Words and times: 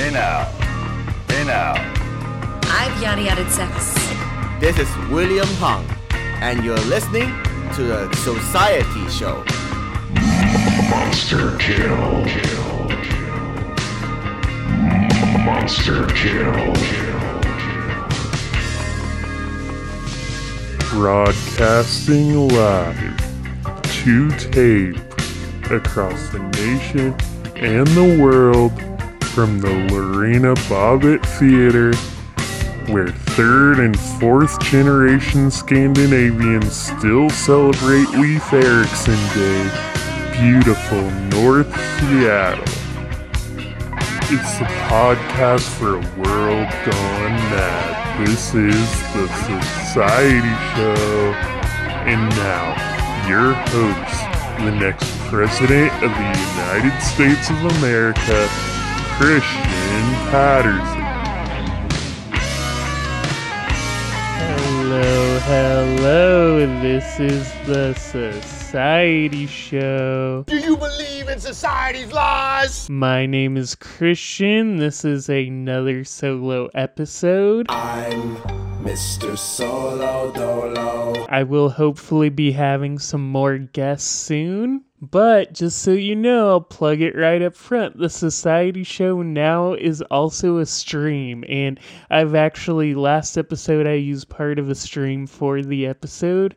Hey 0.00 0.10
now. 0.10 0.44
Hey 1.28 1.44
now. 1.44 1.74
I've 2.62 3.02
yada 3.02 3.20
yada 3.20 3.50
sex. 3.50 3.92
This 4.58 4.78
is 4.78 4.88
William 5.10 5.46
Hung, 5.60 5.84
and 6.40 6.64
you're 6.64 6.84
listening 6.88 7.28
to 7.74 7.82
the 7.82 8.16
Society 8.16 9.06
Show. 9.10 9.44
Monster 10.88 11.54
kill. 11.58 12.24
Monster 15.44 16.06
kill. 16.16 16.72
Broadcasting 20.88 22.48
live 22.48 23.16
to 24.02 24.30
tape 24.50 24.96
across 25.70 26.30
the 26.30 26.38
nation 26.56 27.14
and 27.56 27.86
the 27.88 28.18
world 28.18 28.72
from 29.34 29.60
the 29.60 29.72
Lorena 29.92 30.54
Bobbitt 30.68 31.24
Theater, 31.38 31.94
where 32.92 33.08
third 33.08 33.78
and 33.78 33.98
fourth 34.18 34.60
generation 34.60 35.50
Scandinavians 35.52 36.74
still 36.74 37.30
celebrate 37.30 38.08
Leif 38.10 38.52
Erikson 38.52 39.14
Day, 39.34 39.70
beautiful 40.40 41.02
North 41.30 41.70
Seattle. 42.00 42.64
It's 44.32 44.58
the 44.58 44.64
podcast 44.88 45.68
for 45.78 45.96
a 45.96 46.20
world 46.20 46.68
gone 46.84 47.36
mad. 47.50 48.26
This 48.26 48.52
is 48.54 48.90
the 49.14 49.28
Society 49.46 50.54
Show. 50.74 51.34
And 52.06 52.28
now, 52.30 53.28
your 53.28 53.52
host, 53.54 54.64
the 54.64 54.72
next 54.72 55.08
President 55.28 55.92
of 56.02 56.10
the 56.10 56.30
United 56.56 57.00
States 57.00 57.48
of 57.50 57.64
America, 57.78 58.48
Christian 59.20 60.06
Patterson. 60.30 61.02
Hello, 64.38 65.38
hello. 65.40 66.80
This 66.80 67.20
is 67.20 67.52
the 67.66 67.92
Society 67.92 69.46
Show. 69.46 70.44
Do 70.46 70.56
you 70.56 70.74
believe 70.74 71.28
in 71.28 71.38
society's 71.38 72.10
laws? 72.14 72.88
My 72.88 73.26
name 73.26 73.58
is 73.58 73.74
Christian. 73.74 74.78
This 74.78 75.04
is 75.04 75.28
another 75.28 76.02
solo 76.02 76.70
episode. 76.72 77.66
I'm 77.68 78.36
Mr. 78.82 79.36
Solo 79.36 80.32
Dolo. 80.32 81.26
I 81.28 81.42
will 81.42 81.68
hopefully 81.68 82.30
be 82.30 82.52
having 82.52 82.98
some 82.98 83.30
more 83.30 83.58
guests 83.58 84.08
soon. 84.08 84.86
But 85.02 85.54
just 85.54 85.78
so 85.78 85.92
you 85.92 86.14
know, 86.14 86.50
I'll 86.50 86.60
plug 86.60 87.00
it 87.00 87.16
right 87.16 87.40
up 87.40 87.54
front. 87.56 87.96
The 87.96 88.10
Society 88.10 88.84
Show 88.84 89.22
now 89.22 89.72
is 89.72 90.02
also 90.02 90.58
a 90.58 90.66
stream, 90.66 91.42
and 91.48 91.80
I've 92.10 92.34
actually, 92.34 92.94
last 92.94 93.38
episode, 93.38 93.86
I 93.86 93.94
used 93.94 94.28
part 94.28 94.58
of 94.58 94.68
a 94.68 94.74
stream 94.74 95.26
for 95.26 95.62
the 95.62 95.86
episode. 95.86 96.54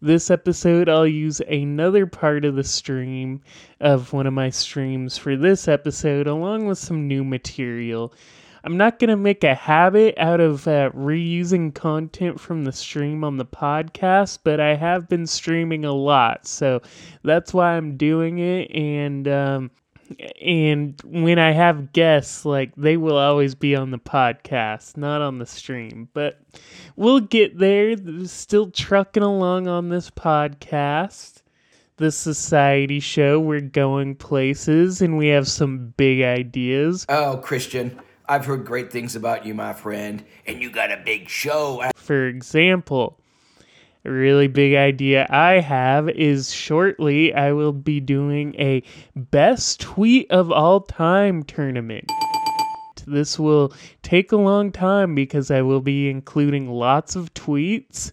This 0.00 0.30
episode, 0.30 0.88
I'll 0.88 1.06
use 1.06 1.40
another 1.40 2.06
part 2.06 2.46
of 2.46 2.54
the 2.54 2.64
stream 2.64 3.42
of 3.78 4.14
one 4.14 4.26
of 4.26 4.32
my 4.32 4.48
streams 4.48 5.18
for 5.18 5.36
this 5.36 5.68
episode, 5.68 6.26
along 6.26 6.66
with 6.66 6.78
some 6.78 7.06
new 7.06 7.22
material. 7.22 8.14
I'm 8.64 8.76
not 8.76 8.98
going 8.98 9.10
to 9.10 9.16
make 9.16 9.42
a 9.42 9.54
habit 9.54 10.14
out 10.18 10.40
of 10.40 10.68
uh, 10.68 10.90
reusing 10.90 11.74
content 11.74 12.38
from 12.38 12.64
the 12.64 12.72
stream 12.72 13.24
on 13.24 13.36
the 13.36 13.44
podcast, 13.44 14.38
but 14.44 14.60
I 14.60 14.76
have 14.76 15.08
been 15.08 15.26
streaming 15.26 15.84
a 15.84 15.92
lot, 15.92 16.46
so 16.46 16.80
that's 17.24 17.52
why 17.52 17.76
I'm 17.76 17.96
doing 17.96 18.38
it. 18.38 18.70
And 18.70 19.26
um, 19.26 19.70
and 20.40 21.00
when 21.04 21.38
I 21.38 21.52
have 21.52 21.92
guests, 21.92 22.44
like 22.44 22.74
they 22.76 22.96
will 22.96 23.16
always 23.16 23.54
be 23.54 23.74
on 23.74 23.90
the 23.90 23.98
podcast, 23.98 24.96
not 24.96 25.20
on 25.22 25.38
the 25.38 25.46
stream. 25.46 26.08
But 26.12 26.40
we'll 26.96 27.20
get 27.20 27.58
there. 27.58 27.96
Still 28.26 28.70
trucking 28.70 29.22
along 29.22 29.68
on 29.68 29.88
this 29.88 30.10
podcast. 30.10 31.42
The 31.96 32.10
Society 32.10 33.00
Show. 33.00 33.38
We're 33.38 33.60
going 33.60 34.16
places, 34.16 35.02
and 35.02 35.18
we 35.18 35.28
have 35.28 35.46
some 35.46 35.92
big 35.96 36.22
ideas. 36.22 37.06
Oh, 37.08 37.36
Christian, 37.36 38.00
I've 38.32 38.46
heard 38.46 38.64
great 38.64 38.90
things 38.90 39.14
about 39.14 39.44
you, 39.44 39.52
my 39.52 39.74
friend, 39.74 40.24
and 40.46 40.62
you 40.62 40.70
got 40.70 40.90
a 40.90 40.96
big 40.96 41.28
show. 41.28 41.84
For 41.94 42.28
example, 42.28 43.18
a 44.06 44.10
really 44.10 44.46
big 44.46 44.74
idea 44.74 45.26
I 45.28 45.60
have 45.60 46.08
is 46.08 46.50
shortly 46.50 47.34
I 47.34 47.52
will 47.52 47.74
be 47.74 48.00
doing 48.00 48.54
a 48.58 48.82
best 49.14 49.82
tweet 49.82 50.30
of 50.30 50.50
all 50.50 50.80
time 50.80 51.42
tournament. 51.42 52.10
This 53.06 53.38
will 53.38 53.74
take 54.02 54.32
a 54.32 54.36
long 54.36 54.72
time 54.72 55.14
because 55.14 55.50
I 55.50 55.60
will 55.60 55.82
be 55.82 56.08
including 56.08 56.70
lots 56.70 57.14
of 57.14 57.34
tweets. 57.34 58.12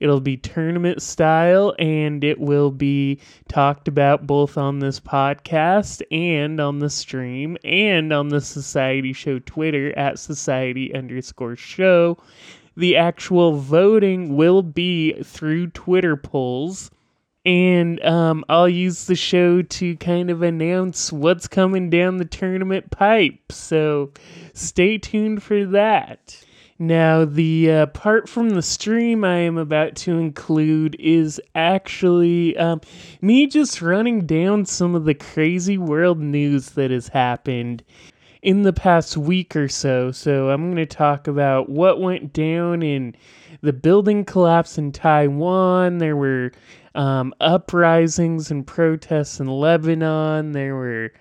It'll 0.00 0.20
be 0.20 0.38
tournament 0.38 1.02
style 1.02 1.74
and 1.78 2.24
it 2.24 2.40
will 2.40 2.70
be 2.70 3.20
talked 3.48 3.86
about 3.86 4.26
both 4.26 4.56
on 4.56 4.78
this 4.78 4.98
podcast 4.98 6.02
and 6.10 6.58
on 6.58 6.78
the 6.78 6.88
stream 6.88 7.58
and 7.62 8.10
on 8.12 8.30
the 8.30 8.40
Society 8.40 9.12
Show 9.12 9.38
Twitter 9.40 9.96
at 9.98 10.18
society 10.18 10.94
underscore 10.94 11.54
show. 11.54 12.16
The 12.76 12.96
actual 12.96 13.52
voting 13.52 14.36
will 14.36 14.62
be 14.62 15.22
through 15.22 15.68
Twitter 15.68 16.16
polls. 16.16 16.90
And 17.44 18.04
um, 18.04 18.44
I'll 18.50 18.68
use 18.68 19.06
the 19.06 19.14
show 19.14 19.62
to 19.62 19.96
kind 19.96 20.30
of 20.30 20.42
announce 20.42 21.10
what's 21.10 21.48
coming 21.48 21.88
down 21.88 22.18
the 22.18 22.26
tournament 22.26 22.90
pipe. 22.90 23.50
So 23.50 24.12
stay 24.52 24.98
tuned 24.98 25.42
for 25.42 25.64
that. 25.66 26.44
Now, 26.82 27.26
the 27.26 27.70
uh, 27.70 27.86
part 27.88 28.26
from 28.26 28.50
the 28.50 28.62
stream 28.62 29.22
I 29.22 29.36
am 29.40 29.58
about 29.58 29.96
to 29.96 30.16
include 30.18 30.96
is 30.98 31.38
actually 31.54 32.56
um, 32.56 32.80
me 33.20 33.46
just 33.46 33.82
running 33.82 34.24
down 34.24 34.64
some 34.64 34.94
of 34.94 35.04
the 35.04 35.12
crazy 35.12 35.76
world 35.76 36.18
news 36.18 36.70
that 36.70 36.90
has 36.90 37.08
happened 37.08 37.84
in 38.40 38.62
the 38.62 38.72
past 38.72 39.18
week 39.18 39.54
or 39.54 39.68
so. 39.68 40.10
So, 40.10 40.48
I'm 40.48 40.72
going 40.72 40.76
to 40.76 40.86
talk 40.86 41.28
about 41.28 41.68
what 41.68 42.00
went 42.00 42.32
down 42.32 42.82
in 42.82 43.14
the 43.60 43.74
building 43.74 44.24
collapse 44.24 44.78
in 44.78 44.90
Taiwan. 44.90 45.98
There 45.98 46.16
were 46.16 46.50
um, 46.94 47.34
uprisings 47.40 48.50
and 48.50 48.66
protests 48.66 49.38
in 49.38 49.48
Lebanon. 49.48 50.52
There 50.52 50.74
were 50.76 51.12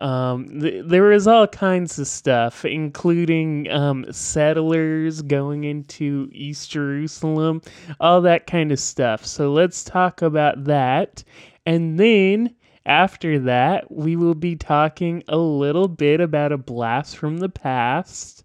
um, 0.00 0.60
th- 0.60 0.84
there 0.86 1.02
was 1.02 1.26
all 1.26 1.46
kinds 1.46 1.98
of 1.98 2.06
stuff, 2.06 2.64
including 2.64 3.70
um, 3.70 4.06
settlers 4.10 5.22
going 5.22 5.64
into 5.64 6.28
East 6.32 6.70
Jerusalem, 6.70 7.62
all 8.00 8.20
that 8.22 8.46
kind 8.46 8.72
of 8.72 8.80
stuff. 8.80 9.24
So 9.24 9.52
let's 9.52 9.84
talk 9.84 10.22
about 10.22 10.64
that. 10.64 11.22
And 11.66 12.00
then 12.00 12.54
after 12.86 13.38
that, 13.40 13.90
we 13.90 14.16
will 14.16 14.34
be 14.34 14.56
talking 14.56 15.22
a 15.28 15.36
little 15.36 15.88
bit 15.88 16.20
about 16.20 16.52
a 16.52 16.58
blast 16.58 17.16
from 17.16 17.38
the 17.38 17.50
past. 17.50 18.44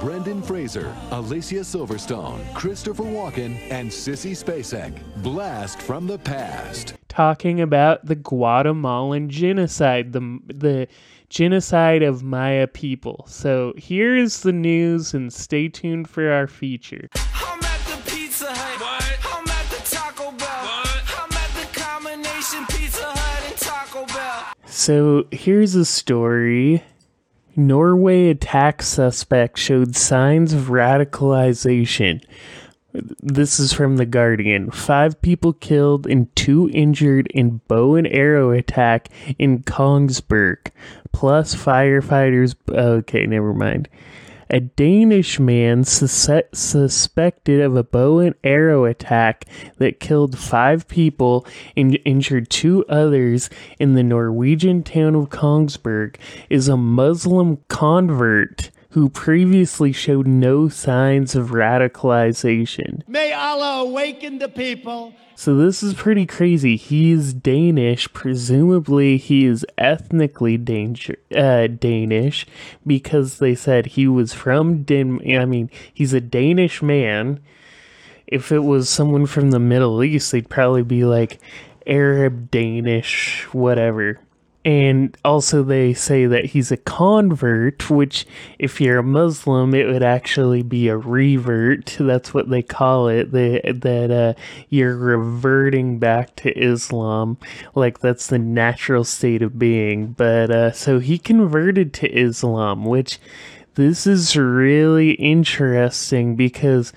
Brendan 0.00 0.42
Fraser, 0.42 0.94
Alicia 1.10 1.56
Silverstone, 1.60 2.54
Christopher 2.54 3.02
Walken, 3.02 3.58
and 3.70 3.90
Sissy 3.90 4.30
Spacek. 4.30 4.96
Blast 5.24 5.82
from 5.82 6.06
the 6.06 6.18
past. 6.18 6.94
talking 7.08 7.60
about 7.60 8.06
the 8.06 8.14
Guatemalan 8.14 9.28
genocide, 9.28 10.12
the 10.12 10.38
the 10.46 10.86
genocide 11.28 12.04
of 12.04 12.22
Maya 12.22 12.68
people. 12.68 13.24
So 13.28 13.74
here 13.76 14.16
is 14.16 14.42
the 14.42 14.52
news, 14.52 15.14
and 15.14 15.32
stay 15.32 15.68
tuned 15.68 16.08
for 16.08 16.30
our 16.30 16.46
feature. 16.46 17.08
I'm 17.16 17.58
at 17.60 17.80
the 17.80 18.10
Pizza 18.10 18.46
Hut. 18.48 19.18
I'm 19.34 19.48
at 19.48 19.70
the 19.70 19.82
Taco 19.96 20.30
Bell. 20.30 20.46
I'm 20.46 21.32
at 21.32 21.50
the 21.60 21.66
combination 21.78 22.64
Pizza 22.66 23.02
Hut 23.04 23.50
and 23.50 23.56
Taco 23.56 24.06
Bell. 24.06 24.52
So 24.66 25.26
here's 25.32 25.74
a 25.74 25.84
story. 25.84 26.84
Norway 27.58 28.28
attack 28.28 28.82
suspect 28.82 29.58
showed 29.58 29.96
signs 29.96 30.52
of 30.52 30.66
radicalization. 30.66 32.22
This 32.92 33.58
is 33.58 33.72
from 33.72 33.96
The 33.96 34.06
Guardian. 34.06 34.70
Five 34.70 35.20
people 35.20 35.52
killed 35.52 36.06
and 36.06 36.34
two 36.36 36.70
injured 36.72 37.26
in 37.32 37.60
bow 37.66 37.96
and 37.96 38.06
arrow 38.06 38.52
attack 38.52 39.08
in 39.38 39.64
Kongsberg. 39.64 40.70
Plus 41.12 41.54
firefighters. 41.54 42.54
Okay, 42.70 43.26
never 43.26 43.52
mind. 43.52 43.88
A 44.50 44.60
Danish 44.60 45.38
man 45.38 45.84
sus- 45.84 46.42
suspected 46.52 47.60
of 47.60 47.76
a 47.76 47.82
bow 47.82 48.18
and 48.20 48.34
arrow 48.42 48.86
attack 48.86 49.44
that 49.76 50.00
killed 50.00 50.38
five 50.38 50.88
people 50.88 51.46
and 51.76 51.98
injured 52.06 52.48
two 52.48 52.84
others 52.88 53.50
in 53.78 53.94
the 53.94 54.02
Norwegian 54.02 54.82
town 54.82 55.14
of 55.14 55.28
Kongsberg 55.28 56.16
is 56.48 56.66
a 56.66 56.78
Muslim 56.78 57.58
convert 57.68 58.70
who 58.90 59.08
previously 59.08 59.92
showed 59.92 60.26
no 60.26 60.68
signs 60.68 61.34
of 61.34 61.48
radicalization. 61.48 63.06
May 63.06 63.32
Allah 63.32 63.82
awaken 63.82 64.38
the 64.38 64.48
people. 64.48 65.12
So 65.34 65.56
this 65.56 65.84
is 65.84 65.94
pretty 65.94 66.26
crazy. 66.26 66.76
He's 66.76 67.32
Danish. 67.32 68.12
Presumably, 68.12 69.18
he 69.18 69.44
is 69.44 69.64
ethnically 69.76 70.56
uh, 71.36 71.66
Danish 71.68 72.46
because 72.84 73.38
they 73.38 73.54
said 73.54 73.86
he 73.86 74.08
was 74.08 74.32
from 74.32 74.82
Den. 74.82 75.20
I 75.38 75.44
mean, 75.44 75.70
he's 75.94 76.12
a 76.12 76.20
Danish 76.20 76.82
man. 76.82 77.40
If 78.26 78.50
it 78.50 78.64
was 78.64 78.90
someone 78.90 79.26
from 79.26 79.52
the 79.52 79.60
Middle 79.60 80.02
East, 80.02 80.32
they'd 80.32 80.50
probably 80.50 80.82
be 80.82 81.04
like 81.04 81.38
Arab, 81.86 82.50
Danish, 82.50 83.46
whatever. 83.52 84.18
And 84.68 85.16
also, 85.24 85.62
they 85.62 85.94
say 85.94 86.26
that 86.26 86.44
he's 86.44 86.70
a 86.70 86.76
convert, 86.76 87.88
which, 87.88 88.26
if 88.58 88.82
you're 88.82 88.98
a 88.98 89.02
Muslim, 89.02 89.72
it 89.72 89.86
would 89.86 90.02
actually 90.02 90.62
be 90.62 90.88
a 90.88 90.96
revert. 90.98 91.96
That's 91.98 92.34
what 92.34 92.50
they 92.50 92.60
call 92.60 93.08
it. 93.08 93.32
They, 93.32 93.62
that 93.64 94.10
uh, 94.10 94.38
you're 94.68 94.94
reverting 94.94 95.98
back 95.98 96.36
to 96.36 96.50
Islam. 96.50 97.38
Like, 97.74 98.00
that's 98.00 98.26
the 98.26 98.38
natural 98.38 99.04
state 99.04 99.40
of 99.40 99.58
being. 99.58 100.08
But 100.08 100.50
uh, 100.50 100.72
so 100.72 100.98
he 100.98 101.16
converted 101.16 101.94
to 101.94 102.14
Islam, 102.14 102.84
which 102.84 103.18
this 103.74 104.06
is 104.06 104.36
really 104.36 105.12
interesting 105.12 106.36
because 106.36 106.92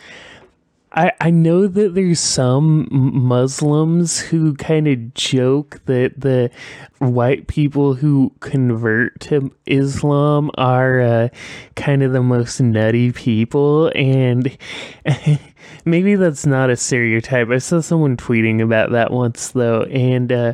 I, 0.94 1.14
I 1.22 1.30
know 1.30 1.68
that 1.68 1.96
there's 1.96 2.20
some 2.20 2.90
Muslims 2.92 4.20
who 4.20 4.56
kind 4.56 4.90
of 4.90 5.14
joke 5.14 5.80
that 5.86 6.20
the 6.20 6.52
white 7.00 7.48
people 7.48 7.94
who 7.94 8.34
convert 8.42 9.18
to 9.22 9.54
Islam 9.66 10.52
are 10.58 11.00
uh, 11.00 11.30
kind 11.78 12.04
of 12.04 12.12
the 12.12 12.22
most 12.22 12.60
nutty 12.60 13.14
people, 13.14 13.90
and 13.96 14.58
maybe 15.86 16.16
that's 16.16 16.46
not 16.46 16.70
a 16.70 16.76
stereotype. 16.76 17.48
I 17.50 17.60
saw 17.60 17.80
someone 17.80 18.18
tweeting 18.18 18.62
about 18.62 18.92
that 18.92 19.12
once 19.12 19.52
though, 19.52 19.84
and 19.84 20.30
uh, 20.30 20.54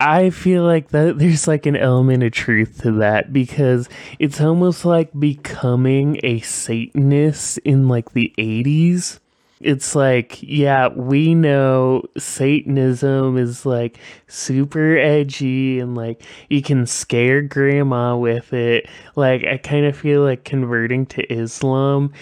I 0.00 0.30
feel 0.30 0.64
like 0.64 0.88
that 0.88 1.20
there's 1.20 1.46
like 1.46 1.66
an 1.66 1.76
element 1.76 2.24
of 2.24 2.32
truth 2.32 2.82
to 2.82 2.90
that 2.98 3.32
because 3.32 3.88
it's 4.18 4.40
almost 4.40 4.84
like 4.84 5.16
becoming 5.16 6.18
a 6.24 6.40
Satanist 6.40 7.58
in 7.58 7.86
like 7.86 8.10
the 8.12 8.34
80s 8.36 9.20
it's 9.60 9.94
like, 9.94 10.42
yeah, 10.42 10.88
we 10.88 11.34
know 11.34 12.02
Satanism 12.18 13.38
is 13.38 13.64
like 13.64 13.98
super 14.26 14.98
edgy 14.98 15.80
and 15.80 15.94
like 15.94 16.22
you 16.50 16.60
can 16.60 16.86
scare 16.86 17.40
grandma 17.40 18.16
with 18.16 18.52
it. 18.52 18.86
Like, 19.14 19.44
I 19.44 19.56
kind 19.56 19.86
of 19.86 19.96
feel 19.96 20.22
like 20.22 20.44
converting 20.44 21.06
to 21.06 21.32
Islam 21.32 22.12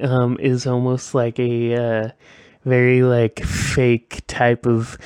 um, 0.00 0.38
is 0.40 0.66
almost 0.66 1.14
like 1.14 1.38
a 1.38 1.74
uh, 1.74 2.08
very 2.64 3.02
like 3.02 3.40
fake 3.44 4.22
type 4.26 4.66
of. 4.66 4.98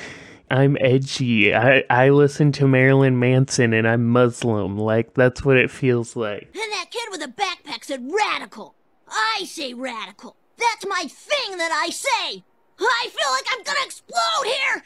I'm 0.51 0.77
edgy. 0.79 1.55
I, 1.55 1.83
I 1.89 2.09
listen 2.09 2.51
to 2.51 2.67
Marilyn 2.67 3.17
Manson 3.17 3.73
and 3.73 3.87
I'm 3.87 4.07
Muslim. 4.07 4.77
Like, 4.77 5.15
that's 5.15 5.43
what 5.43 5.57
it 5.57 5.71
feels 5.71 6.15
like. 6.15 6.43
And 6.53 6.71
that 6.73 6.91
kid 6.91 7.09
with 7.09 7.23
a 7.23 7.27
backpack 7.27 7.83
said 7.83 8.07
radical. 8.11 8.75
I 9.07 9.45
say 9.45 9.73
radical. 9.73 10.37
That's 10.57 10.85
my 10.87 11.05
thing 11.07 11.57
that 11.57 11.71
I 11.71 11.89
say. 11.89 12.43
I 12.79 13.09
feel 13.09 13.31
like 13.31 13.45
I'm 13.51 13.63
gonna 13.63 13.85
explode 13.85 14.45
here. 14.45 14.83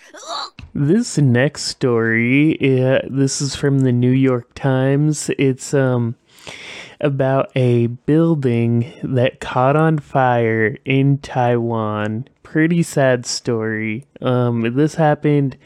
This 0.73 1.17
next 1.17 1.63
story, 1.63 2.57
this 3.09 3.41
is 3.41 3.55
from 3.55 3.79
the 3.79 3.91
New 3.91 4.11
York 4.11 4.53
Times. 4.53 5.31
It's 5.37 5.73
um 5.73 6.15
about 6.99 7.51
a 7.55 7.87
building 7.87 8.93
that 9.03 9.39
caught 9.39 9.75
on 9.75 9.99
fire 9.99 10.77
in 10.85 11.17
Taiwan. 11.19 12.27
Pretty 12.43 12.83
sad 12.83 13.25
story. 13.25 14.05
Um, 14.21 14.73
this 14.75 14.95
happened 14.95 15.57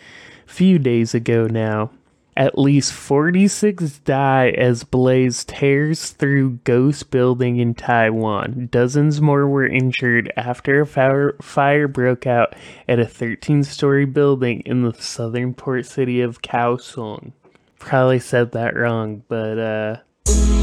a 0.48 0.51
few 0.51 0.77
days 0.80 1.13
ago 1.13 1.48
now. 1.48 1.92
At 2.35 2.57
least 2.57 2.93
46 2.93 3.99
die 3.99 4.49
as 4.51 4.83
blaze 4.83 5.43
tears 5.43 6.11
through 6.11 6.59
ghost 6.63 7.11
building 7.11 7.57
in 7.57 7.73
Taiwan. 7.73 8.69
Dozens 8.71 9.19
more 9.19 9.47
were 9.47 9.67
injured 9.67 10.31
after 10.37 10.81
a 10.81 10.87
fire, 10.87 11.35
fire 11.41 11.87
broke 11.87 12.25
out 12.25 12.55
at 12.87 12.99
a 12.99 13.05
13 13.05 13.63
story 13.63 14.05
building 14.05 14.61
in 14.61 14.81
the 14.83 14.93
southern 14.93 15.53
port 15.53 15.85
city 15.85 16.21
of 16.21 16.41
Kaohsiung. 16.41 17.33
Probably 17.79 18.19
said 18.19 18.53
that 18.53 18.75
wrong, 18.75 19.23
but 19.27 19.59
uh. 19.59 19.97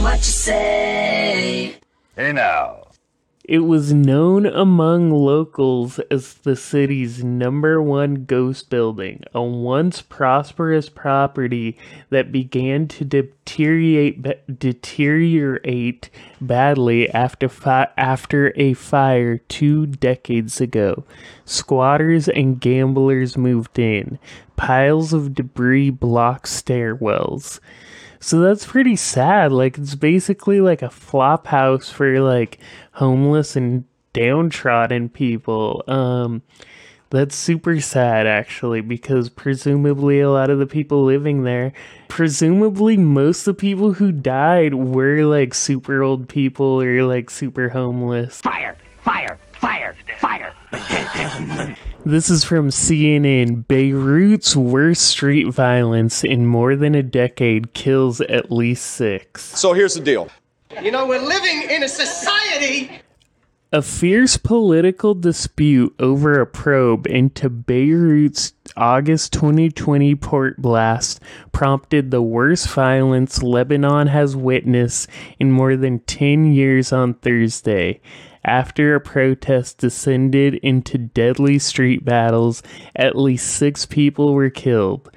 What 0.00 0.18
you 0.18 0.22
say? 0.22 1.76
Hey 2.16 2.32
now. 2.32 2.88
It 3.48 3.60
was 3.60 3.94
known 3.94 4.44
among 4.44 5.10
locals 5.10 5.98
as 6.10 6.34
the 6.34 6.54
city's 6.54 7.24
number 7.24 7.80
one 7.80 8.26
ghost 8.26 8.68
building, 8.68 9.22
a 9.32 9.40
once 9.40 10.02
prosperous 10.02 10.90
property 10.90 11.78
that 12.10 12.30
began 12.30 12.88
to 12.88 13.06
deteriorate 13.06 14.58
deteriorate 14.58 16.10
badly 16.42 17.08
after 17.08 17.48
fi- 17.48 17.88
after 17.96 18.52
a 18.54 18.74
fire 18.74 19.38
2 19.38 19.86
decades 19.86 20.60
ago. 20.60 21.04
Squatters 21.46 22.28
and 22.28 22.60
gamblers 22.60 23.38
moved 23.38 23.78
in. 23.78 24.18
Piles 24.56 25.14
of 25.14 25.34
debris 25.34 25.88
blocked 25.88 26.48
stairwells. 26.48 27.60
So 28.20 28.40
that's 28.40 28.66
pretty 28.66 28.96
sad. 28.96 29.52
Like 29.52 29.78
it's 29.78 29.94
basically 29.94 30.60
like 30.60 30.82
a 30.82 30.90
flop 30.90 31.46
house 31.46 31.88
for 31.88 32.20
like 32.20 32.58
homeless 32.98 33.54
and 33.54 33.84
downtrodden 34.12 35.08
people. 35.08 35.84
Um 35.86 36.42
that's 37.10 37.34
super 37.34 37.80
sad 37.80 38.26
actually 38.26 38.82
because 38.82 39.30
presumably 39.30 40.20
a 40.20 40.30
lot 40.30 40.50
of 40.50 40.58
the 40.58 40.66
people 40.66 41.04
living 41.04 41.42
there 41.42 41.72
presumably 42.08 42.98
most 42.98 43.46
of 43.46 43.56
the 43.56 43.60
people 43.60 43.94
who 43.94 44.12
died 44.12 44.74
were 44.74 45.24
like 45.24 45.54
super 45.54 46.02
old 46.02 46.28
people 46.28 46.82
or 46.82 47.04
like 47.04 47.30
super 47.30 47.70
homeless. 47.70 48.40
Fire! 48.40 48.76
Fire! 49.00 49.38
Fire! 49.52 49.94
Fire! 50.18 50.54
This 52.04 52.30
is 52.30 52.42
from 52.42 52.70
CNN. 52.70 53.66
Beirut's 53.68 54.56
worst 54.56 55.02
street 55.02 55.48
violence 55.48 56.24
in 56.24 56.46
more 56.46 56.74
than 56.74 56.94
a 56.94 57.02
decade 57.02 57.74
kills 57.74 58.20
at 58.22 58.50
least 58.50 58.86
six. 58.86 59.44
So 59.44 59.72
here's 59.72 59.94
the 59.94 60.00
deal. 60.00 60.30
You 60.82 60.90
know, 60.90 61.06
we're 61.06 61.20
living 61.20 61.70
in 61.70 61.82
a 61.82 61.88
society. 61.88 63.00
A 63.72 63.82
fierce 63.82 64.36
political 64.36 65.14
dispute 65.14 65.94
over 65.98 66.40
a 66.40 66.46
probe 66.46 67.06
into 67.06 67.50
Beirut's 67.50 68.52
August 68.76 69.32
2020 69.32 70.14
port 70.14 70.60
blast 70.60 71.20
prompted 71.52 72.10
the 72.10 72.22
worst 72.22 72.68
violence 72.68 73.42
Lebanon 73.42 74.06
has 74.06 74.36
witnessed 74.36 75.08
in 75.38 75.50
more 75.50 75.76
than 75.76 76.00
10 76.00 76.52
years 76.52 76.92
on 76.92 77.14
Thursday 77.14 78.00
after 78.44 78.94
a 78.94 79.00
protest 79.00 79.78
descended 79.78 80.54
into 80.56 80.96
deadly 80.96 81.58
street 81.58 82.04
battles, 82.04 82.62
at 82.96 83.16
least 83.16 83.46
six 83.46 83.84
people 83.84 84.32
were 84.32 84.50
killed. 84.50 85.10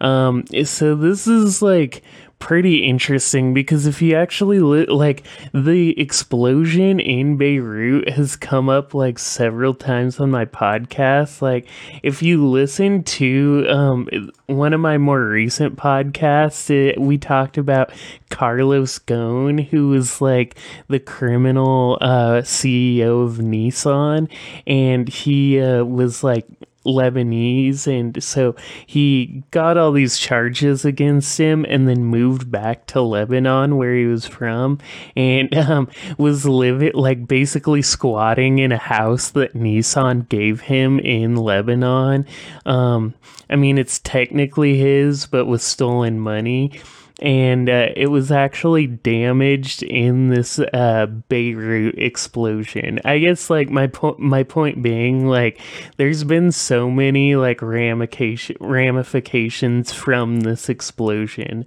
Um, 0.00 0.44
so 0.64 0.96
this 0.96 1.26
is 1.26 1.62
like 1.62 2.02
pretty 2.38 2.84
interesting 2.84 3.54
because 3.54 3.86
if 3.86 4.02
you 4.02 4.14
actually 4.14 4.60
li- 4.60 4.86
like 4.86 5.24
the 5.52 5.98
explosion 5.98 7.00
in 7.00 7.36
Beirut 7.36 8.08
has 8.10 8.36
come 8.36 8.68
up 8.68 8.94
like 8.94 9.18
several 9.18 9.74
times 9.74 10.20
on 10.20 10.30
my 10.30 10.44
podcast. 10.44 11.40
Like 11.40 11.66
if 12.02 12.22
you 12.22 12.46
listen 12.46 13.02
to 13.04 13.66
um 13.68 14.08
one 14.46 14.72
of 14.72 14.80
my 14.80 14.98
more 14.98 15.24
recent 15.26 15.76
podcasts 15.76 16.70
it, 16.70 17.00
we 17.00 17.18
talked 17.18 17.56
about 17.56 17.92
Carlos 18.30 18.98
Ghosn 18.98 19.66
who 19.68 19.88
was 19.88 20.20
like 20.20 20.56
the 20.88 21.00
criminal 21.00 21.98
uh 22.00 22.42
CEO 22.42 23.24
of 23.24 23.38
Nissan 23.38 24.28
and 24.66 25.08
he 25.08 25.60
uh, 25.60 25.84
was 25.84 26.22
like 26.22 26.46
Lebanese, 26.84 27.86
and 27.86 28.22
so 28.22 28.54
he 28.86 29.42
got 29.50 29.76
all 29.76 29.92
these 29.92 30.18
charges 30.18 30.84
against 30.84 31.38
him, 31.38 31.64
and 31.68 31.88
then 31.88 32.04
moved 32.04 32.50
back 32.50 32.86
to 32.88 33.00
Lebanon, 33.00 33.76
where 33.76 33.94
he 33.94 34.06
was 34.06 34.26
from, 34.26 34.78
and 35.16 35.54
um, 35.56 35.88
was 36.18 36.46
living 36.46 36.92
like 36.94 37.26
basically 37.26 37.82
squatting 37.82 38.58
in 38.58 38.72
a 38.72 38.78
house 38.78 39.30
that 39.30 39.54
Nissan 39.54 40.28
gave 40.28 40.62
him 40.62 40.98
in 40.98 41.36
Lebanon. 41.36 42.26
Um, 42.66 43.14
I 43.48 43.56
mean, 43.56 43.78
it's 43.78 43.98
technically 44.00 44.76
his, 44.76 45.26
but 45.26 45.46
with 45.46 45.62
stolen 45.62 46.18
money 46.18 46.72
and 47.20 47.68
uh, 47.68 47.88
it 47.96 48.08
was 48.08 48.32
actually 48.32 48.86
damaged 48.86 49.82
in 49.82 50.30
this 50.30 50.58
uh, 50.58 51.06
Beirut 51.28 51.96
explosion. 51.96 53.00
I 53.04 53.18
guess 53.18 53.50
like 53.50 53.70
my 53.70 53.86
point 53.86 54.18
my 54.18 54.42
point 54.42 54.82
being 54.82 55.26
like 55.26 55.60
there's 55.96 56.24
been 56.24 56.50
so 56.52 56.90
many 56.90 57.36
like 57.36 57.62
ramification 57.62 58.56
ramifications 58.60 59.92
from 59.92 60.40
this 60.40 60.68
explosion. 60.68 61.66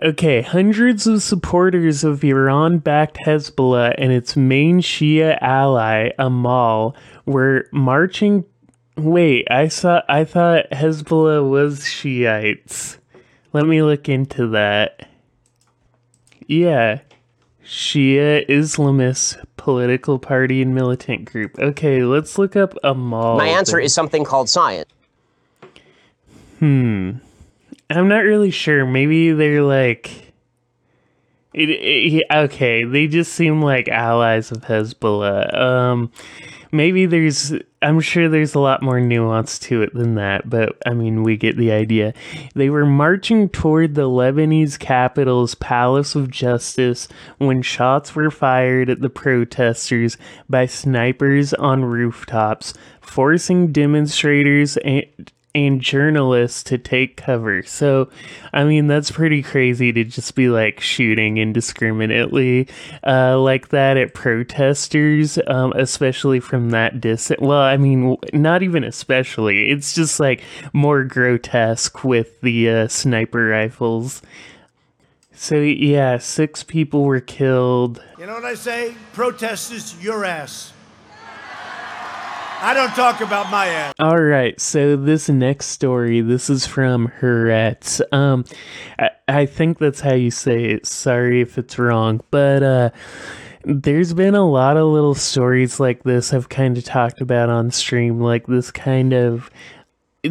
Okay, 0.00 0.42
hundreds 0.42 1.08
of 1.08 1.22
supporters 1.24 2.04
of 2.04 2.22
Iran 2.22 2.78
backed 2.78 3.18
Hezbollah 3.18 3.96
and 3.98 4.12
its 4.12 4.36
main 4.36 4.80
Shia 4.80 5.36
ally, 5.40 6.10
Amal, 6.18 6.94
were 7.26 7.66
marching. 7.72 8.44
Wait, 8.96 9.48
I 9.50 9.66
saw. 9.66 10.02
I 10.08 10.24
thought 10.24 10.70
Hezbollah 10.70 11.48
was 11.48 11.84
Shiites. 11.84 12.97
Let 13.52 13.66
me 13.66 13.82
look 13.82 14.08
into 14.08 14.48
that. 14.48 15.08
Yeah. 16.46 17.00
Shia 17.64 18.48
Islamist 18.48 19.44
political 19.56 20.18
party 20.18 20.62
and 20.62 20.74
militant 20.74 21.26
group. 21.26 21.58
Okay, 21.58 22.02
let's 22.02 22.38
look 22.38 22.56
up 22.56 22.74
Amal. 22.82 23.36
My 23.36 23.48
answer 23.48 23.76
then. 23.76 23.84
is 23.84 23.94
something 23.94 24.24
called 24.24 24.48
science. 24.48 24.90
Hmm. 26.58 27.12
I'm 27.90 28.08
not 28.08 28.24
really 28.24 28.50
sure. 28.50 28.86
Maybe 28.86 29.32
they're 29.32 29.62
like. 29.62 30.32
It, 31.54 31.70
it, 31.70 32.24
okay, 32.30 32.84
they 32.84 33.06
just 33.06 33.32
seem 33.32 33.62
like 33.62 33.88
allies 33.88 34.50
of 34.52 34.62
Hezbollah. 34.62 35.54
Um, 35.54 36.12
maybe 36.72 37.06
there's. 37.06 37.52
I'm 37.80 38.00
sure 38.00 38.28
there's 38.28 38.54
a 38.54 38.60
lot 38.60 38.82
more 38.82 39.00
nuance 39.00 39.58
to 39.60 39.82
it 39.82 39.94
than 39.94 40.16
that, 40.16 40.50
but 40.50 40.76
I 40.84 40.94
mean, 40.94 41.22
we 41.22 41.36
get 41.36 41.56
the 41.56 41.70
idea. 41.70 42.12
They 42.54 42.70
were 42.70 42.86
marching 42.86 43.48
toward 43.48 43.94
the 43.94 44.08
Lebanese 44.08 44.78
capital's 44.78 45.54
Palace 45.54 46.16
of 46.16 46.30
Justice 46.30 47.06
when 47.38 47.62
shots 47.62 48.16
were 48.16 48.32
fired 48.32 48.90
at 48.90 49.00
the 49.00 49.10
protesters 49.10 50.16
by 50.48 50.66
snipers 50.66 51.54
on 51.54 51.84
rooftops, 51.84 52.74
forcing 53.00 53.70
demonstrators 53.70 54.76
and 55.54 55.80
journalists 55.80 56.62
to 56.64 56.78
take 56.78 57.16
cover. 57.16 57.62
So, 57.62 58.10
I 58.52 58.64
mean, 58.64 58.86
that's 58.86 59.10
pretty 59.10 59.42
crazy 59.42 59.92
to 59.92 60.04
just 60.04 60.34
be 60.34 60.48
like 60.48 60.80
shooting 60.80 61.38
indiscriminately 61.38 62.68
uh, 63.06 63.38
like 63.38 63.68
that 63.68 63.96
at 63.96 64.14
protesters, 64.14 65.38
um, 65.46 65.72
especially 65.74 66.40
from 66.40 66.70
that 66.70 67.00
distance. 67.00 67.40
Well, 67.40 67.60
I 67.60 67.76
mean, 67.76 68.16
not 68.32 68.62
even 68.62 68.84
especially. 68.84 69.70
It's 69.70 69.94
just 69.94 70.20
like 70.20 70.42
more 70.72 71.04
grotesque 71.04 72.04
with 72.04 72.40
the 72.40 72.70
uh, 72.70 72.88
sniper 72.88 73.46
rifles. 73.46 74.22
So, 75.32 75.56
yeah, 75.60 76.18
six 76.18 76.64
people 76.64 77.04
were 77.04 77.20
killed. 77.20 78.02
You 78.18 78.26
know 78.26 78.34
what 78.34 78.44
I 78.44 78.54
say? 78.54 78.94
Protesters, 79.12 79.96
your 80.02 80.24
ass. 80.24 80.72
I 82.60 82.74
don't 82.74 82.90
talk 82.90 83.20
about 83.20 83.50
my 83.50 83.66
ass. 83.66 83.94
All 84.00 84.20
right, 84.20 84.60
so 84.60 84.96
this 84.96 85.28
next 85.28 85.66
story, 85.66 86.20
this 86.20 86.50
is 86.50 86.66
from 86.66 87.06
Haaretz. 87.20 88.00
Um, 88.12 88.44
I, 88.98 89.10
I 89.28 89.46
think 89.46 89.78
that's 89.78 90.00
how 90.00 90.14
you 90.14 90.32
say 90.32 90.64
it. 90.64 90.84
Sorry 90.84 91.40
if 91.40 91.56
it's 91.56 91.78
wrong, 91.78 92.20
but 92.32 92.64
uh, 92.64 92.90
there's 93.64 94.12
been 94.12 94.34
a 94.34 94.48
lot 94.48 94.76
of 94.76 94.88
little 94.88 95.14
stories 95.14 95.78
like 95.78 96.02
this 96.02 96.34
I've 96.34 96.48
kind 96.48 96.76
of 96.76 96.84
talked 96.84 97.20
about 97.20 97.48
on 97.48 97.70
stream, 97.70 98.20
like 98.20 98.46
this 98.48 98.72
kind 98.72 99.12
of 99.12 99.50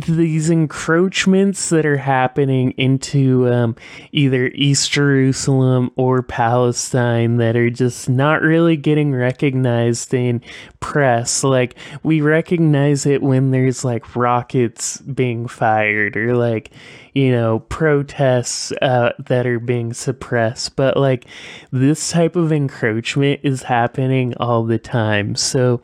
these 0.05 0.49
encroachments 0.49 1.69
that 1.69 1.85
are 1.85 1.97
happening 1.97 2.71
into 2.71 3.51
um, 3.51 3.75
either 4.11 4.51
East 4.53 4.91
Jerusalem 4.91 5.91
or 5.95 6.21
Palestine 6.21 7.37
that 7.37 7.55
are 7.55 7.69
just 7.69 8.09
not 8.09 8.41
really 8.41 8.77
getting 8.77 9.13
recognized 9.13 10.13
in 10.13 10.41
press. 10.79 11.43
Like, 11.43 11.75
we 12.03 12.21
recognize 12.21 13.05
it 13.05 13.21
when 13.21 13.51
there's 13.51 13.83
like 13.83 14.15
rockets 14.15 14.97
being 15.01 15.47
fired 15.47 16.17
or 16.17 16.35
like, 16.35 16.71
you 17.13 17.31
know, 17.31 17.59
protests 17.59 18.71
uh, 18.81 19.13
that 19.19 19.47
are 19.47 19.59
being 19.59 19.93
suppressed. 19.93 20.75
But 20.75 20.97
like, 20.97 21.25
this 21.71 22.11
type 22.11 22.35
of 22.35 22.51
encroachment 22.51 23.41
is 23.43 23.63
happening 23.63 24.35
all 24.37 24.63
the 24.63 24.79
time. 24.79 25.35
So, 25.35 25.81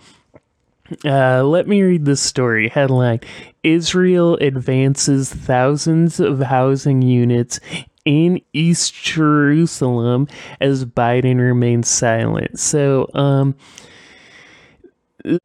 uh, 1.06 1.44
let 1.44 1.68
me 1.68 1.82
read 1.82 2.06
this 2.06 2.22
story. 2.22 2.70
Headline 2.70 3.22
Israel 3.64 4.36
advances 4.38 5.34
thousands 5.34 6.20
of 6.20 6.40
housing 6.40 7.02
units 7.02 7.60
in 8.06 8.42
East 8.52 8.94
Jerusalem 8.94 10.28
as 10.60 10.86
Biden 10.86 11.38
remains 11.40 11.88
silent. 11.88 12.60
So, 12.60 13.10
um, 13.14 13.56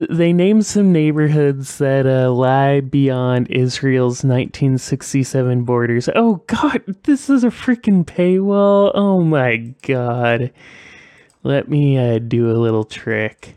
they 0.00 0.33
name 0.33 0.62
some 0.62 0.93
neighborhoods 0.93 1.78
that 1.78 2.05
uh, 2.05 2.33
lie 2.33 2.81
beyond 2.81 3.49
Israel's 3.50 4.25
1967 4.25 5.62
borders. 5.62 6.09
Oh 6.17 6.43
god, 6.49 6.83
this 7.05 7.31
is 7.31 7.45
a 7.45 7.49
freaking 7.49 8.05
paywall. 8.05 8.90
Oh 8.95 9.21
my 9.21 9.59
god. 9.83 10.50
Let 11.45 11.69
me 11.69 11.97
uh, 11.97 12.19
do 12.19 12.50
a 12.50 12.59
little 12.59 12.85
trick. 12.85 13.55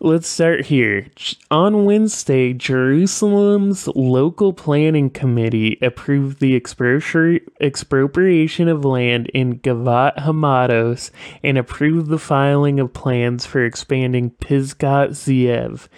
Let's 0.00 0.28
start 0.28 0.66
here. 0.66 1.08
On 1.50 1.84
Wednesday, 1.84 2.52
Jerusalem's 2.52 3.88
local 3.88 4.52
planning 4.52 5.10
committee 5.10 5.76
approved 5.82 6.38
the 6.38 6.58
expropri- 6.58 7.40
expropriation 7.60 8.68
of 8.68 8.84
land 8.84 9.26
in 9.34 9.58
Givat 9.58 10.16
Hamatos 10.18 11.10
and 11.42 11.58
approved 11.58 12.10
the 12.10 12.18
filing 12.20 12.78
of 12.78 12.92
plans 12.92 13.44
for 13.44 13.64
expanding 13.64 14.30
Pisgat 14.30 15.16
Ze'ev. 15.16 15.88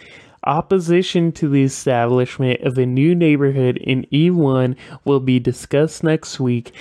Opposition 0.44 1.32
to 1.32 1.50
the 1.50 1.64
establishment 1.64 2.62
of 2.62 2.78
a 2.78 2.86
new 2.86 3.14
neighborhood 3.14 3.76
in 3.76 4.06
E1 4.10 4.74
will 5.04 5.20
be 5.20 5.38
discussed 5.38 6.02
next 6.02 6.40
week, 6.40 6.72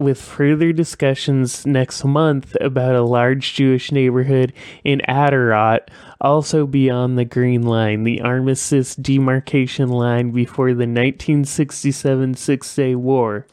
with 0.00 0.20
further 0.20 0.72
discussions 0.72 1.64
next 1.64 2.04
month 2.04 2.56
about 2.60 2.96
a 2.96 3.02
large 3.02 3.54
Jewish 3.54 3.92
neighborhood 3.92 4.52
in 4.82 5.00
Atarot, 5.08 5.80
also 6.20 6.66
beyond 6.66 7.16
the 7.16 7.24
Green 7.24 7.62
Line, 7.62 8.02
the 8.02 8.20
armistice 8.20 8.96
demarcation 8.96 9.90
line 9.90 10.32
before 10.32 10.70
the 10.70 10.86
1967 10.86 12.34
Six 12.34 12.74
Day 12.74 12.96
War. 12.96 13.46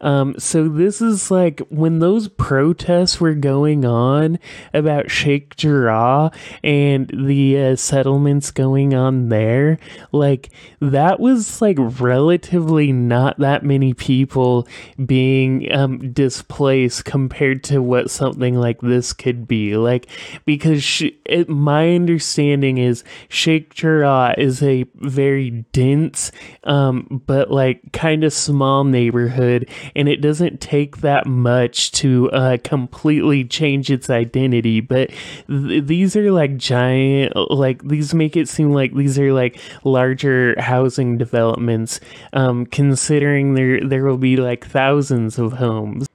Um, 0.00 0.38
so 0.38 0.68
this 0.68 1.00
is 1.00 1.30
like 1.30 1.60
when 1.68 1.98
those 1.98 2.28
protests 2.28 3.20
were 3.20 3.34
going 3.34 3.84
on 3.84 4.38
about 4.72 5.10
Sheikh 5.10 5.56
Jarrah 5.56 6.30
and 6.62 7.08
the 7.08 7.58
uh, 7.58 7.76
settlements 7.76 8.50
going 8.50 8.94
on 8.94 9.28
there. 9.28 9.78
Like 10.12 10.50
that 10.80 11.20
was 11.20 11.60
like 11.60 11.76
relatively 11.78 12.92
not 12.92 13.38
that 13.38 13.64
many 13.64 13.94
people 13.94 14.68
being 15.04 15.72
um, 15.72 16.12
displaced 16.12 17.04
compared 17.04 17.64
to 17.64 17.82
what 17.82 18.10
something 18.10 18.54
like 18.54 18.80
this 18.80 19.12
could 19.12 19.48
be. 19.48 19.76
Like 19.76 20.06
because 20.44 20.82
sh- 20.82 21.10
it, 21.24 21.48
my 21.48 21.94
understanding 21.94 22.78
is 22.78 23.04
Sheikh 23.28 23.74
Jarrah 23.74 24.34
is 24.38 24.62
a 24.62 24.84
very 24.94 25.50
dense, 25.72 26.30
um, 26.64 27.22
but 27.26 27.50
like 27.50 27.92
kind 27.92 28.24
of 28.24 28.32
small 28.32 28.84
neighborhood 28.84 29.68
and 29.94 30.08
it 30.08 30.20
doesn't 30.20 30.60
take 30.60 30.98
that 30.98 31.26
much 31.26 31.92
to 31.92 32.30
uh, 32.30 32.58
completely 32.64 33.44
change 33.44 33.90
its 33.90 34.10
identity. 34.10 34.80
But 34.80 35.10
th- 35.48 35.84
these 35.84 36.16
are 36.16 36.32
like 36.32 36.56
giant, 36.56 37.34
like 37.50 37.82
these 37.82 38.14
make 38.14 38.36
it 38.36 38.48
seem 38.48 38.72
like 38.72 38.94
these 38.94 39.18
are 39.18 39.32
like 39.32 39.60
larger 39.84 40.60
housing 40.60 41.18
developments. 41.18 42.00
Um, 42.32 42.66
considering 42.66 43.54
there 43.54 43.86
there 43.86 44.04
will 44.04 44.18
be 44.18 44.36
like 44.36 44.66
thousands 44.66 45.38
of 45.38 45.54
homes. 45.54 46.08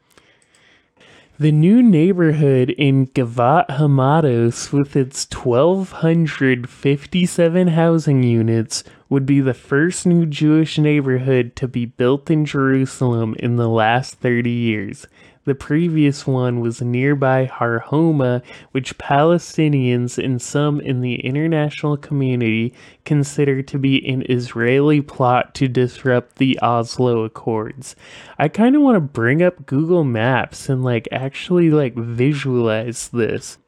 The 1.39 1.51
new 1.51 1.81
neighborhood 1.81 2.69
in 2.69 3.07
Givat 3.07 3.67
Hamatos, 3.67 4.71
with 4.71 4.95
its 4.95 5.27
1,257 5.33 7.67
housing 7.69 8.21
units, 8.21 8.83
would 9.13 9.27
be 9.27 9.39
the 9.41 9.53
first 9.53 10.07
new 10.07 10.25
Jewish 10.25 10.79
neighborhood 10.79 11.55
to 11.55 11.67
be 11.67 11.85
built 11.85 12.31
in 12.31 12.45
Jerusalem 12.45 13.35
in 13.37 13.57
the 13.57 13.69
last 13.69 14.15
30 14.15 14.49
years. 14.49 15.05
The 15.45 15.53
previous 15.53 16.25
one 16.25 16.61
was 16.61 16.81
nearby 16.81 17.45
Har 17.45 17.77
Homa, 17.77 18.41
which 18.71 18.97
Palestinians 18.97 20.17
and 20.17 20.41
some 20.41 20.81
in 20.81 21.01
the 21.01 21.23
international 21.23 21.95
community 21.95 22.73
consider 23.05 23.61
to 23.61 23.77
be 23.77 24.03
an 24.07 24.23
Israeli 24.27 24.99
plot 24.99 25.53
to 25.55 25.67
disrupt 25.67 26.37
the 26.37 26.57
Oslo 26.63 27.23
Accords. 27.23 27.95
I 28.39 28.47
kind 28.47 28.75
of 28.75 28.81
want 28.81 28.95
to 28.95 28.99
bring 28.99 29.43
up 29.43 29.67
Google 29.67 30.03
Maps 30.03 30.69
and 30.69 30.83
like 30.83 31.07
actually 31.11 31.69
like 31.69 31.93
visualize 31.93 33.09
this. 33.09 33.59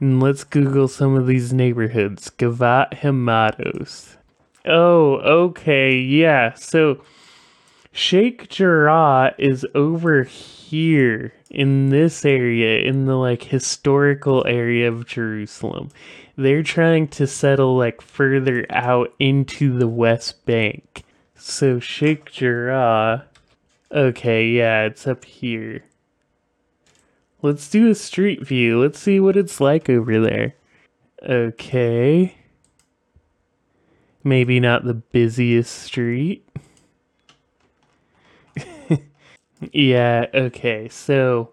And 0.00 0.22
let's 0.22 0.42
Google 0.42 0.88
some 0.88 1.16
of 1.16 1.26
these 1.26 1.52
neighborhoods. 1.52 2.30
Givat 2.30 3.00
Hamatos. 3.00 4.15
Oh, 4.66 5.16
okay, 5.16 5.96
yeah. 5.96 6.54
So 6.54 7.02
Sheikh 7.92 8.48
Jarrah 8.48 9.34
is 9.38 9.66
over 9.74 10.24
here 10.24 11.32
in 11.50 11.90
this 11.90 12.24
area, 12.24 12.80
in 12.80 13.06
the 13.06 13.16
like 13.16 13.44
historical 13.44 14.46
area 14.46 14.88
of 14.88 15.06
Jerusalem. 15.06 15.90
They're 16.36 16.62
trying 16.62 17.08
to 17.08 17.26
settle 17.26 17.76
like 17.76 18.02
further 18.02 18.66
out 18.70 19.14
into 19.18 19.78
the 19.78 19.88
West 19.88 20.44
Bank. 20.44 21.04
So 21.36 21.80
Sheikh 21.80 22.30
Jarrah 22.30 23.26
Okay, 23.92 24.48
yeah, 24.48 24.82
it's 24.82 25.06
up 25.06 25.24
here. 25.24 25.84
Let's 27.40 27.68
do 27.70 27.88
a 27.88 27.94
street 27.94 28.44
view. 28.44 28.80
Let's 28.80 28.98
see 28.98 29.20
what 29.20 29.36
it's 29.36 29.60
like 29.60 29.88
over 29.88 30.20
there. 30.20 30.54
Okay. 31.22 32.36
Maybe 34.26 34.58
not 34.58 34.84
the 34.84 34.94
busiest 34.94 35.72
street. 35.72 36.48
yeah, 39.72 40.26
okay. 40.34 40.88
So 40.88 41.52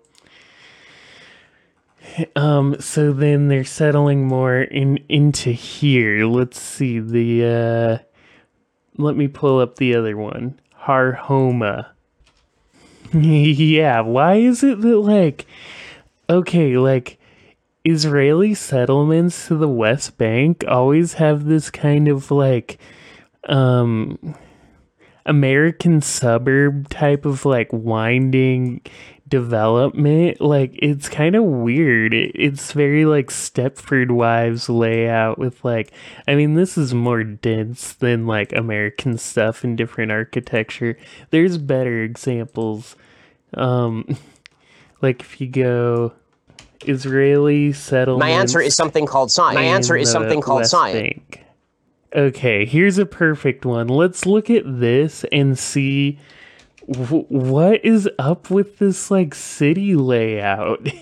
um 2.36 2.82
so 2.82 3.13
then 3.13 3.48
they're 3.48 3.63
settling 3.63 4.27
more 4.27 4.60
in 4.60 4.98
into 5.08 5.51
here. 5.51 6.25
Let's 6.25 6.60
see 6.60 6.98
the 6.98 7.46
uh 7.46 7.98
let 8.98 9.15
me 9.15 9.27
pull 9.27 9.60
up 9.60 9.75
the 9.75 9.94
other 9.94 10.18
one. 10.18 10.60
Har 10.74 11.12
Homa. 11.12 11.92
yeah, 13.13 14.00
why 14.00 14.38
is 14.38 14.63
it 14.63 14.82
that 14.82 14.98
like 14.98 15.46
okay, 16.27 16.75
like 16.77 17.20
Israeli 17.86 18.54
settlements 18.54 19.48
to 19.48 19.56
the 19.56 19.68
West 19.68 20.18
Bank 20.18 20.63
always 20.68 21.13
have 21.13 21.46
this 21.46 21.70
kind 21.70 22.08
of 22.08 22.32
like 22.32 22.80
um 23.50 24.36
American 25.25 26.02
suburb 26.02 26.90
type 26.90 27.25
of 27.25 27.46
like 27.46 27.70
winding 27.72 28.82
development. 29.28 30.40
Like 30.40 30.72
it's 30.74 31.10
kind 31.10 31.36
of 31.36 31.44
weird. 31.44 32.13
It, 32.13 32.32
it's 32.36 32.72
very 32.72 33.06
like 33.06 33.28
Stepford 33.28 34.12
Wives 34.12 34.70
layout 34.70 35.38
with 35.38 35.63
like 35.66 35.92
I 36.28 36.36
mean 36.36 36.54
this 36.54 36.78
is 36.78 36.94
more 36.94 37.24
dense 37.24 37.94
than 37.94 38.28
like 38.28 38.54
American 38.54 39.18
stuff 39.18 39.63
in 39.63 39.75
different 39.75 40.12
architecture. 40.12 40.98
There's 41.32 41.58
better 41.58 42.04
examples. 42.04 42.96
Um 43.56 44.18
like 45.02 45.22
if 45.22 45.42
you 45.42 45.48
go 45.48 46.13
Israeli 46.88 47.74
settlements. 47.74 48.20
My 48.24 48.30
answer 48.30 48.62
is 48.62 48.75
something 48.75 49.06
called 49.06 49.32
science. 49.32 49.56
My 49.56 49.63
answer 49.63 49.96
is 49.96 50.12
something 50.12 50.42
called 50.42 50.62
West 50.62 50.72
science. 50.72 51.00
Bank. 51.00 51.46
Okay, 52.16 52.66
here's 52.66 52.98
a 52.98 53.06
perfect 53.06 53.66
one. 53.66 53.88
Let's 53.88 54.25
look 54.25 54.50
at 54.50 54.63
this 54.66 55.25
and 55.32 55.58
see 55.58 56.20
w- 56.88 57.25
what 57.28 57.84
is 57.84 58.08
up 58.20 58.50
with 58.50 58.78
this 58.78 59.10
like 59.10 59.34
city 59.34 59.96
layout. 59.96 60.88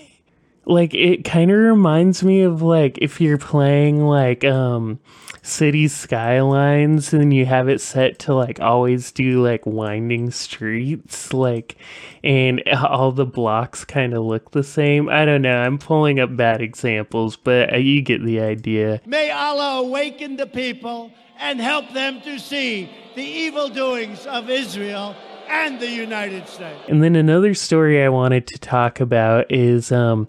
like 0.64 0.94
it 0.94 1.24
kind 1.24 1.50
of 1.50 1.58
reminds 1.58 2.22
me 2.22 2.42
of 2.42 2.62
like 2.62 2.98
if 2.98 3.20
you're 3.20 3.38
playing 3.38 4.04
like 4.04 4.44
um 4.44 5.00
city 5.42 5.88
skylines 5.88 7.12
and 7.12 7.34
you 7.34 7.44
have 7.44 7.68
it 7.68 7.80
set 7.80 8.20
to 8.20 8.32
like 8.32 8.60
always 8.60 9.10
do 9.10 9.42
like 9.42 9.66
winding 9.66 10.30
streets 10.30 11.32
like 11.32 11.76
and 12.22 12.62
all 12.68 13.10
the 13.10 13.26
blocks 13.26 13.84
kind 13.84 14.14
of 14.14 14.22
look 14.24 14.52
the 14.52 14.62
same 14.62 15.08
i 15.08 15.24
don't 15.24 15.42
know 15.42 15.58
i'm 15.58 15.78
pulling 15.78 16.20
up 16.20 16.36
bad 16.36 16.60
examples 16.62 17.36
but 17.36 17.74
uh, 17.74 17.76
you 17.76 18.00
get 18.00 18.24
the 18.24 18.40
idea 18.40 19.00
May 19.04 19.30
Allah 19.30 19.80
awaken 19.80 20.36
the 20.36 20.46
people 20.46 21.12
and 21.38 21.60
help 21.60 21.92
them 21.92 22.20
to 22.22 22.38
see 22.38 22.88
the 23.14 23.22
evil 23.22 23.68
doings 23.68 24.26
of 24.26 24.48
Israel 24.48 25.16
and 25.48 25.80
the 25.80 25.88
United 25.90 26.48
States. 26.48 26.78
And 26.88 27.02
then 27.02 27.16
another 27.16 27.52
story 27.54 28.02
I 28.02 28.08
wanted 28.08 28.46
to 28.46 28.58
talk 28.58 29.00
about 29.00 29.50
is 29.50 29.90
um 29.92 30.28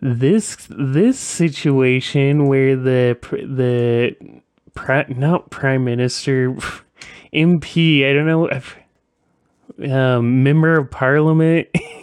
this 0.00 0.66
this 0.70 1.18
situation 1.18 2.46
where 2.46 2.76
the 2.76 3.18
the 3.32 4.16
not 5.10 5.50
prime 5.50 5.84
minister 5.84 6.52
MP 7.34 8.08
I 8.08 8.12
don't 8.12 8.26
know 8.26 8.48
um, 9.92 10.42
member 10.42 10.78
of 10.78 10.90
parliament 10.90 11.68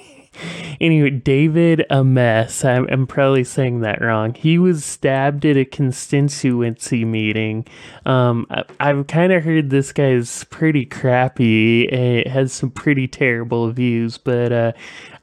anyway 0.79 1.09
David 1.09 1.85
Amess 1.89 2.63
I'm, 2.65 2.87
I'm 2.89 3.07
probably 3.07 3.43
saying 3.43 3.81
that 3.81 4.01
wrong. 4.01 4.33
He 4.33 4.57
was 4.57 4.83
stabbed 4.83 5.45
at 5.45 5.57
a 5.57 5.65
constituency 5.65 7.05
meeting. 7.05 7.65
Um, 8.05 8.47
I, 8.49 8.63
I've 8.79 9.07
kind 9.07 9.33
of 9.33 9.43
heard 9.43 9.69
this 9.69 9.91
guy's 9.91 10.43
pretty 10.45 10.85
crappy 10.85 11.83
it 11.83 12.27
has 12.27 12.53
some 12.53 12.71
pretty 12.71 13.07
terrible 13.07 13.71
views 13.71 14.17
but 14.17 14.51
uh, 14.51 14.71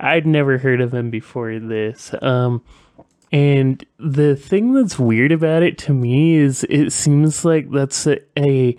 I'd 0.00 0.26
never 0.26 0.58
heard 0.58 0.80
of 0.80 0.92
him 0.92 1.10
before 1.10 1.58
this. 1.58 2.14
Um, 2.20 2.62
and 3.32 3.84
the 3.98 4.36
thing 4.36 4.74
that's 4.74 4.96
weird 4.96 5.32
about 5.32 5.64
it 5.64 5.76
to 5.78 5.92
me 5.92 6.36
is 6.36 6.64
it 6.70 6.92
seems 6.92 7.44
like 7.44 7.68
that's 7.70 8.06
a, 8.06 8.20
a 8.38 8.76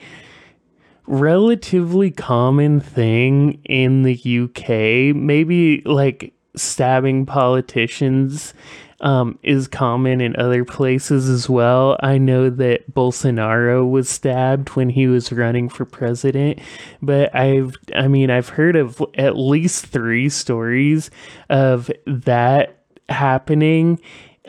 relatively 1.07 2.11
common 2.11 2.79
thing 2.79 3.59
in 3.65 4.03
the 4.03 4.13
UK. 4.13 5.13
Maybe 5.13 5.81
like 5.81 6.34
stabbing 6.57 7.25
politicians 7.25 8.53
um, 9.01 9.37
is 9.43 9.67
common 9.67 10.21
in 10.21 10.35
other 10.37 10.63
places 10.63 11.29
as 11.29 11.49
well. 11.49 11.97
I 12.01 12.17
know 12.17 12.49
that 12.49 12.93
Bolsonaro 12.93 13.89
was 13.89 14.09
stabbed 14.09 14.69
when 14.69 14.89
he 14.89 15.07
was 15.07 15.31
running 15.31 15.69
for 15.69 15.85
president, 15.85 16.59
but 17.01 17.35
I've, 17.35 17.75
I 17.93 18.07
mean, 18.07 18.29
I've 18.29 18.49
heard 18.49 18.75
of 18.75 19.01
at 19.15 19.37
least 19.37 19.87
three 19.87 20.29
stories 20.29 21.11
of 21.49 21.91
that 22.07 22.83
happening 23.09 23.99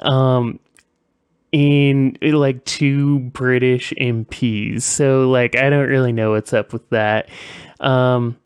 um 0.01 0.59
in 1.53 2.17
like 2.23 2.65
two 2.65 3.21
British 3.21 3.93
MPs. 3.99 4.83
So 4.83 5.31
like 5.31 5.57
I 5.57 5.71
don't 5.71 5.89
really 5.89 6.13
know 6.13 6.33
what's 6.33 6.53
up 6.53 6.73
with 6.73 6.89
that. 6.91 7.29
Um 7.81 8.37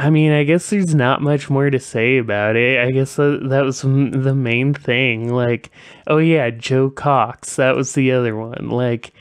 I 0.00 0.08
mean, 0.08 0.32
I 0.32 0.44
guess 0.44 0.70
there's 0.70 0.94
not 0.94 1.20
much 1.20 1.50
more 1.50 1.68
to 1.68 1.78
say 1.78 2.16
about 2.16 2.56
it. 2.56 2.80
I 2.80 2.90
guess 2.90 3.16
that, 3.16 3.40
that 3.50 3.64
was 3.64 3.82
the 3.82 4.34
main 4.34 4.72
thing. 4.72 5.30
Like, 5.30 5.70
oh 6.06 6.16
yeah, 6.16 6.48
Jo 6.48 6.88
Cox, 6.88 7.56
that 7.56 7.76
was 7.76 7.92
the 7.92 8.10
other 8.12 8.34
one. 8.34 8.70
Like 8.70 9.12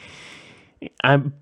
I'm 1.03 1.33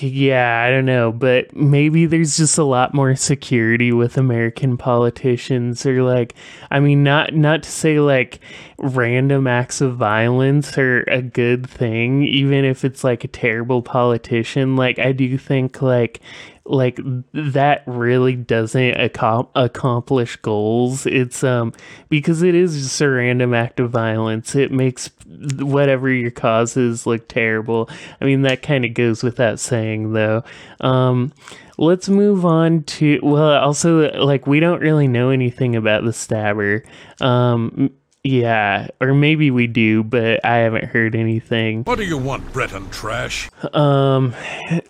yeah, 0.00 0.64
I 0.66 0.70
don't 0.70 0.86
know, 0.86 1.12
but 1.12 1.54
maybe 1.54 2.06
there's 2.06 2.38
just 2.38 2.56
a 2.56 2.64
lot 2.64 2.94
more 2.94 3.14
security 3.14 3.92
with 3.92 4.16
American 4.16 4.78
politicians 4.78 5.84
or 5.84 6.02
like 6.02 6.34
I 6.70 6.80
mean 6.80 7.02
not 7.02 7.34
not 7.34 7.64
to 7.64 7.70
say 7.70 8.00
like 8.00 8.40
random 8.78 9.46
acts 9.46 9.82
of 9.82 9.96
violence 9.96 10.78
are 10.78 11.02
a 11.02 11.20
good 11.20 11.68
thing 11.68 12.22
even 12.22 12.64
if 12.64 12.82
it's 12.82 13.04
like 13.04 13.24
a 13.24 13.28
terrible 13.28 13.82
politician 13.82 14.76
like 14.76 14.98
I 14.98 15.12
do 15.12 15.36
think 15.36 15.82
like 15.82 16.20
like 16.68 16.98
that 17.32 17.82
really 17.86 18.34
doesn't 18.34 18.94
accom- 18.94 19.48
accomplish 19.54 20.36
goals. 20.36 21.06
It's 21.06 21.42
um 21.44 21.72
because 22.08 22.42
it 22.42 22.54
is 22.54 22.82
just 22.82 23.00
a 23.00 23.08
random 23.08 23.54
act 23.54 23.80
of 23.80 23.90
violence. 23.90 24.54
It 24.54 24.72
makes 24.72 25.10
whatever 25.58 26.10
your 26.10 26.30
cause 26.30 26.76
is 26.76 27.06
look 27.06 27.28
terrible. 27.28 27.88
I 28.20 28.24
mean 28.24 28.42
that 28.42 28.62
kind 28.62 28.84
of 28.84 28.94
goes 28.94 29.22
without 29.22 29.60
saying 29.60 30.12
though. 30.12 30.42
Um 30.80 31.32
let's 31.78 32.08
move 32.08 32.44
on 32.44 32.82
to 32.84 33.20
well 33.22 33.58
also 33.58 34.10
like 34.22 34.46
we 34.46 34.60
don't 34.60 34.80
really 34.80 35.08
know 35.08 35.30
anything 35.30 35.76
about 35.76 36.04
the 36.04 36.12
stabber. 36.12 36.82
Um 37.20 37.90
yeah, 38.26 38.88
or 39.00 39.14
maybe 39.14 39.50
we 39.50 39.66
do, 39.66 40.02
but 40.02 40.44
I 40.44 40.56
haven't 40.58 40.86
heard 40.86 41.14
anything. 41.14 41.84
What 41.84 41.98
do 41.98 42.04
you 42.04 42.18
want, 42.18 42.52
Breton 42.52 42.90
trash? 42.90 43.48
Um, 43.72 44.34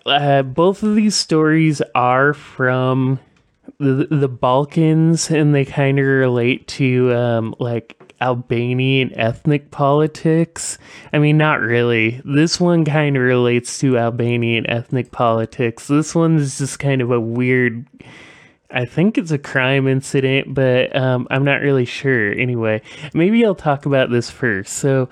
uh, 0.05 0.41
both 0.43 0.81
of 0.83 0.95
these 0.95 1.15
stories 1.15 1.81
are 1.93 2.33
from 2.33 3.19
the 3.79 4.07
the 4.09 4.27
Balkans, 4.27 5.29
and 5.29 5.53
they 5.53 5.65
kind 5.65 5.99
of 5.99 6.05
relate 6.05 6.67
to 6.69 7.13
um 7.13 7.55
like 7.59 8.15
Albanian 8.19 9.13
ethnic 9.17 9.69
politics. 9.69 10.79
I 11.13 11.19
mean, 11.19 11.37
not 11.37 11.61
really. 11.61 12.21
This 12.25 12.59
one 12.59 12.85
kind 12.85 13.15
of 13.15 13.21
relates 13.21 13.77
to 13.79 13.99
Albanian 13.99 14.67
ethnic 14.67 15.11
politics. 15.11 15.87
This 15.87 16.15
one 16.15 16.37
is 16.37 16.57
just 16.57 16.79
kind 16.79 17.01
of 17.01 17.11
a 17.11 17.19
weird. 17.19 17.85
I 18.69 18.85
think 18.85 19.17
it's 19.17 19.31
a 19.31 19.37
crime 19.37 19.87
incident, 19.87 20.53
but 20.53 20.93
um, 20.93 21.25
I'm 21.31 21.45
not 21.45 21.61
really 21.61 21.85
sure. 21.85 22.33
Anyway, 22.33 22.81
maybe 23.13 23.45
I'll 23.45 23.55
talk 23.55 23.85
about 23.85 24.09
this 24.09 24.29
first. 24.29 24.73
So, 24.73 25.07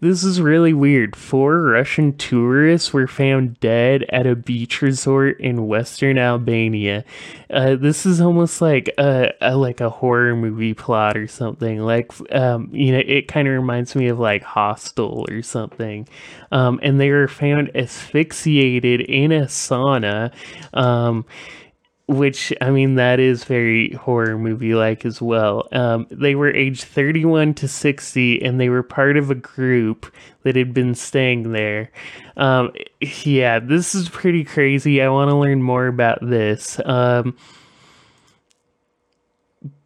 this 0.00 0.22
is 0.22 0.40
really 0.40 0.74
weird. 0.74 1.16
Four 1.16 1.62
Russian 1.62 2.16
tourists 2.16 2.92
were 2.92 3.06
found 3.06 3.58
dead 3.60 4.04
at 4.10 4.26
a 4.26 4.34
beach 4.36 4.82
resort 4.82 5.40
in 5.40 5.66
western 5.66 6.18
Albania. 6.18 7.04
Uh, 7.50 7.76
this 7.76 8.04
is 8.04 8.20
almost 8.20 8.60
like 8.60 8.90
a, 8.98 9.32
a 9.40 9.56
like 9.56 9.80
a 9.80 9.88
horror 9.88 10.36
movie 10.36 10.74
plot 10.74 11.16
or 11.16 11.26
something. 11.26 11.80
Like, 11.80 12.12
um, 12.32 12.68
you 12.72 12.92
know, 12.92 13.02
it 13.06 13.28
kind 13.28 13.48
of 13.48 13.54
reminds 13.54 13.94
me 13.94 14.08
of 14.08 14.18
like 14.18 14.42
Hostel 14.42 15.24
or 15.30 15.42
something. 15.42 16.06
Um, 16.52 16.80
and 16.82 17.00
they 17.00 17.10
were 17.10 17.28
found 17.28 17.74
asphyxiated 17.74 19.00
in 19.02 19.32
a 19.32 19.42
sauna. 19.42 20.32
Which 22.06 22.52
I 22.60 22.70
mean 22.70 22.96
that 22.96 23.18
is 23.18 23.44
very 23.44 23.92
horror 23.92 24.36
movie 24.36 24.74
like 24.74 25.06
as 25.06 25.22
well. 25.22 25.66
Um, 25.72 26.06
they 26.10 26.34
were 26.34 26.50
aged 26.50 26.84
31 26.84 27.54
to 27.54 27.68
60, 27.68 28.42
and 28.42 28.60
they 28.60 28.68
were 28.68 28.82
part 28.82 29.16
of 29.16 29.30
a 29.30 29.34
group 29.34 30.12
that 30.42 30.54
had 30.54 30.74
been 30.74 30.94
staying 30.94 31.52
there. 31.52 31.90
Um, 32.36 32.72
yeah, 33.00 33.58
this 33.58 33.94
is 33.94 34.10
pretty 34.10 34.44
crazy. 34.44 35.00
I 35.00 35.08
want 35.08 35.30
to 35.30 35.36
learn 35.36 35.62
more 35.62 35.86
about 35.86 36.18
this. 36.20 36.78
Um, 36.84 37.38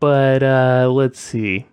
but 0.01 0.43
uh, 0.43 0.91
let's 0.91 1.21
see. 1.21 1.68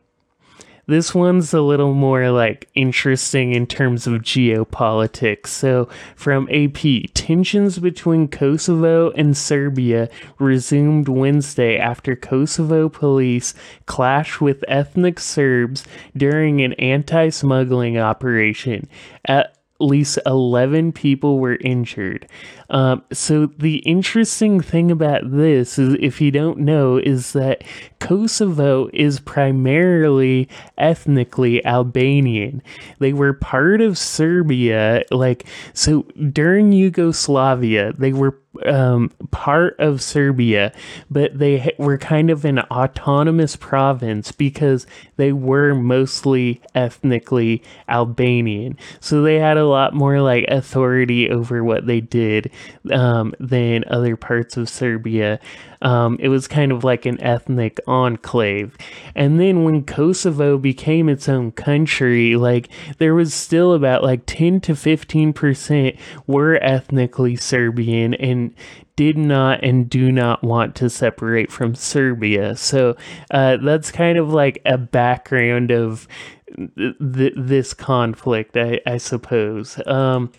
This 0.87 1.15
one's 1.15 1.53
a 1.53 1.61
little 1.61 1.93
more 1.93 2.29
like 2.29 2.69
interesting 2.75 3.53
in 3.53 3.65
terms 3.65 4.05
of 4.05 4.21
geopolitics. 4.21 5.47
So, 5.47 5.89
from 6.15 6.47
AP, 6.51 7.11
tensions 7.13 7.79
between 7.79 8.27
Kosovo 8.27 9.09
and 9.11 9.35
Serbia 9.35 10.09
resumed 10.37 11.07
Wednesday 11.07 11.77
after 11.77 12.15
Kosovo 12.15 12.87
police 12.89 13.55
clashed 13.87 14.41
with 14.41 14.63
ethnic 14.67 15.19
Serbs 15.19 15.85
during 16.15 16.61
an 16.61 16.73
anti 16.73 17.29
smuggling 17.29 17.97
operation. 17.97 18.87
At 19.25 19.55
least 19.79 20.19
11 20.25 20.91
people 20.93 21.39
were 21.39 21.57
injured. 21.61 22.27
Um, 22.69 23.03
so, 23.11 23.47
the 23.47 23.77
interesting 23.77 24.59
thing 24.61 24.91
about 24.91 25.31
this 25.31 25.77
is, 25.77 25.95
if 25.99 26.19
you 26.19 26.31
don't 26.31 26.59
know, 26.59 26.97
is 26.97 27.33
that 27.33 27.63
Kosovo 27.99 28.89
is 28.93 29.19
primarily 29.19 30.49
ethnically 30.77 31.65
Albanian. 31.65 32.61
They 32.99 33.13
were 33.13 33.33
part 33.33 33.81
of 33.81 33.97
Serbia, 33.97 35.03
like, 35.11 35.45
so 35.73 36.03
during 36.31 36.71
Yugoslavia, 36.71 37.93
they 37.93 38.13
were 38.13 38.37
um, 38.65 39.11
part 39.31 39.79
of 39.79 40.01
Serbia, 40.01 40.71
but 41.09 41.37
they 41.37 41.73
were 41.77 41.97
kind 41.97 42.29
of 42.29 42.45
an 42.45 42.59
autonomous 42.59 43.55
province 43.55 44.31
because 44.31 44.87
they 45.17 45.31
were 45.31 45.73
mostly 45.73 46.61
ethnically 46.73 47.61
Albanian. 47.89 48.77
So 48.99 49.21
they 49.21 49.39
had 49.39 49.57
a 49.57 49.65
lot 49.65 49.93
more 49.93 50.21
like 50.21 50.45
authority 50.47 51.29
over 51.29 51.63
what 51.63 51.85
they 51.85 52.01
did 52.01 52.51
um, 52.91 53.33
than 53.39 53.83
other 53.87 54.15
parts 54.15 54.57
of 54.57 54.69
Serbia. 54.69 55.39
Um, 55.81 56.17
it 56.19 56.29
was 56.29 56.47
kind 56.47 56.71
of 56.71 56.83
like 56.83 57.05
an 57.05 57.21
ethnic 57.21 57.79
enclave. 57.87 58.77
And 59.13 59.39
then 59.39 59.63
when 59.63 59.83
Kosovo 59.83 60.57
became 60.57 61.09
its 61.09 61.29
own 61.29 61.51
country, 61.51 62.35
like 62.35 62.69
there 62.97 63.13
was 63.13 63.33
still 63.33 63.73
about 63.73 64.03
like 64.03 64.25
10 64.25 64.61
to 64.61 64.73
15% 64.73 65.97
were 66.27 66.57
ethnically 66.63 67.35
Serbian 67.35 68.13
and 68.15 68.53
did 68.95 69.17
not 69.17 69.63
and 69.63 69.89
do 69.89 70.11
not 70.11 70.43
want 70.43 70.75
to 70.75 70.89
separate 70.89 71.51
from 71.51 71.75
Serbia. 71.75 72.55
So 72.55 72.95
uh, 73.31 73.57
that's 73.57 73.91
kind 73.91 74.17
of 74.17 74.31
like 74.31 74.61
a 74.65 74.77
background 74.77 75.71
of 75.71 76.07
th- 76.55 76.95
th- 76.99 77.33
this 77.35 77.73
conflict, 77.73 78.55
I, 78.55 78.79
I 78.85 78.97
suppose. 78.97 79.79
Um, 79.85 80.31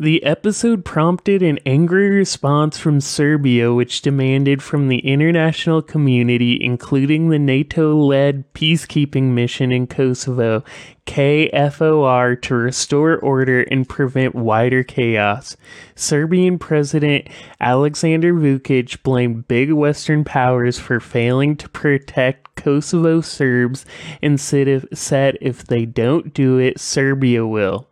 the 0.00 0.22
episode 0.22 0.84
prompted 0.84 1.42
an 1.42 1.58
angry 1.66 2.08
response 2.08 2.78
from 2.78 3.00
Serbia, 3.00 3.74
which 3.74 4.00
demanded 4.00 4.62
from 4.62 4.86
the 4.86 5.00
international 5.00 5.82
community, 5.82 6.56
including 6.62 7.30
the 7.30 7.38
NATO 7.38 7.96
led 7.96 8.52
peacekeeping 8.54 9.32
mission 9.32 9.72
in 9.72 9.88
Kosovo, 9.88 10.62
KFOR, 11.06 12.40
to 12.42 12.54
restore 12.54 13.16
order 13.18 13.62
and 13.62 13.88
prevent 13.88 14.36
wider 14.36 14.84
chaos. 14.84 15.56
Serbian 15.96 16.60
President 16.60 17.26
Alexander 17.60 18.32
Vucic 18.32 19.02
blamed 19.02 19.48
big 19.48 19.72
Western 19.72 20.22
powers 20.22 20.78
for 20.78 21.00
failing 21.00 21.56
to 21.56 21.68
protect 21.68 22.54
Kosovo 22.54 23.20
Serbs 23.20 23.84
and 24.22 24.40
said 24.40 24.68
if, 24.68 24.84
said 24.94 25.36
if 25.40 25.64
they 25.64 25.84
don't 25.84 26.32
do 26.32 26.56
it, 26.56 26.78
Serbia 26.78 27.44
will. 27.44 27.87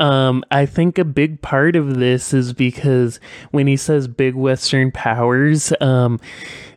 Um, 0.00 0.42
I 0.50 0.64
think 0.64 0.98
a 0.98 1.04
big 1.04 1.42
part 1.42 1.76
of 1.76 1.98
this 1.98 2.32
is 2.32 2.54
because 2.54 3.20
when 3.50 3.66
he 3.66 3.76
says 3.76 4.08
big 4.08 4.34
Western 4.34 4.90
powers, 4.90 5.74
um, 5.82 6.18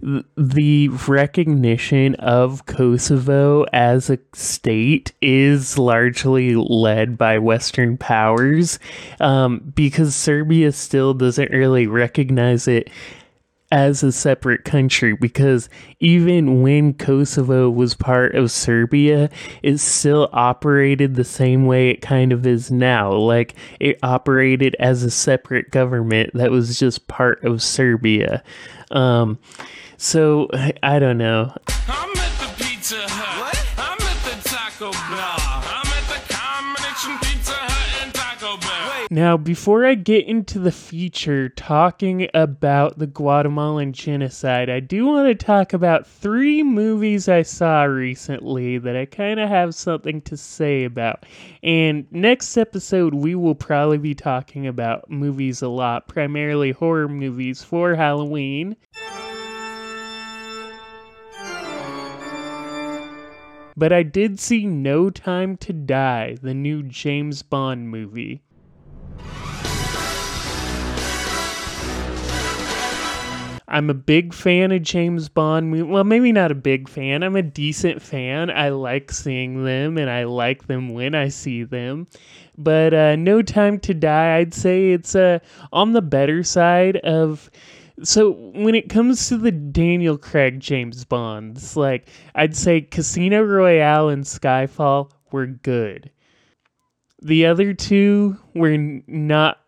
th- 0.02 0.26
the 0.36 0.90
recognition 1.08 2.16
of 2.16 2.66
Kosovo 2.66 3.64
as 3.72 4.10
a 4.10 4.20
state 4.34 5.14
is 5.22 5.78
largely 5.78 6.54
led 6.56 7.18
by 7.18 7.38
Western 7.38 7.98
powers 7.98 8.78
um, 9.22 9.72
because 9.74 10.16
Serbia 10.16 10.74
still 10.74 11.14
doesn't 11.14 11.50
really 11.52 11.88
recognize 11.88 12.68
it 12.68 12.90
as 13.74 14.04
a 14.04 14.12
separate 14.12 14.64
country 14.64 15.16
because 15.16 15.68
even 16.00 16.62
when 16.62 16.94
Kosovo 16.94 17.72
was 17.72 17.96
part 17.96 18.36
of 18.36 18.52
Serbia, 18.52 19.32
it 19.64 19.80
still 19.80 20.30
operated 20.32 21.16
the 21.16 21.24
same 21.24 21.66
way 21.66 21.90
it 21.90 22.00
kind 22.00 22.32
of 22.32 22.46
is 22.46 22.70
now. 22.70 23.12
Like 23.12 23.56
it 23.80 23.98
operated 24.04 24.76
as 24.78 25.02
a 25.02 25.10
separate 25.10 25.72
government 25.72 26.30
that 26.36 26.52
was 26.52 26.78
just 26.78 27.08
part 27.08 27.44
of 27.44 27.64
Serbia. 27.64 28.44
Um, 28.92 29.40
so 29.98 30.50
I, 30.84 31.00
don't 31.00 31.18
know. 31.18 31.52
I'm 31.88 32.14
Now, 39.14 39.38
before 39.38 39.86
I 39.86 39.94
get 39.94 40.26
into 40.26 40.58
the 40.58 40.72
feature 40.72 41.48
talking 41.48 42.28
about 42.34 42.98
the 42.98 43.06
Guatemalan 43.06 43.94
genocide, 43.94 44.72
I 44.72 44.80
do 44.80 45.06
want 45.06 45.28
to 45.28 45.46
talk 45.46 45.72
about 45.72 46.08
three 46.08 46.64
movies 46.64 47.30
I 47.30 47.44
saw 47.44 47.84
recently 47.84 48.80
that 48.80 48.96
I 48.96 49.06
kind 49.06 49.40
of 49.40 49.50
have 49.50 49.76
something 49.76 50.20
to 50.22 50.36
say 50.36 50.84
about. 50.84 51.28
And 51.62 52.08
next 52.12 52.58
episode, 52.58 53.14
we 53.14 53.36
will 53.36 53.54
probably 53.54 54.00
be 54.00 54.16
talking 54.16 54.66
about 54.66 55.12
movies 55.12 55.62
a 55.62 55.68
lot, 55.68 56.08
primarily 56.08 56.72
horror 56.72 57.08
movies 57.08 57.62
for 57.62 57.94
Halloween. 57.94 58.76
But 63.78 63.94
I 63.94 64.02
did 64.02 64.40
see 64.40 64.66
No 64.66 65.12
Time 65.12 65.56
to 65.58 65.72
Die, 65.72 66.36
the 66.42 66.56
new 66.56 66.82
James 66.82 67.44
Bond 67.44 67.90
movie. 67.90 68.42
I'm 73.74 73.90
a 73.90 73.96
big 73.96 74.36
fan 74.36 74.72
of 74.72 74.84
James 74.84 75.30
Bond. 75.30 75.90
Well, 75.90 76.04
maybe 76.04 76.32
not 76.32 76.52
a 76.52 76.56
big 76.56 76.88
fan. 76.88 77.24
I'm 77.24 77.36
a 77.36 77.42
decent 77.42 78.04
fan. 78.04 78.52
I 78.52 78.70
like 78.70 79.12
seeing 79.12 79.64
them 79.64 79.98
and 79.98 80.12
I 80.12 80.26
like 80.26 80.68
them 80.68 80.90
when 80.90 81.16
I 81.16 81.30
see 81.30 81.64
them. 81.64 82.06
But 82.56 82.94
uh, 82.94 83.16
No 83.16 83.42
Time 83.42 83.80
to 83.80 83.96
Die, 83.96 84.38
I'd 84.38 84.54
say 84.54 84.92
it's 84.92 85.16
uh, 85.16 85.40
on 85.72 85.94
the 85.94 86.04
better 86.04 86.44
side 86.44 86.98
of. 86.98 87.50
So 88.04 88.34
when 88.54 88.76
it 88.76 88.90
comes 88.90 89.28
to 89.30 89.38
the 89.38 89.52
Daniel 89.52 90.20
Craig 90.20 90.60
James 90.60 91.04
Bonds, 91.04 91.76
like 91.76 92.10
I'd 92.36 92.56
say 92.56 92.82
Casino 92.82 93.42
Royale 93.42 94.10
and 94.10 94.24
Skyfall 94.24 95.10
were 95.32 95.48
good. 95.48 96.12
The 97.24 97.46
other 97.46 97.74
two 97.74 98.38
were 98.54 98.78
not 98.78 99.60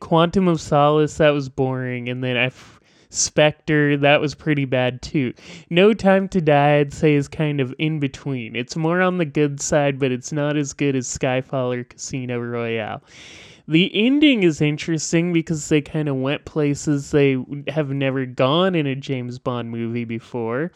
Quantum 0.00 0.48
of 0.48 0.60
Solace 0.60 1.16
that 1.16 1.30
was 1.30 1.48
boring, 1.48 2.08
and 2.08 2.22
then 2.22 2.36
I 2.36 2.46
f- 2.46 2.80
Spectre 3.08 3.96
that 3.98 4.20
was 4.20 4.34
pretty 4.34 4.64
bad 4.64 5.00
too. 5.02 5.32
No 5.70 5.94
Time 5.94 6.28
to 6.28 6.40
Die 6.40 6.76
I'd 6.78 6.92
say 6.92 7.14
is 7.14 7.28
kind 7.28 7.60
of 7.60 7.74
in 7.78 7.98
between. 7.98 8.56
It's 8.56 8.76
more 8.76 9.00
on 9.00 9.18
the 9.18 9.24
good 9.24 9.60
side, 9.60 9.98
but 9.98 10.12
it's 10.12 10.32
not 10.32 10.56
as 10.56 10.72
good 10.72 10.96
as 10.96 11.06
Skyfall 11.06 11.76
or 11.76 11.84
Casino 11.84 12.38
Royale. 12.38 13.02
The 13.68 13.90
ending 13.94 14.42
is 14.42 14.60
interesting 14.60 15.32
because 15.32 15.68
they 15.68 15.80
kind 15.80 16.08
of 16.08 16.16
went 16.16 16.44
places 16.44 17.10
they 17.10 17.36
have 17.68 17.90
never 17.90 18.26
gone 18.26 18.74
in 18.74 18.86
a 18.86 18.96
James 18.96 19.38
Bond 19.38 19.70
movie 19.70 20.04
before. 20.04 20.72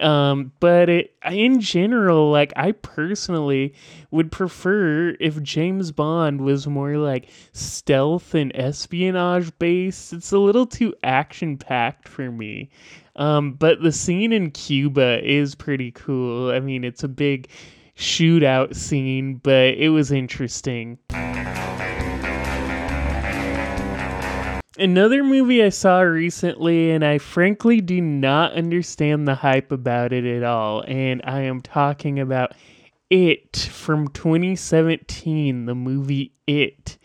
Um, 0.00 0.52
but 0.60 0.88
it 0.88 1.14
in 1.30 1.60
general, 1.60 2.30
like 2.30 2.52
I 2.56 2.72
personally 2.72 3.74
would 4.10 4.30
prefer 4.32 5.16
if 5.20 5.42
James 5.42 5.92
Bond 5.92 6.40
was 6.40 6.66
more 6.66 6.96
like 6.96 7.28
stealth 7.52 8.34
and 8.34 8.52
espionage 8.54 9.56
based. 9.58 10.12
It's 10.12 10.32
a 10.32 10.38
little 10.38 10.66
too 10.66 10.94
action 11.02 11.56
packed 11.56 12.08
for 12.08 12.30
me. 12.30 12.70
Um, 13.16 13.52
but 13.52 13.82
the 13.82 13.92
scene 13.92 14.32
in 14.32 14.50
Cuba 14.50 15.20
is 15.24 15.54
pretty 15.54 15.92
cool. 15.92 16.50
I 16.50 16.60
mean, 16.60 16.84
it's 16.84 17.04
a 17.04 17.08
big 17.08 17.48
shootout 17.96 18.74
scene, 18.74 19.36
but 19.36 19.74
it 19.74 19.90
was 19.90 20.10
interesting. 20.10 20.98
Another 24.76 25.22
movie 25.22 25.62
I 25.62 25.68
saw 25.68 26.00
recently, 26.00 26.90
and 26.90 27.04
I 27.04 27.18
frankly 27.18 27.80
do 27.80 28.00
not 28.00 28.54
understand 28.54 29.28
the 29.28 29.36
hype 29.36 29.70
about 29.70 30.12
it 30.12 30.24
at 30.24 30.42
all, 30.42 30.82
and 30.88 31.20
I 31.24 31.42
am 31.42 31.60
talking 31.60 32.18
about 32.18 32.54
It 33.08 33.56
from 33.56 34.08
2017, 34.08 35.66
the 35.66 35.76
movie 35.76 36.32
It. 36.48 36.98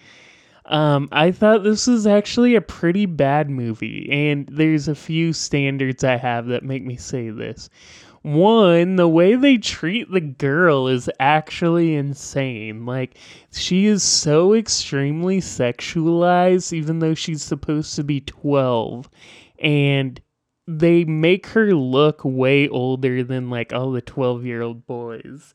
Um, 0.65 1.09
I 1.11 1.31
thought 1.31 1.63
this 1.63 1.85
was 1.85 2.07
actually 2.07 2.55
a 2.55 2.61
pretty 2.61 3.05
bad 3.05 3.51
movie, 3.51 4.09
and 4.11 4.47
there's 4.51 4.87
a 4.87 4.95
few 4.95 5.31
standards 5.31 6.03
I 6.03 6.17
have 6.17 6.47
that 6.47 6.63
make 6.63 6.83
me 6.83 6.95
say 6.95 7.29
this. 7.29 7.69
One, 8.21 8.97
the 8.97 9.07
way 9.07 9.35
they 9.35 9.57
treat 9.57 10.11
the 10.11 10.19
girl 10.19 10.87
is 10.87 11.09
actually 11.19 11.95
insane. 11.95 12.85
Like, 12.85 13.17
she 13.51 13.85
is 13.85 14.03
so 14.03 14.53
extremely 14.53 15.39
sexualized, 15.39 16.73
even 16.73 16.99
though 16.99 17.15
she's 17.15 17.41
supposed 17.41 17.95
to 17.95 18.03
be 18.03 18.19
12. 18.19 19.09
And 19.59 20.21
they 20.71 21.03
make 21.03 21.47
her 21.47 21.73
look 21.73 22.21
way 22.23 22.69
older 22.69 23.23
than 23.23 23.49
like 23.49 23.73
all 23.73 23.91
the 23.91 24.01
12 24.01 24.45
year 24.45 24.61
old 24.61 24.85
boys. 24.85 25.51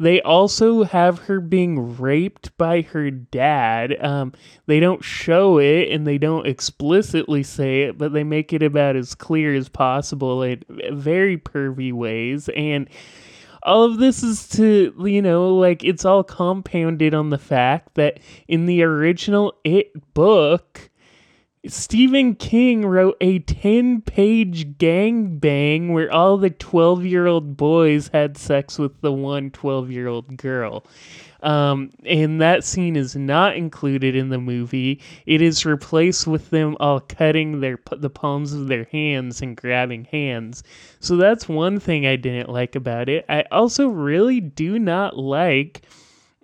They 0.00 0.20
also 0.20 0.82
have 0.82 1.20
her 1.20 1.38
being 1.38 1.96
raped 1.96 2.56
by 2.58 2.80
her 2.80 3.08
dad. 3.12 3.96
Um, 4.04 4.32
they 4.66 4.80
don't 4.80 5.04
show 5.04 5.58
it 5.58 5.92
and 5.92 6.04
they 6.04 6.18
don't 6.18 6.48
explicitly 6.48 7.44
say 7.44 7.82
it, 7.82 7.96
but 7.96 8.12
they 8.12 8.24
make 8.24 8.52
it 8.52 8.62
about 8.64 8.96
as 8.96 9.14
clear 9.14 9.54
as 9.54 9.68
possible 9.68 10.42
in 10.42 10.64
very 10.90 11.38
pervy 11.38 11.92
ways. 11.92 12.50
And 12.56 12.90
all 13.62 13.84
of 13.84 13.98
this 13.98 14.24
is 14.24 14.48
to, 14.50 14.92
you 14.98 15.22
know, 15.22 15.54
like 15.54 15.84
it's 15.84 16.04
all 16.04 16.24
compounded 16.24 17.14
on 17.14 17.30
the 17.30 17.38
fact 17.38 17.94
that 17.94 18.18
in 18.48 18.66
the 18.66 18.82
original 18.82 19.54
It 19.62 20.12
book, 20.12 20.90
Stephen 21.68 22.34
King 22.34 22.86
wrote 22.86 23.16
a 23.20 23.38
10 23.40 24.02
page 24.02 24.78
gangbang 24.78 25.92
where 25.92 26.10
all 26.12 26.36
the 26.36 26.50
12 26.50 27.04
year 27.04 27.26
old 27.26 27.56
boys 27.56 28.08
had 28.12 28.36
sex 28.36 28.78
with 28.78 29.00
the 29.00 29.12
one 29.12 29.50
12 29.50 29.90
year 29.90 30.08
old 30.08 30.36
girl. 30.36 30.84
Um, 31.42 31.90
and 32.04 32.40
that 32.40 32.64
scene 32.64 32.96
is 32.96 33.14
not 33.14 33.56
included 33.56 34.16
in 34.16 34.30
the 34.30 34.38
movie. 34.38 35.00
It 35.26 35.42
is 35.42 35.66
replaced 35.66 36.26
with 36.26 36.50
them 36.50 36.76
all 36.80 37.00
cutting 37.00 37.60
their 37.60 37.78
the 37.96 38.10
palms 38.10 38.52
of 38.52 38.68
their 38.68 38.84
hands 38.84 39.42
and 39.42 39.56
grabbing 39.56 40.04
hands. 40.04 40.62
So 41.00 41.16
that's 41.16 41.48
one 41.48 41.78
thing 41.78 42.06
I 42.06 42.16
didn't 42.16 42.48
like 42.48 42.74
about 42.74 43.08
it. 43.08 43.24
I 43.28 43.44
also 43.52 43.88
really 43.88 44.40
do 44.40 44.78
not 44.78 45.16
like 45.16 45.82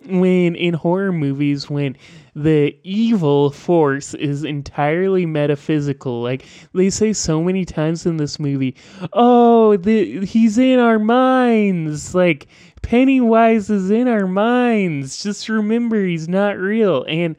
when 0.05 0.55
in 0.55 0.73
horror 0.73 1.11
movies 1.11 1.69
when 1.69 1.95
the 2.35 2.75
evil 2.83 3.51
force 3.51 4.13
is 4.15 4.43
entirely 4.43 5.25
metaphysical. 5.25 6.21
Like 6.21 6.45
they 6.73 6.89
say 6.89 7.13
so 7.13 7.43
many 7.43 7.65
times 7.65 8.05
in 8.05 8.17
this 8.17 8.39
movie 8.39 8.75
oh 9.13 9.77
the 9.77 10.25
he's 10.25 10.57
in 10.57 10.79
our 10.79 10.99
minds. 10.99 12.15
Like 12.15 12.47
pennywise 12.81 13.69
is 13.69 13.89
in 13.89 14.07
our 14.07 14.27
minds. 14.27 15.21
Just 15.21 15.49
remember 15.49 16.03
he's 16.03 16.27
not 16.27 16.57
real. 16.57 17.05
And 17.07 17.35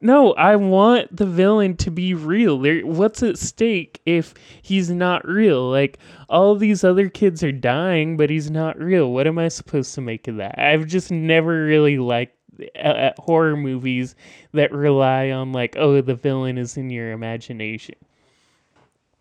no, 0.00 0.32
I 0.34 0.56
want 0.56 1.16
the 1.16 1.26
villain 1.26 1.76
to 1.78 1.90
be 1.90 2.14
real. 2.14 2.58
What's 2.86 3.22
at 3.22 3.38
stake 3.38 4.00
if 4.06 4.32
he's 4.62 4.90
not 4.90 5.26
real? 5.26 5.68
Like 5.70 5.98
all 6.28 6.54
these 6.54 6.84
other 6.84 7.08
kids 7.08 7.42
are 7.42 7.52
dying, 7.52 8.16
but 8.16 8.30
he's 8.30 8.50
not 8.50 8.78
real. 8.78 9.12
What 9.12 9.26
am 9.26 9.38
I 9.38 9.48
supposed 9.48 9.94
to 9.96 10.00
make 10.00 10.28
of 10.28 10.36
that? 10.36 10.58
I've 10.58 10.86
just 10.86 11.10
never 11.10 11.64
really 11.64 11.98
liked 11.98 12.36
uh, 12.80 13.10
horror 13.18 13.56
movies 13.56 14.14
that 14.52 14.72
rely 14.72 15.30
on 15.30 15.52
like, 15.52 15.76
oh, 15.76 16.00
the 16.00 16.14
villain 16.14 16.58
is 16.58 16.76
in 16.76 16.90
your 16.90 17.12
imagination. 17.12 17.96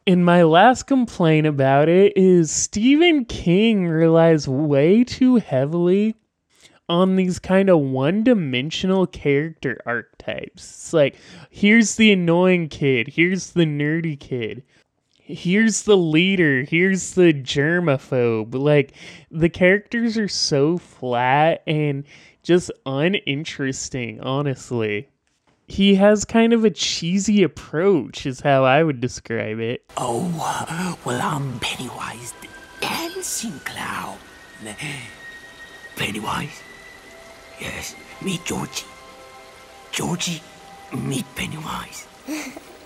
And 0.05 0.23
my 0.23 0.43
last 0.43 0.83
complaint 0.83 1.47
about 1.47 1.89
it 1.89 2.13
is 2.15 2.49
Stephen 2.49 3.25
King 3.25 3.87
relies 3.87 4.47
way 4.47 5.03
too 5.03 5.35
heavily 5.35 6.15
on 6.87 7.15
these 7.15 7.39
kind 7.39 7.69
of 7.69 7.79
one 7.79 8.23
dimensional 8.23 9.05
character 9.05 9.81
archetypes. 10.27 10.63
It's 10.63 10.93
like, 10.93 11.15
here's 11.49 11.95
the 11.95 12.11
annoying 12.11 12.69
kid, 12.69 13.07
here's 13.07 13.51
the 13.51 13.65
nerdy 13.65 14.19
kid, 14.19 14.63
here's 15.19 15.83
the 15.83 15.97
leader, 15.97 16.63
here's 16.63 17.13
the 17.13 17.33
germaphobe. 17.33 18.53
Like, 18.53 18.93
the 19.31 19.49
characters 19.49 20.17
are 20.17 20.27
so 20.27 20.77
flat 20.77 21.63
and 21.67 22.05
just 22.43 22.71
uninteresting, 22.85 24.21
honestly. 24.21 25.09
He 25.69 25.95
has 25.95 26.23
kind 26.23 26.53
of 26.53 26.63
a 26.63 26.69
cheesy 26.69 27.43
approach, 27.43 28.25
is 28.25 28.39
how 28.39 28.63
I 28.63 28.83
would 28.83 29.01
describe 29.01 29.59
it. 29.59 29.83
Oh, 29.97 30.97
well, 31.03 31.21
I'm 31.21 31.59
Pennywise 31.59 32.33
the 32.41 32.47
dancing 32.79 33.59
clown. 33.65 34.17
Pennywise? 35.97 36.61
Yes, 37.59 37.95
me, 38.21 38.39
Georgie. 38.45 38.85
Georgie, 39.97 40.43
meet 40.95 41.25
Pennywise. 41.33 42.07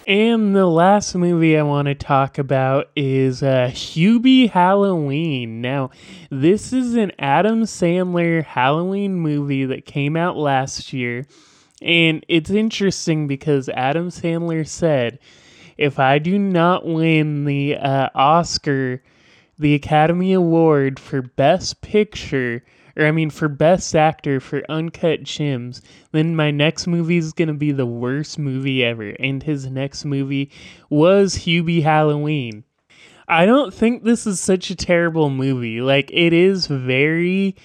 And 0.08 0.56
the 0.56 0.66
last 0.66 1.14
movie 1.14 1.58
I 1.58 1.62
want 1.62 1.88
to 1.88 1.94
talk 1.94 2.38
about 2.38 2.90
is 2.96 3.44
uh, 3.44 3.70
Hubie 3.74 4.50
Halloween. 4.50 5.60
Now, 5.60 5.90
this 6.30 6.72
is 6.72 6.96
an 6.96 7.12
Adam 7.20 7.64
Sandler 7.64 8.46
Halloween 8.46 9.16
movie 9.16 9.66
that 9.66 9.86
came 9.86 10.16
out 10.16 10.38
last 10.38 10.94
year. 10.94 11.26
And 11.82 12.26
it's 12.30 12.50
interesting 12.50 13.28
because 13.28 13.68
Adam 13.68 14.08
Sandler 14.08 14.66
said, 14.66 15.20
if 15.78 16.00
I 16.00 16.18
do 16.18 16.40
not 16.40 16.86
win 16.86 17.44
the 17.44 17.76
uh, 17.76 18.08
Oscar, 18.16 19.04
the 19.60 19.74
Academy 19.74 20.32
Award 20.32 20.98
for 20.98 21.22
Best 21.22 21.82
Picture, 21.82 22.64
or 22.98 23.06
I 23.06 23.12
mean 23.12 23.30
for 23.30 23.48
best 23.48 23.96
actor 23.96 24.40
for 24.40 24.64
Uncut 24.70 25.24
Gems, 25.24 25.82
then 26.12 26.36
my 26.36 26.52
next 26.52 26.88
movie 26.88 27.18
is 27.18 27.34
going 27.34 27.48
to 27.48 27.54
be 27.54 27.72
the 27.72 27.86
worst 27.86 28.38
movie 28.38 28.84
ever. 28.84 29.10
And 29.20 29.42
his 29.44 29.68
next 29.68 30.06
movie 30.06 30.52
was 30.90 31.36
Hubie 31.36 31.84
Halloween. 31.84 32.64
I 33.28 33.46
don't 33.46 33.74
think 33.74 34.04
this 34.04 34.28
is 34.28 34.40
such 34.40 34.70
a 34.70 34.76
terrible 34.76 35.30
movie. 35.30 35.82
Like 35.82 36.12
it 36.12 36.34
is 36.34 36.68
very 36.68 37.56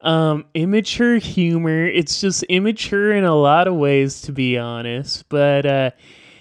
um 0.00 0.44
immature 0.54 1.18
humor. 1.18 1.86
It's 1.86 2.20
just 2.20 2.44
immature 2.44 3.12
in 3.12 3.24
a 3.24 3.34
lot 3.34 3.66
of 3.66 3.74
ways 3.74 4.22
to 4.22 4.32
be 4.32 4.56
honest, 4.56 5.28
but 5.28 5.66
uh 5.66 5.90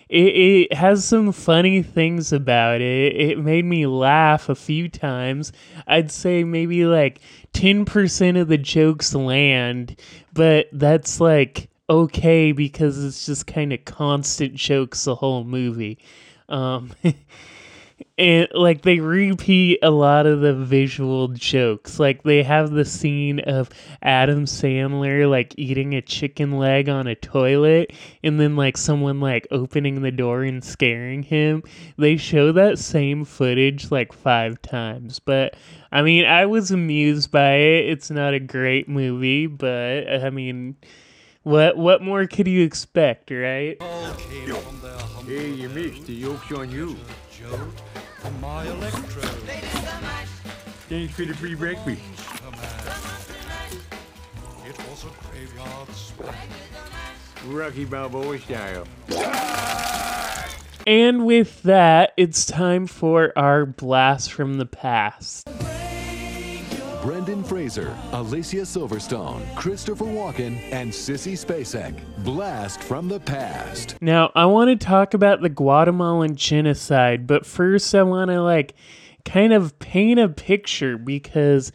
it, 0.10 0.70
it 0.72 0.74
has 0.74 1.06
some 1.06 1.32
funny 1.32 1.82
things 1.82 2.32
about 2.32 2.82
it. 2.82 3.16
It 3.16 3.40
made 3.40 3.66
me 3.66 3.86
laugh 3.86 4.50
a 4.50 4.56
few 4.56 4.90
times. 4.90 5.52
I'd 5.86 6.12
say 6.12 6.44
maybe 6.44 6.86
like 6.86 7.20
10% 7.54 8.40
of 8.40 8.48
the 8.48 8.58
jokes 8.58 9.14
land, 9.14 10.00
but 10.34 10.68
that's 10.72 11.20
like 11.20 11.70
okay 11.90 12.52
because 12.52 13.04
it's 13.04 13.26
just 13.26 13.48
kind 13.48 13.74
of 13.74 13.86
constant 13.86 14.56
jokes 14.56 15.04
the 15.06 15.16
whole 15.16 15.44
movie. 15.44 15.98
Um, 16.50 16.92
and 18.18 18.48
like 18.54 18.82
they 18.82 19.00
repeat 19.00 19.80
a 19.82 19.90
lot 19.90 20.26
of 20.26 20.42
the 20.42 20.54
visual 20.54 21.28
jokes. 21.30 22.00
Like 22.00 22.24
they 22.24 22.44
have 22.44 22.72
the 22.72 22.86
scene 22.86 23.40
of 23.40 23.70
Adam 24.02 24.46
Sandler 24.46 25.30
like 25.30 25.54
eating 25.58 25.94
a 25.96 26.02
chicken 26.02 26.58
leg 26.58 26.90
on 26.90 27.08
a 27.08 27.16
toilet 27.16 27.92
and 28.24 28.40
then 28.40 28.56
like 28.56 28.78
someone 28.78 29.20
like 29.20 29.48
opening 29.52 30.02
the 30.02 30.12
door 30.12 30.44
and 30.44 30.64
scaring 30.64 31.24
him. 31.24 31.64
They 31.98 32.18
show 32.18 32.52
that 32.54 32.80
same 32.80 33.26
footage 33.26 33.92
like 33.92 34.14
5 34.14 34.62
times. 34.62 35.20
But 35.20 35.56
I 35.92 36.02
mean, 36.02 36.26
I 36.26 36.46
was 36.46 36.72
amused 36.72 37.32
by 37.32 37.54
it. 37.54 37.90
It's 37.90 38.12
not 38.12 38.34
a 38.34 38.40
great 38.40 38.90
movie, 38.90 39.48
but 39.48 40.08
I 40.08 40.30
mean, 40.30 40.76
what 41.44 41.78
what 41.78 42.02
more 42.02 42.28
could 42.28 42.48
you 42.48 42.64
expect, 42.64 43.32
right? 43.32 43.82
Hey, 43.82 45.52
you 45.52 45.70
missed 45.70 46.06
the 46.08 46.56
on 46.56 46.72
you. 46.72 46.96
From 48.28 48.42
my 48.42 48.68
electrode. 48.68 49.26
Thanks 50.90 51.14
for 51.14 51.24
the 51.26 51.34
free 51.34 51.56
breakfast. 51.56 52.02
It 54.66 54.78
was 54.90 55.06
a 55.06 55.12
graveyard. 55.32 55.88
Rocky 57.46 57.86
Balboa 57.86 58.40
style. 58.40 58.86
And 60.86 61.26
with 61.26 61.64
that, 61.64 62.14
it's 62.18 62.46
time 62.46 62.88
for 62.88 63.32
our 63.38 63.66
blast 63.66 64.34
from 64.34 64.56
the 64.56 64.66
past. 64.66 65.48
Brendan 67.08 67.42
Fraser, 67.42 67.96
Alicia 68.12 68.64
Silverstone, 68.64 69.56
Christopher 69.56 70.04
Walken, 70.04 70.60
and 70.74 70.92
Sissy 70.92 71.38
Spacek. 71.38 71.98
Blast 72.26 72.84
from 72.84 73.08
the 73.08 73.22
past. 73.22 73.96
Now, 74.02 74.30
I 74.36 74.46
want 74.48 74.78
to 74.78 74.86
talk 74.86 75.14
about 75.14 75.40
the 75.40 75.48
Guatemalan 75.48 76.36
genocide, 76.36 77.26
but 77.26 77.46
first 77.46 77.96
I 77.96 78.04
want 78.04 78.30
to 78.32 78.42
like 78.42 78.76
kind 79.24 79.54
of 79.54 79.80
paint 79.80 80.20
a 80.20 80.28
picture 80.28 80.98
because 80.98 81.72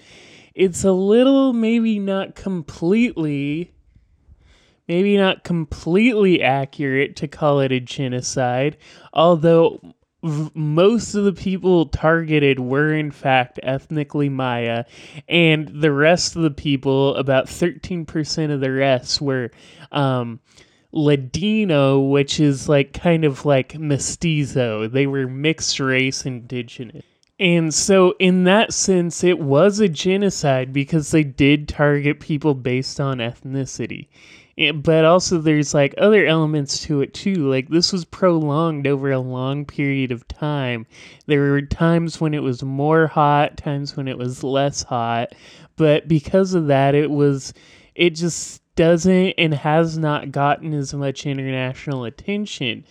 it's 0.55 0.85
a 0.85 0.93
little 0.93 1.55
maybe 1.55 1.99
not 1.99 2.35
completely 2.35 3.73
maybe 4.87 5.17
not 5.17 5.45
completely 5.45 6.43
accurate 6.43 7.17
to 7.17 7.27
call 7.27 7.61
it 7.61 7.73
a 7.73 7.81
genocide, 7.81 8.77
although 9.15 9.81
most 10.23 11.15
of 11.15 11.25
the 11.25 11.33
people 11.33 11.87
targeted 11.87 12.61
were 12.61 12.95
in 12.95 13.11
fact 13.11 13.59
ethnically 13.63 14.29
Maya, 14.29 14.85
and 15.29 15.69
the 15.69 15.93
rest 15.93 16.37
of 16.37 16.43
the 16.43 16.51
people, 16.51 17.17
about 17.17 17.47
13% 17.47 18.53
of 18.53 18.61
the 18.61 18.71
rest, 18.71 19.21
were 19.21 19.51
um, 19.91 20.41
Ladino, 20.93 22.01
which 22.01 22.39
is 22.39 22.69
like 22.69 22.93
kind 22.93 23.25
of 23.25 23.45
like 23.45 23.79
mestizo. 23.79 24.87
They 24.87 25.07
were 25.07 25.27
mixed 25.27 25.81
race 25.81 26.25
indigenous. 26.25 27.05
And 27.41 27.75
so, 27.75 28.15
in 28.21 28.45
that 28.45 28.73
sense, 28.73 29.25
it 29.25 29.41
was 29.41 29.81
a 29.81 29.89
genocide 29.89 30.73
because 30.73 31.11
they 31.11 31.25
did 31.25 31.67
target 31.67 32.21
people 32.21 32.55
based 32.55 33.01
on 33.01 33.19
ethnicity. 33.19 34.07
And, 34.63 34.83
but 34.83 35.05
also, 35.05 35.39
there's 35.39 35.75
like 35.75 35.95
other 35.99 36.27
elements 36.27 36.81
to 36.85 37.01
it 37.01 37.13
too. 37.15 37.49
Like, 37.51 37.69
this 37.69 37.93
was 37.93 38.05
prolonged 38.05 38.87
over 38.87 39.11
a 39.11 39.19
long 39.19 39.65
period 39.65 40.13
of 40.13 40.27
time. 40.29 40.87
There 41.27 41.51
were 41.51 41.63
times 41.63 42.21
when 42.21 42.35
it 42.35 42.43
was 42.43 42.63
more 42.63 43.07
hot, 43.07 43.57
times 43.57 43.97
when 43.97 44.09
it 44.09 44.19
was 44.19 44.45
less 44.45 44.83
hot. 44.83 45.35
But 45.77 46.09
because 46.09 46.55
of 46.55 46.69
that, 46.69 46.95
it 46.95 47.11
was, 47.11 47.53
it 47.95 48.11
just 48.11 48.63
doesn't 48.75 49.35
and 49.39 49.55
has 49.55 49.99
not 49.99 50.33
gotten 50.33 50.73
as 50.75 50.95
much 50.95 51.27
international 51.27 52.05
attention. 52.05 52.85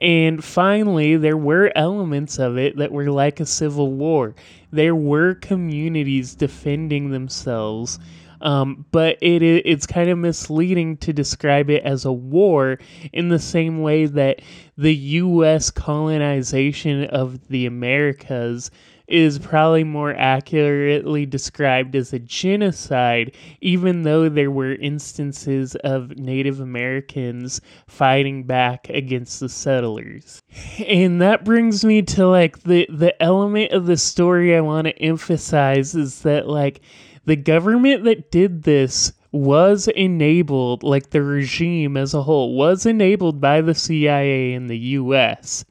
And 0.00 0.44
finally, 0.44 1.16
there 1.16 1.36
were 1.36 1.72
elements 1.74 2.38
of 2.38 2.56
it 2.56 2.76
that 2.76 2.92
were 2.92 3.10
like 3.10 3.40
a 3.40 3.46
civil 3.46 3.92
war. 3.92 4.34
There 4.70 4.94
were 4.94 5.34
communities 5.34 6.34
defending 6.36 7.10
themselves, 7.10 7.98
um, 8.40 8.84
but 8.90 9.18
it 9.20 9.42
it's 9.42 9.86
kind 9.86 10.10
of 10.10 10.18
misleading 10.18 10.96
to 10.98 11.12
describe 11.12 11.70
it 11.70 11.82
as 11.84 12.04
a 12.04 12.12
war 12.12 12.78
in 13.12 13.28
the 13.28 13.38
same 13.38 13.80
way 13.82 14.06
that 14.06 14.40
the 14.76 14.94
U.S. 14.94 15.70
colonization 15.70 17.04
of 17.04 17.48
the 17.48 17.66
Americas 17.66 18.70
is 19.08 19.38
probably 19.38 19.84
more 19.84 20.14
accurately 20.14 21.24
described 21.24 21.96
as 21.96 22.12
a 22.12 22.18
genocide, 22.18 23.34
even 23.62 24.02
though 24.02 24.28
there 24.28 24.50
were 24.50 24.74
instances 24.74 25.74
of 25.76 26.18
Native 26.18 26.60
Americans 26.60 27.60
fighting 27.86 28.44
back 28.44 28.88
against 28.90 29.40
the 29.40 29.48
settlers. 29.48 30.42
And 30.86 31.22
that 31.22 31.44
brings 31.44 31.84
me 31.84 32.02
to 32.02 32.28
like 32.28 32.62
the, 32.64 32.86
the 32.90 33.20
element 33.22 33.72
of 33.72 33.86
the 33.86 33.96
story 33.96 34.54
I 34.54 34.60
want 34.60 34.86
to 34.86 35.02
emphasize 35.02 35.94
is 35.94 36.20
that 36.22 36.46
like 36.46 36.82
the 37.24 37.36
government 37.36 38.04
that 38.04 38.30
did 38.30 38.62
this 38.62 39.12
was 39.30 39.88
enabled, 39.88 40.82
like 40.82 41.10
the 41.10 41.22
regime 41.22 41.96
as 41.96 42.14
a 42.14 42.22
whole, 42.22 42.54
was 42.54 42.86
enabled 42.86 43.40
by 43.40 43.60
the 43.60 43.74
CIA 43.74 44.54
in 44.54 44.68
the 44.68 44.78
US. 44.78 45.64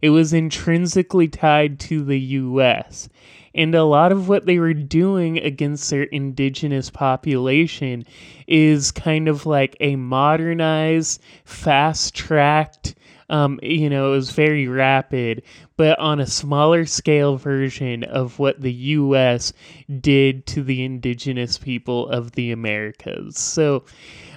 It 0.00 0.10
was 0.10 0.32
intrinsically 0.32 1.28
tied 1.28 1.78
to 1.80 2.04
the 2.04 2.18
US. 2.18 3.08
And 3.54 3.74
a 3.74 3.84
lot 3.84 4.12
of 4.12 4.28
what 4.28 4.46
they 4.46 4.58
were 4.58 4.72
doing 4.72 5.38
against 5.38 5.90
their 5.90 6.04
indigenous 6.04 6.88
population 6.88 8.04
is 8.46 8.90
kind 8.90 9.28
of 9.28 9.44
like 9.44 9.76
a 9.78 9.96
modernized, 9.96 11.20
fast 11.44 12.14
tracked, 12.14 12.94
um, 13.32 13.58
you 13.62 13.88
know, 13.88 14.08
it 14.12 14.16
was 14.16 14.30
very 14.30 14.68
rapid, 14.68 15.42
but 15.78 15.98
on 15.98 16.20
a 16.20 16.26
smaller 16.26 16.84
scale 16.84 17.38
version 17.38 18.04
of 18.04 18.38
what 18.38 18.60
the 18.60 18.72
US 18.72 19.54
did 20.00 20.46
to 20.48 20.62
the 20.62 20.84
indigenous 20.84 21.56
people 21.56 22.08
of 22.08 22.32
the 22.32 22.52
Americas. 22.52 23.38
So, 23.38 23.84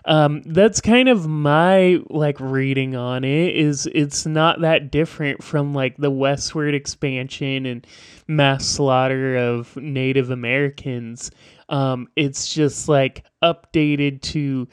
um, 0.06 0.44
that's 0.44 0.80
kind 0.80 1.10
of 1.10 1.28
my 1.28 2.00
like 2.10 2.40
reading 2.40 2.96
on 2.96 3.26
it 3.26 3.56
is 3.56 3.86
it's 3.88 4.26
not 4.26 4.62
that 4.62 4.92
different 4.92 5.44
from 5.44 5.74
like 5.74 5.98
the 5.98 6.12
westward 6.12 6.76
expansion 6.76 7.66
and 7.66 7.88
mass 8.28 8.68
slaughter 8.68 9.36
of 9.36 9.76
native 9.78 10.30
americans 10.30 11.32
um, 11.70 12.08
it's 12.16 12.54
just 12.54 12.88
like 12.88 13.26
updated 13.44 14.22
to 14.22 14.68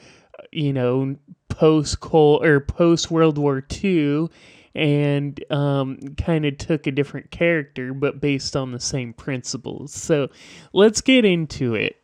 you 0.51 0.71
know 0.71 1.15
post 1.53 1.99
cold 1.99 2.43
or 2.43 2.59
post 2.59 3.11
world 3.11 3.37
war 3.37 3.63
ii 3.83 4.27
and 4.75 5.43
um, 5.51 5.99
kind 6.17 6.45
of 6.45 6.57
took 6.57 6.87
a 6.87 6.91
different 6.91 7.29
character 7.29 7.93
but 7.93 8.19
based 8.19 8.55
on 8.55 8.71
the 8.71 8.79
same 8.79 9.13
principles 9.13 9.93
so 9.93 10.29
let's 10.73 11.01
get 11.01 11.23
into 11.23 11.75
it 11.75 12.03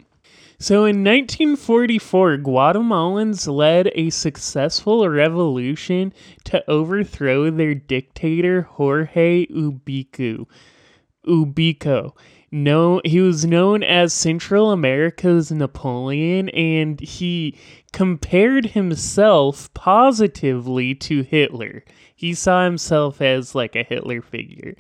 so 0.62 0.80
in 0.84 1.06
1944, 1.06 2.40
Guatemalans 2.40 3.48
led 3.48 3.92
a 3.96 4.10
successful 4.10 5.08
revolution 5.08 6.12
to 6.44 6.70
overthrow 6.70 7.50
their 7.50 7.74
dictator 7.74 8.64
Jorge 8.64 9.46
Ubico. 9.46 10.48
Ubico. 11.26 12.12
No, 12.52 13.00
he 13.06 13.20
was 13.20 13.46
known 13.46 13.84
as 13.84 14.12
Central 14.12 14.72
America's 14.72 15.52
Napoleon, 15.52 16.50
and 16.50 17.00
he 17.00 17.56
compared 17.92 18.68
himself 18.68 19.72
positively 19.74 20.96
to 20.96 21.22
Hitler. 21.22 21.84
He 22.16 22.34
saw 22.34 22.66
himself 22.66 23.22
as 23.22 23.54
like 23.54 23.76
a 23.76 23.84
Hitler 23.84 24.22
figure. 24.22 24.76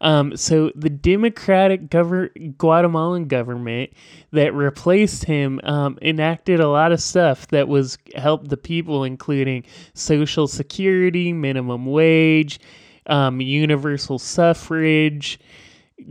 Um, 0.00 0.34
so 0.36 0.72
the 0.74 0.88
democratic 0.88 1.90
gover- 1.90 2.56
Guatemalan 2.56 3.26
government 3.26 3.92
that 4.32 4.54
replaced 4.54 5.24
him 5.24 5.60
um, 5.62 5.98
enacted 6.00 6.58
a 6.58 6.68
lot 6.68 6.92
of 6.92 7.02
stuff 7.02 7.46
that 7.48 7.68
was 7.68 7.98
helped 8.16 8.48
the 8.48 8.56
people, 8.56 9.04
including 9.04 9.64
social 9.92 10.48
security, 10.48 11.34
minimum 11.34 11.84
wage, 11.84 12.60
um, 13.06 13.42
universal 13.42 14.18
suffrage, 14.18 15.38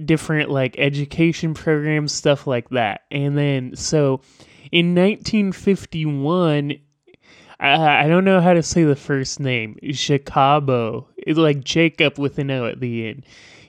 different 0.06 0.50
like 0.50 0.76
education 0.78 1.54
programs, 1.54 2.12
stuff 2.12 2.48
like 2.48 2.70
that. 2.70 3.02
And 3.12 3.38
then 3.38 3.76
so 3.76 4.22
in 4.72 4.96
1951 4.96 6.80
I, 7.60 8.06
I 8.06 8.08
don't 8.08 8.24
know 8.24 8.42
how 8.42 8.54
to 8.54 8.64
say 8.64 8.84
the 8.84 8.96
first 8.96 9.40
name. 9.40 9.78
Jacobo. 9.84 11.08
It's 11.18 11.38
like 11.38 11.64
Jacob 11.64 12.18
with 12.18 12.40
an 12.40 12.52
O 12.52 12.66
at 12.66 12.80
the 12.80 13.08
end. 13.08 13.24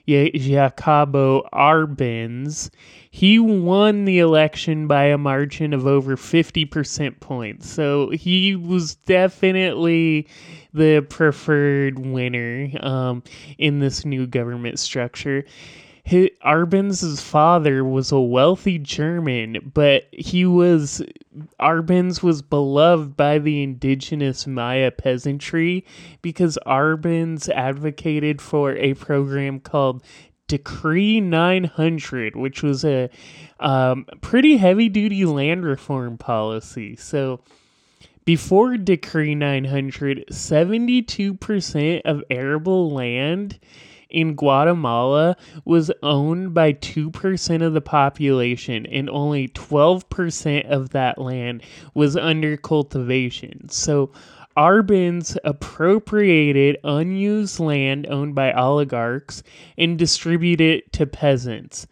Jacobo 0.07 1.47
Arbenz, 1.53 2.69
he 3.11 3.39
won 3.39 4.05
the 4.05 4.19
election 4.19 4.87
by 4.87 5.05
a 5.05 5.17
margin 5.17 5.73
of 5.73 5.85
over 5.85 6.15
50% 6.17 7.19
points. 7.19 7.69
So 7.69 8.09
he 8.09 8.55
was 8.55 8.95
definitely 8.95 10.27
the 10.73 11.01
preferred 11.01 11.99
winner 11.99 12.71
um, 12.81 13.23
in 13.57 13.79
this 13.79 14.05
new 14.05 14.27
government 14.27 14.79
structure. 14.79 15.45
His, 16.03 16.29
Arbenz's 16.43 17.21
father 17.21 17.83
was 17.83 18.11
a 18.11 18.19
wealthy 18.19 18.79
German, 18.79 19.71
but 19.73 20.07
he 20.11 20.45
was 20.45 21.01
Arbenz 21.59 22.23
was 22.23 22.41
beloved 22.41 23.15
by 23.15 23.37
the 23.37 23.63
indigenous 23.63 24.45
Maya 24.47 24.91
peasantry 24.91 25.85
because 26.21 26.57
Arbenz 26.65 27.49
advocated 27.49 28.41
for 28.41 28.75
a 28.75 28.95
program 28.95 29.59
called 29.59 30.03
Decree 30.47 31.21
900, 31.21 32.35
which 32.35 32.61
was 32.61 32.83
a 32.83 33.09
um, 33.59 34.05
pretty 34.19 34.57
heavy 34.57 34.89
duty 34.89 35.23
land 35.23 35.63
reform 35.63 36.17
policy. 36.17 36.95
So, 36.97 37.39
before 38.25 38.77
Decree 38.77 39.33
900, 39.33 40.25
72% 40.29 42.01
of 42.05 42.23
arable 42.29 42.91
land 42.91 43.59
in 44.11 44.35
Guatemala 44.35 45.35
was 45.65 45.91
owned 46.03 46.53
by 46.53 46.73
2% 46.73 47.61
of 47.61 47.73
the 47.73 47.81
population, 47.81 48.85
and 48.85 49.09
only 49.09 49.47
12% 49.49 50.69
of 50.69 50.89
that 50.89 51.17
land 51.17 51.63
was 51.93 52.15
under 52.15 52.57
cultivation. 52.57 53.69
So, 53.69 54.11
Arbenz 54.57 55.37
appropriated 55.45 56.77
unused 56.83 57.59
land 57.59 58.05
owned 58.07 58.35
by 58.35 58.51
oligarchs 58.51 59.43
and 59.77 59.97
distributed 59.97 60.79
it 60.79 60.93
to 60.93 61.05
peasants. 61.05 61.87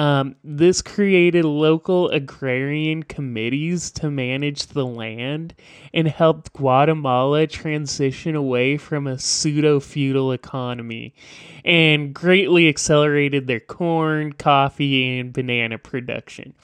Um, 0.00 0.36
this 0.42 0.80
created 0.80 1.44
local 1.44 2.08
agrarian 2.08 3.02
committees 3.02 3.90
to 3.90 4.10
manage 4.10 4.68
the 4.68 4.86
land 4.86 5.54
and 5.92 6.08
helped 6.08 6.54
Guatemala 6.54 7.46
transition 7.46 8.34
away 8.34 8.78
from 8.78 9.06
a 9.06 9.18
pseudo 9.18 9.78
feudal 9.78 10.32
economy 10.32 11.14
and 11.66 12.14
greatly 12.14 12.66
accelerated 12.66 13.46
their 13.46 13.60
corn, 13.60 14.32
coffee, 14.32 15.18
and 15.18 15.34
banana 15.34 15.76
production. 15.76 16.54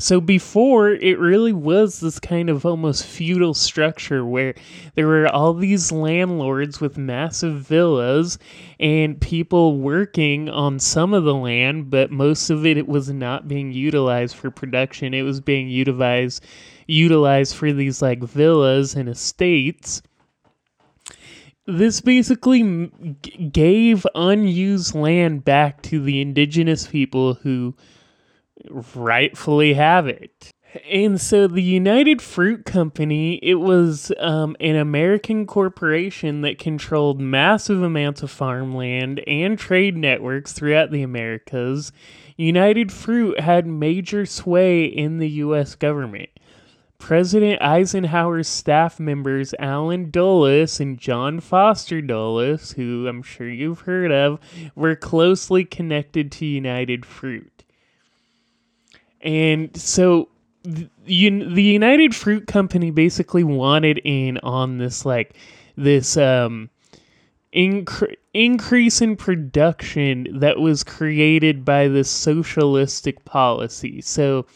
So 0.00 0.20
before 0.20 0.90
it 0.90 1.18
really 1.18 1.52
was 1.52 1.98
this 1.98 2.20
kind 2.20 2.48
of 2.48 2.64
almost 2.64 3.04
feudal 3.04 3.52
structure 3.52 4.24
where 4.24 4.54
there 4.94 5.08
were 5.08 5.26
all 5.26 5.54
these 5.54 5.90
landlords 5.90 6.80
with 6.80 6.96
massive 6.96 7.62
villas 7.62 8.38
and 8.78 9.20
people 9.20 9.78
working 9.78 10.48
on 10.48 10.78
some 10.78 11.12
of 11.12 11.24
the 11.24 11.34
land, 11.34 11.90
but 11.90 12.12
most 12.12 12.48
of 12.48 12.64
it, 12.64 12.76
it 12.76 12.86
was 12.86 13.10
not 13.10 13.48
being 13.48 13.72
utilized 13.72 14.36
for 14.36 14.52
production. 14.52 15.14
It 15.14 15.22
was 15.22 15.40
being 15.40 15.68
utilized 15.68 16.44
utilized 16.86 17.54
for 17.54 17.70
these 17.70 18.00
like 18.00 18.22
villas 18.22 18.94
and 18.94 19.10
estates 19.10 20.00
this 21.66 22.00
basically 22.00 22.90
gave 23.52 24.06
unused 24.14 24.94
land 24.94 25.44
back 25.44 25.82
to 25.82 26.00
the 26.00 26.18
indigenous 26.18 26.86
people 26.86 27.34
who 27.34 27.74
rightfully 28.70 29.74
have 29.74 30.06
it. 30.06 30.52
And 30.90 31.18
so 31.18 31.46
the 31.46 31.62
United 31.62 32.20
Fruit 32.20 32.66
Company, 32.66 33.36
it 33.42 33.54
was 33.54 34.12
um, 34.18 34.54
an 34.60 34.76
American 34.76 35.46
corporation 35.46 36.42
that 36.42 36.58
controlled 36.58 37.20
massive 37.20 37.82
amounts 37.82 38.22
of 38.22 38.30
farmland 38.30 39.20
and 39.26 39.58
trade 39.58 39.96
networks 39.96 40.52
throughout 40.52 40.90
the 40.90 41.02
Americas. 41.02 41.90
United 42.36 42.92
Fruit 42.92 43.40
had 43.40 43.66
major 43.66 44.26
sway 44.26 44.84
in 44.84 45.18
the 45.18 45.30
U.S. 45.30 45.74
government. 45.74 46.28
President 46.98 47.62
Eisenhower's 47.62 48.48
staff 48.48 49.00
members 49.00 49.54
Allen 49.58 50.10
Dulles 50.10 50.80
and 50.80 50.98
John 50.98 51.40
Foster 51.40 52.02
Dulles, 52.02 52.72
who 52.72 53.06
I'm 53.08 53.22
sure 53.22 53.48
you've 53.48 53.80
heard 53.82 54.12
of, 54.12 54.38
were 54.74 54.96
closely 54.96 55.64
connected 55.64 56.30
to 56.32 56.44
United 56.44 57.06
Fruit. 57.06 57.57
And 59.20 59.76
so 59.76 60.28
the, 60.62 60.88
the 61.04 61.62
United 61.62 62.14
Fruit 62.14 62.46
Company 62.46 62.90
basically 62.90 63.44
wanted 63.44 64.00
in 64.04 64.38
on 64.38 64.78
this 64.78 65.04
like 65.04 65.36
this 65.76 66.16
um 66.16 66.70
incre- 67.54 68.16
increase 68.34 69.00
in 69.00 69.16
production 69.16 70.26
that 70.40 70.58
was 70.58 70.84
created 70.84 71.64
by 71.64 71.88
this 71.88 72.10
socialistic 72.10 73.24
policy. 73.24 74.00
So 74.00 74.46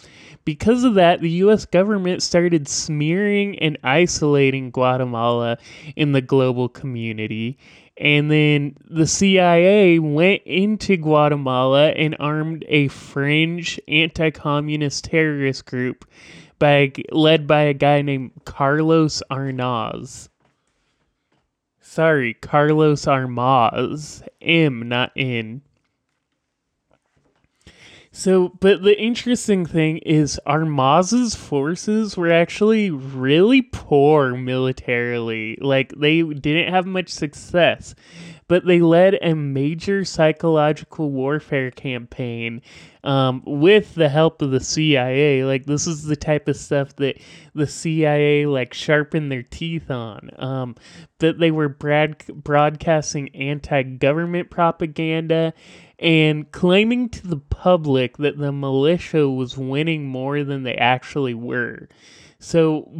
because 0.44 0.84
of 0.84 0.94
that, 0.94 1.20
the 1.20 1.30
US 1.30 1.64
government 1.64 2.22
started 2.22 2.68
smearing 2.68 3.58
and 3.58 3.78
isolating 3.84 4.70
Guatemala 4.70 5.58
in 5.96 6.12
the 6.12 6.20
global 6.20 6.68
community. 6.68 7.58
And 8.02 8.28
then 8.32 8.74
the 8.90 9.06
CIA 9.06 10.00
went 10.00 10.42
into 10.42 10.96
Guatemala 10.96 11.90
and 11.90 12.16
armed 12.18 12.64
a 12.66 12.88
fringe 12.88 13.78
anti 13.86 14.30
communist 14.30 15.04
terrorist 15.04 15.66
group 15.66 16.04
by, 16.58 16.90
led 17.12 17.46
by 17.46 17.62
a 17.62 17.74
guy 17.74 18.02
named 18.02 18.32
Carlos 18.44 19.22
Arnaz. 19.30 20.28
Sorry, 21.80 22.34
Carlos 22.34 23.06
Armas. 23.06 24.24
M, 24.40 24.88
not 24.88 25.12
N. 25.14 25.62
So, 28.14 28.50
but 28.60 28.82
the 28.82 29.00
interesting 29.00 29.64
thing 29.64 29.96
is 29.98 30.38
Armas's 30.44 31.34
forces 31.34 32.14
were 32.14 32.30
actually 32.30 32.90
really 32.90 33.62
poor 33.62 34.36
militarily. 34.36 35.56
Like, 35.58 35.94
they 35.96 36.22
didn't 36.22 36.74
have 36.74 36.84
much 36.84 37.08
success, 37.08 37.94
but 38.48 38.66
they 38.66 38.80
led 38.82 39.18
a 39.22 39.34
major 39.34 40.04
psychological 40.04 41.10
warfare 41.10 41.70
campaign 41.70 42.60
um, 43.02 43.42
with 43.46 43.94
the 43.94 44.10
help 44.10 44.42
of 44.42 44.50
the 44.50 44.60
CIA. 44.60 45.44
Like, 45.46 45.64
this 45.64 45.86
is 45.86 46.04
the 46.04 46.14
type 46.14 46.48
of 46.48 46.56
stuff 46.58 46.94
that 46.96 47.18
the 47.54 47.66
CIA, 47.66 48.44
like, 48.44 48.74
sharpened 48.74 49.32
their 49.32 49.42
teeth 49.42 49.90
on. 49.90 50.28
Um, 50.36 50.76
they 51.18 51.50
were 51.50 51.70
broad- 51.70 52.26
broadcasting 52.26 53.34
anti 53.34 53.82
government 53.84 54.50
propaganda 54.50 55.54
and 56.02 56.50
claiming 56.50 57.08
to 57.08 57.28
the 57.28 57.36
public 57.36 58.16
that 58.16 58.36
the 58.36 58.50
militia 58.50 59.30
was 59.30 59.56
winning 59.56 60.04
more 60.04 60.42
than 60.42 60.64
they 60.64 60.74
actually 60.74 61.32
were. 61.32 61.88
So, 62.40 62.90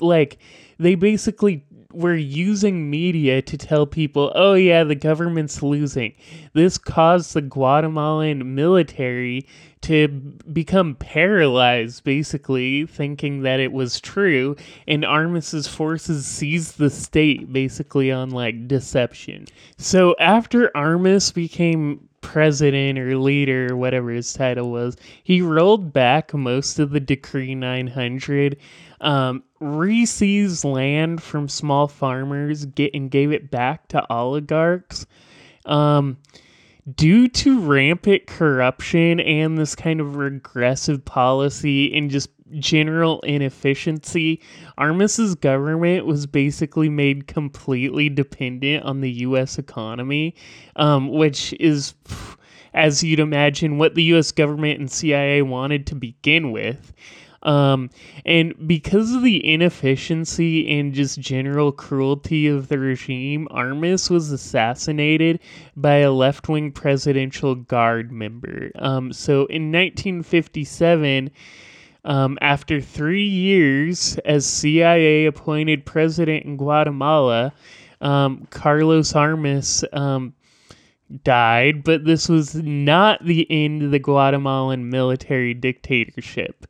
like, 0.00 0.38
they 0.76 0.96
basically 0.96 1.64
were 1.92 2.16
using 2.16 2.90
media 2.90 3.42
to 3.42 3.56
tell 3.56 3.86
people, 3.86 4.32
oh, 4.34 4.54
yeah, 4.54 4.82
the 4.82 4.96
government's 4.96 5.62
losing. 5.62 6.14
This 6.52 6.78
caused 6.78 7.34
the 7.34 7.42
Guatemalan 7.42 8.56
military 8.56 9.46
to 9.82 10.08
become 10.52 10.96
paralyzed, 10.96 12.02
basically, 12.02 12.86
thinking 12.86 13.42
that 13.42 13.60
it 13.60 13.70
was 13.70 14.00
true. 14.00 14.56
And 14.88 15.04
Armas's 15.04 15.68
forces 15.68 16.26
seized 16.26 16.78
the 16.78 16.90
state, 16.90 17.52
basically, 17.52 18.10
on 18.10 18.30
like 18.30 18.66
deception. 18.66 19.46
So, 19.78 20.16
after 20.18 20.76
Armas 20.76 21.30
became 21.30 22.08
president 22.22 22.98
or 22.98 23.18
leader 23.18 23.76
whatever 23.76 24.10
his 24.10 24.32
title 24.32 24.70
was, 24.70 24.96
he 25.22 25.42
rolled 25.42 25.92
back 25.92 26.32
most 26.32 26.78
of 26.78 26.90
the 26.90 27.00
Decree 27.00 27.54
900, 27.54 28.56
um, 29.02 29.42
re-seized 29.60 30.64
land 30.64 31.22
from 31.22 31.48
small 31.48 31.86
farmers, 31.88 32.64
get 32.64 32.94
and 32.94 33.10
gave 33.10 33.30
it 33.30 33.50
back 33.50 33.88
to 33.88 34.04
oligarchs. 34.10 35.06
Um, 35.66 36.16
due 36.96 37.28
to 37.28 37.60
rampant 37.60 38.26
corruption 38.26 39.20
and 39.20 39.56
this 39.56 39.74
kind 39.76 40.00
of 40.00 40.16
regressive 40.16 41.04
policy 41.04 41.96
and 41.96 42.10
just 42.10 42.28
general 42.58 43.20
inefficiency, 43.20 44.40
Armas's 44.76 45.34
government 45.34 46.06
was 46.06 46.26
basically 46.26 46.88
made 46.88 47.26
completely 47.26 48.08
dependent 48.08 48.84
on 48.84 49.00
the 49.00 49.10
U.S. 49.10 49.58
economy, 49.58 50.34
um, 50.76 51.08
which 51.08 51.54
is, 51.54 51.94
as 52.74 53.02
you'd 53.02 53.20
imagine, 53.20 53.78
what 53.78 53.94
the 53.94 54.02
U.S. 54.04 54.32
government 54.32 54.80
and 54.80 54.90
CIA 54.90 55.42
wanted 55.42 55.86
to 55.88 55.94
begin 55.94 56.50
with. 56.52 56.92
Um, 57.42 57.90
and 58.24 58.54
because 58.66 59.12
of 59.12 59.22
the 59.22 59.44
inefficiency 59.52 60.78
and 60.78 60.92
just 60.94 61.18
general 61.18 61.72
cruelty 61.72 62.46
of 62.46 62.68
the 62.68 62.78
regime, 62.78 63.48
Armas 63.50 64.08
was 64.08 64.30
assassinated 64.30 65.40
by 65.76 65.96
a 65.96 66.12
left 66.12 66.48
wing 66.48 66.70
presidential 66.72 67.54
guard 67.54 68.12
member. 68.12 68.70
Um, 68.76 69.12
so 69.12 69.46
in 69.46 69.72
1957, 69.72 71.30
um, 72.04 72.38
after 72.40 72.80
three 72.80 73.28
years 73.28 74.18
as 74.24 74.46
CIA 74.46 75.26
appointed 75.26 75.84
president 75.86 76.44
in 76.44 76.56
Guatemala, 76.56 77.52
um, 78.00 78.46
Carlos 78.50 79.14
Armas 79.14 79.84
um, 79.92 80.34
died, 81.22 81.84
but 81.84 82.04
this 82.04 82.28
was 82.28 82.54
not 82.56 83.24
the 83.24 83.46
end 83.50 83.82
of 83.82 83.90
the 83.92 83.98
Guatemalan 84.00 84.90
military 84.90 85.54
dictatorship. 85.54 86.66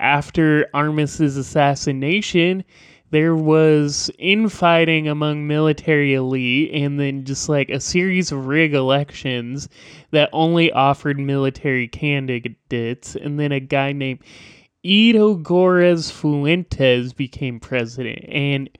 After 0.00 0.66
Armas's 0.72 1.36
assassination, 1.36 2.64
there 3.10 3.36
was 3.36 4.10
infighting 4.18 5.08
among 5.08 5.46
military 5.46 6.14
elite 6.14 6.70
and 6.72 6.98
then 6.98 7.24
just 7.24 7.48
like 7.50 7.68
a 7.68 7.80
series 7.80 8.32
of 8.32 8.46
rig 8.46 8.72
elections 8.72 9.68
that 10.10 10.30
only 10.32 10.72
offered 10.72 11.18
military 11.18 11.86
candidates 11.86 13.14
and 13.14 13.38
then 13.38 13.52
a 13.52 13.60
guy 13.60 13.92
named 13.92 14.20
Ydígoras 14.84 16.10
Fuentes 16.10 17.12
became 17.12 17.60
president. 17.60 18.24
And 18.28 18.70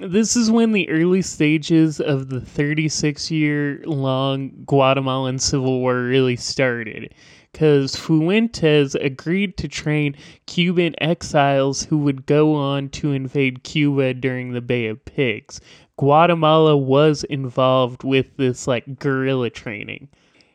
this 0.00 0.36
is 0.36 0.50
when 0.50 0.72
the 0.72 0.88
early 0.88 1.22
stages 1.22 2.00
of 2.00 2.28
the 2.30 2.40
36 2.40 3.30
year 3.30 3.82
long 3.84 4.52
Guatemalan 4.64 5.38
Civil 5.38 5.80
War 5.80 6.02
really 6.02 6.36
started. 6.36 7.12
Because 7.56 7.96
Fuentes 7.96 8.94
agreed 8.96 9.56
to 9.56 9.66
train 9.66 10.14
Cuban 10.44 10.94
exiles 11.00 11.84
who 11.84 11.96
would 11.96 12.26
go 12.26 12.54
on 12.54 12.90
to 12.90 13.12
invade 13.12 13.62
Cuba 13.62 14.12
during 14.12 14.52
the 14.52 14.60
Bay 14.60 14.88
of 14.88 15.02
Pigs. 15.06 15.58
Guatemala 15.96 16.76
was 16.76 17.24
involved 17.24 18.04
with 18.04 18.36
this 18.36 18.66
like 18.66 18.98
guerrilla 18.98 19.48
training 19.48 20.08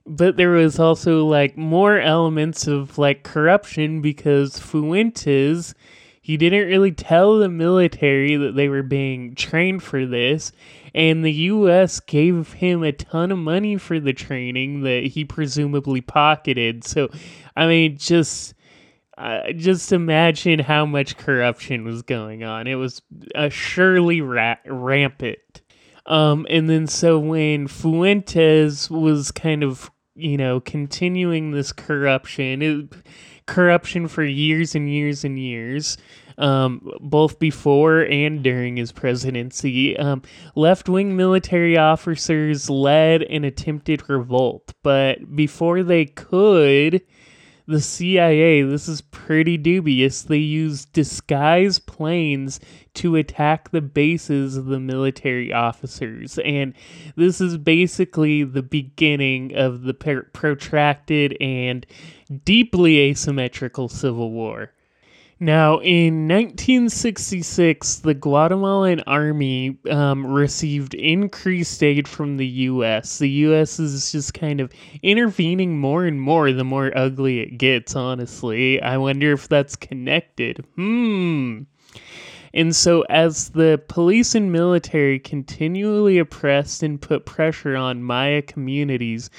but 0.06 0.38
there 0.38 0.52
was 0.52 0.78
also 0.78 1.26
like 1.26 1.58
more 1.58 1.99
elements 1.99 2.68
of 2.68 2.99
like 2.99 3.24
corruption 3.24 4.02
because 4.02 4.60
Fuentes 4.60 5.74
he 6.22 6.38
didn't 6.38 6.68
really 6.68 6.91
tell 6.91 7.39
the 7.39 7.49
military 7.49 8.36
that 8.36 8.56
they 8.56 8.70
were 8.70 8.84
being 8.84 9.34
trained 9.34 9.82
for 9.82 10.06
this 10.06 10.52
and 10.93 11.23
the 11.23 11.31
US 11.31 11.99
gave 11.99 12.53
him 12.53 12.83
a 12.83 12.91
ton 12.91 13.31
of 13.31 13.37
money 13.37 13.77
for 13.77 13.99
the 13.99 14.13
training 14.13 14.81
that 14.81 15.05
he 15.07 15.25
presumably 15.25 16.01
pocketed. 16.01 16.83
So 16.83 17.09
I 17.55 17.67
mean 17.67 17.97
just 17.97 18.53
uh, 19.17 19.51
just 19.51 19.91
imagine 19.91 20.59
how 20.59 20.85
much 20.85 21.17
corruption 21.17 21.83
was 21.83 22.01
going 22.01 22.43
on. 22.43 22.65
It 22.65 22.75
was 22.75 23.01
uh, 23.35 23.49
surely 23.49 24.19
ra- 24.19 24.55
rampant. 24.65 25.61
Um, 26.07 26.47
and 26.49 26.69
then 26.69 26.87
so 26.87 27.19
when 27.19 27.67
Fuentes 27.67 28.89
was 28.89 29.29
kind 29.31 29.63
of, 29.63 29.91
you 30.15 30.37
know, 30.37 30.59
continuing 30.59 31.51
this 31.51 31.71
corruption, 31.71 32.61
it, 32.61 32.93
corruption 33.45 34.07
for 34.07 34.23
years 34.23 34.73
and 34.73 34.89
years 34.89 35.23
and 35.23 35.37
years, 35.37 35.97
um, 36.41 36.91
both 36.99 37.39
before 37.39 38.01
and 38.01 38.43
during 38.43 38.77
his 38.77 38.91
presidency, 38.91 39.97
um, 39.97 40.21
left 40.55 40.89
wing 40.89 41.15
military 41.15 41.77
officers 41.77 42.69
led 42.69 43.21
an 43.23 43.43
attempted 43.43 44.09
revolt. 44.09 44.73
But 44.83 45.35
before 45.35 45.83
they 45.83 46.05
could, 46.05 47.01
the 47.67 47.79
CIA, 47.79 48.63
this 48.63 48.87
is 48.87 49.01
pretty 49.01 49.57
dubious. 49.57 50.23
They 50.23 50.37
used 50.37 50.91
disguised 50.93 51.85
planes 51.85 52.59
to 52.95 53.15
attack 53.15 53.71
the 53.71 53.81
bases 53.81 54.57
of 54.57 54.65
the 54.65 54.79
military 54.79 55.53
officers. 55.53 56.37
And 56.39 56.73
this 57.15 57.39
is 57.39 57.57
basically 57.57 58.43
the 58.43 58.63
beginning 58.63 59.55
of 59.55 59.83
the 59.83 59.93
per- 59.93 60.23
protracted 60.33 61.37
and 61.39 61.85
deeply 62.43 62.99
asymmetrical 62.99 63.87
civil 63.87 64.31
war. 64.31 64.71
Now, 65.43 65.79
in 65.79 66.27
1966, 66.27 67.95
the 68.01 68.13
Guatemalan 68.13 68.99
army 69.07 69.75
um, 69.89 70.23
received 70.27 70.93
increased 70.93 71.81
aid 71.81 72.07
from 72.07 72.37
the 72.37 72.45
U.S. 72.45 73.17
The 73.17 73.29
U.S. 73.29 73.79
is 73.79 74.11
just 74.11 74.35
kind 74.35 74.61
of 74.61 74.71
intervening 75.01 75.79
more 75.79 76.05
and 76.05 76.21
more 76.21 76.51
the 76.51 76.63
more 76.63 76.95
ugly 76.95 77.39
it 77.39 77.57
gets, 77.57 77.95
honestly. 77.95 78.79
I 78.83 78.97
wonder 78.97 79.31
if 79.31 79.47
that's 79.47 79.75
connected. 79.75 80.63
Hmm. 80.75 81.61
And 82.53 82.75
so, 82.75 83.03
as 83.09 83.49
the 83.49 83.81
police 83.87 84.35
and 84.35 84.51
military 84.51 85.17
continually 85.17 86.19
oppressed 86.19 86.83
and 86.83 87.01
put 87.01 87.25
pressure 87.25 87.75
on 87.75 88.03
Maya 88.03 88.43
communities, 88.43 89.31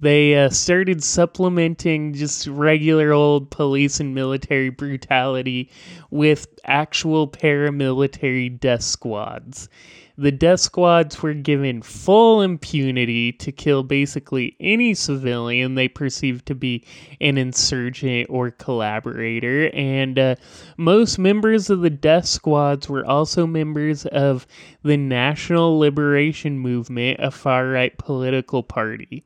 they 0.00 0.34
uh, 0.34 0.48
started 0.48 1.02
supplementing 1.04 2.14
just 2.14 2.46
regular 2.46 3.12
old 3.12 3.50
police 3.50 4.00
and 4.00 4.14
military 4.14 4.70
brutality 4.70 5.70
with 6.10 6.48
actual 6.64 7.28
paramilitary 7.28 8.58
death 8.58 8.82
squads. 8.82 9.68
The 10.16 10.32
death 10.32 10.60
squads 10.60 11.22
were 11.22 11.32
given 11.32 11.80
full 11.80 12.42
impunity 12.42 13.32
to 13.32 13.52
kill 13.52 13.82
basically 13.82 14.54
any 14.60 14.92
civilian 14.92 15.76
they 15.76 15.88
perceived 15.88 16.44
to 16.46 16.54
be 16.54 16.84
an 17.22 17.38
insurgent 17.38 18.28
or 18.28 18.50
collaborator, 18.50 19.70
and 19.72 20.18
uh, 20.18 20.34
most 20.76 21.18
members 21.18 21.70
of 21.70 21.80
the 21.80 21.88
death 21.88 22.26
squads 22.26 22.86
were 22.88 23.06
also 23.06 23.46
members 23.46 24.04
of 24.06 24.46
the 24.82 24.98
National 24.98 25.78
Liberation 25.78 26.58
Movement, 26.58 27.18
a 27.20 27.30
far 27.30 27.68
right 27.68 27.96
political 27.96 28.62
party. 28.62 29.24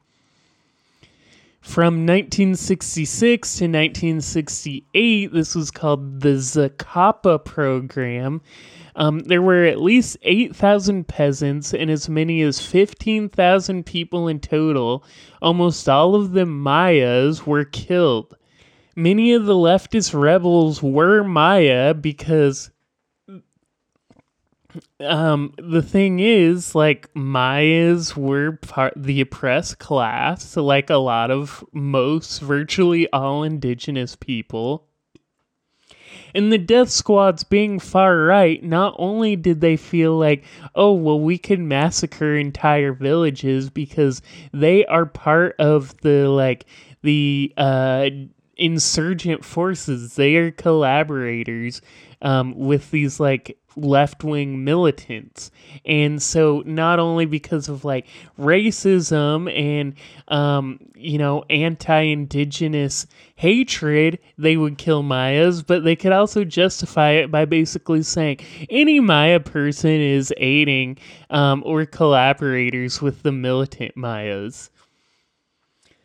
From 1.65 2.07
1966 2.07 3.57
to 3.57 3.65
1968, 3.65 5.33
this 5.33 5.55
was 5.55 5.71
called 5.71 6.21
the 6.21 6.35
Zacapa 6.35 7.43
program. 7.43 8.43
Um, 8.95 9.21
there 9.21 9.41
were 9.41 9.65
at 9.65 9.81
least 9.81 10.19
8,000 10.23 11.09
peasants 11.09 11.73
and 11.73 11.91
as 11.91 12.07
many 12.09 12.43
as 12.43 12.65
15,000 12.65 13.87
people 13.87 14.29
in 14.29 14.41
total. 14.41 15.05
Almost 15.41 15.89
all 15.89 16.15
of 16.15 16.33
them 16.33 16.63
Mayas 16.63 17.47
were 17.47 17.65
killed. 17.65 18.37
Many 18.95 19.33
of 19.33 19.47
the 19.47 19.55
leftist 19.55 20.13
rebels 20.13 20.83
were 20.83 21.25
Maya 21.25 21.95
because 21.95 22.71
um 25.01 25.55
the 25.59 25.83
thing 25.83 26.21
is 26.21 26.75
like 26.75 27.09
mayas 27.15 28.17
were 28.17 28.53
part 28.53 28.93
the 28.97 29.21
oppressed 29.21 29.79
class 29.79 30.57
like 30.57 30.91
a 30.91 30.97
lot 30.97 31.31
of 31.31 31.65
most 31.73 32.41
virtually 32.41 33.11
all 33.13 33.43
indigenous 33.43 34.17
people. 34.17 34.87
And 36.37 36.53
the 36.53 36.59
death 36.59 36.91
squads 36.91 37.45
being 37.45 37.79
far 37.79 38.19
right 38.19 38.63
not 38.63 38.95
only 38.99 39.37
did 39.37 39.61
they 39.61 39.77
feel 39.77 40.19
like 40.19 40.45
oh 40.75 40.93
well 40.93 41.21
we 41.21 41.39
can 41.39 41.69
massacre 41.69 42.37
entire 42.37 42.93
villages 42.93 43.71
because 43.71 44.23
they 44.53 44.85
are 44.87 45.07
part 45.07 45.55
of 45.59 45.97
the 46.01 46.29
like 46.29 46.67
the 47.03 47.53
uh 47.57 48.09
insurgent 48.57 49.45
forces. 49.45 50.17
They 50.17 50.37
are 50.37 50.51
collaborators 50.51 51.83
um, 52.23 52.55
with 52.57 52.91
these 52.91 53.21
like 53.21 53.59
left 53.77 54.25
wing 54.25 54.65
militants. 54.65 55.51
And 55.85 56.23
so, 56.23 56.63
not 56.67 56.99
only 56.99 57.27
because 57.27 57.69
of 57.69 57.85
like 57.85 58.07
racism 58.39 59.53
and, 59.53 59.95
um, 60.29 60.79
you 60.95 61.19
know, 61.19 61.45
anti 61.51 62.01
indigenous 62.01 63.07
hatred, 63.37 64.19
they 64.39 64.57
would 64.57 64.79
kill 64.79 65.03
Mayas, 65.03 65.63
but 65.63 65.85
they 65.85 65.97
could 65.97 66.13
also 66.13 66.45
justify 66.45 67.11
it 67.11 67.31
by 67.31 67.45
basically 67.45 68.03
saying 68.03 68.39
any 68.71 69.01
Maya 69.01 69.41
person 69.41 69.91
is 69.91 70.33
aiding 70.37 70.99
um, 71.31 71.63
or 71.67 71.85
collaborators 71.87 73.03
with 73.03 73.23
the 73.23 73.33
militant 73.33 73.97
Mayas. 73.97 74.71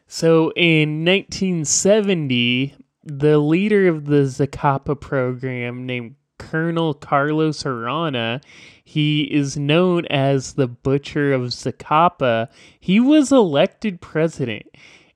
So 0.08 0.52
in 0.56 1.06
1970, 1.06 2.76
the 3.04 3.38
leader 3.38 3.88
of 3.88 4.06
the 4.06 4.24
Zacapa 4.24 5.00
program, 5.00 5.86
named 5.86 6.16
Colonel 6.40 6.96
Carlos 6.96 7.64
Arana, 7.66 8.42
he 8.84 9.22
is 9.24 9.56
known 9.56 10.08
as 10.08 10.54
the 10.54 10.68
Butcher 10.68 11.32
of 11.34 11.44
Zacapa. 11.54 12.50
He 12.80 13.00
was 13.00 13.32
elected 13.32 14.02
president. 14.02 14.66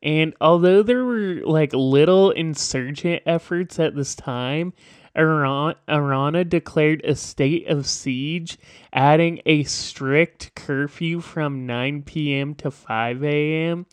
And 0.03 0.35
although 0.39 0.83
there 0.83 1.05
were 1.05 1.41
like 1.43 1.73
little 1.73 2.29
insurgent 2.29 3.23
efforts 3.25 3.79
at 3.79 3.95
this 3.95 4.13
time, 4.13 4.73
Arana 5.15 6.43
declared 6.43 7.03
a 7.05 7.15
state 7.15 7.67
of 7.67 7.87
siege, 7.87 8.57
adding 8.91 9.41
a 9.45 9.63
strict 9.63 10.53
curfew 10.55 11.21
from 11.21 11.65
9 11.65 12.03
p.m. 12.03 12.53
to 12.55 12.69
5 12.69 13.23
a.m 13.23 13.85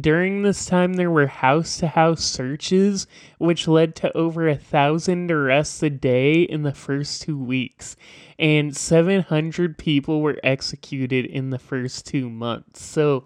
during 0.00 0.42
this 0.42 0.66
time 0.66 0.94
there 0.94 1.10
were 1.10 1.26
house 1.26 1.78
to 1.78 1.88
house 1.88 2.22
searches 2.22 3.06
which 3.38 3.66
led 3.66 3.94
to 3.96 4.16
over 4.16 4.48
a 4.48 4.56
thousand 4.56 5.30
arrests 5.30 5.82
a 5.82 5.90
day 5.90 6.42
in 6.42 6.62
the 6.62 6.74
first 6.74 7.22
two 7.22 7.38
weeks 7.38 7.96
and 8.38 8.76
700 8.76 9.76
people 9.78 10.20
were 10.20 10.38
executed 10.42 11.26
in 11.26 11.50
the 11.50 11.58
first 11.58 12.06
two 12.06 12.30
months. 12.30 12.82
So 12.82 13.24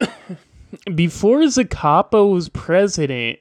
before 0.94 1.40
Zacapa 1.40 2.30
was 2.30 2.48
president 2.48 3.38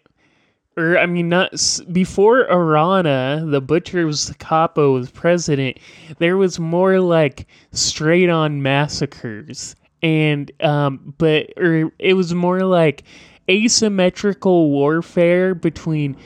or 0.78 0.98
I 0.98 1.06
mean 1.06 1.30
not 1.30 1.54
before 1.92 2.42
Arana, 2.42 3.46
the 3.46 3.62
butcher 3.62 4.08
of 4.08 4.14
Zacapa 4.14 4.94
was 4.94 5.12
president, 5.12 5.78
there 6.18 6.38
was 6.38 6.60
more 6.60 7.00
like 7.00 7.48
straight 7.72 8.30
on 8.30 8.62
massacres 8.62 9.76
and 10.02 10.52
um, 10.62 11.14
but 11.18 11.54
or 11.58 11.92
it 12.00 12.14
was 12.14 12.34
more 12.34 12.62
like 12.62 13.04
asymmetrical 13.50 14.70
warfare 14.70 15.54
between. 15.56 16.18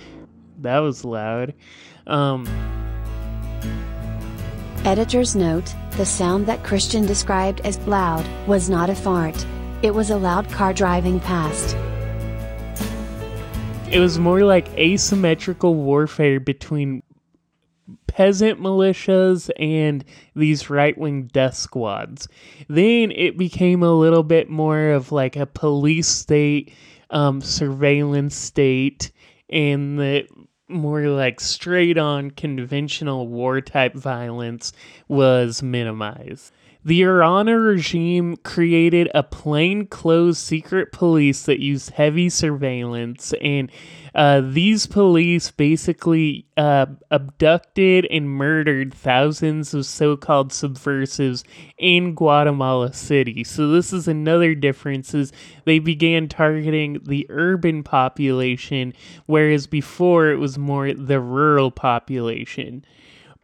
That 0.62 0.80
was 0.80 1.04
loud. 1.04 1.54
Um, 2.08 2.48
Editor's 4.86 5.36
note 5.36 5.74
the 5.92 6.06
sound 6.06 6.46
that 6.46 6.64
Christian 6.64 7.06
described 7.06 7.62
as 7.62 7.80
loud 7.88 8.26
was 8.48 8.70
not 8.70 8.90
a 8.90 8.96
fart, 8.96 9.46
it 9.82 9.94
was 9.94 10.10
a 10.10 10.18
loud 10.18 10.50
car 10.50 10.74
driving 10.74 11.20
past. 11.20 11.76
It 13.92 14.00
was 14.00 14.20
more 14.20 14.44
like 14.44 14.68
asymmetrical 14.78 15.76
warfare 15.76 16.40
between 16.40 17.02
peasant 18.16 18.62
militias 18.62 19.50
and 19.60 20.06
these 20.38 20.70
right 20.70 20.98
wing 20.98 21.24
death 21.34 21.54
squads. 21.54 22.30
Then 22.70 23.12
it 23.12 23.38
became 23.38 23.84
a 23.84 23.92
little 23.92 24.24
bit 24.24 24.50
more 24.50 24.92
of 24.92 25.12
like 25.12 25.36
a 25.36 25.46
police 25.46 26.08
state, 26.08 26.74
um, 27.10 27.42
surveillance 27.42 28.34
state, 28.34 29.12
and 29.50 30.00
the 30.00 30.28
more 30.70 31.10
like 31.10 31.42
straight 31.42 31.98
on 31.98 32.32
conventional 32.32 33.28
war 33.28 33.60
type 33.60 33.94
violence 33.94 34.72
was 35.10 35.62
minimized. 35.62 36.54
The 36.86 37.04
Arana 37.04 37.60
regime 37.60 38.38
created 38.38 39.10
a 39.14 39.24
plainclothes 39.24 40.38
secret 40.38 40.92
police 40.92 41.44
that 41.44 41.60
used 41.60 41.90
heavy 41.90 42.30
surveillance, 42.30 43.34
and 43.42 43.72
uh, 44.16 44.42
these 44.42 44.88
police 44.88 45.52
basically 45.52 46.46
uh, 46.56 46.86
abducted 47.12 48.08
and 48.10 48.30
murdered 48.30 48.94
thousands 48.94 49.74
of 49.74 49.86
so 49.86 50.16
called 50.16 50.54
subversives 50.54 51.44
in 51.78 52.16
Guatemala 52.16 52.94
City. 52.94 53.44
So, 53.44 53.68
this 53.68 53.92
is 53.92 54.08
another 54.08 54.56
difference 54.56 55.14
is 55.14 55.34
they 55.66 55.80
began 55.80 56.30
targeting 56.30 57.02
the 57.04 57.28
urban 57.30 57.84
population, 57.84 58.94
whereas 59.26 59.68
before 59.68 60.30
it 60.30 60.38
was 60.38 60.58
more 60.58 60.94
the 60.94 61.20
rural 61.20 61.70
population. 61.70 62.86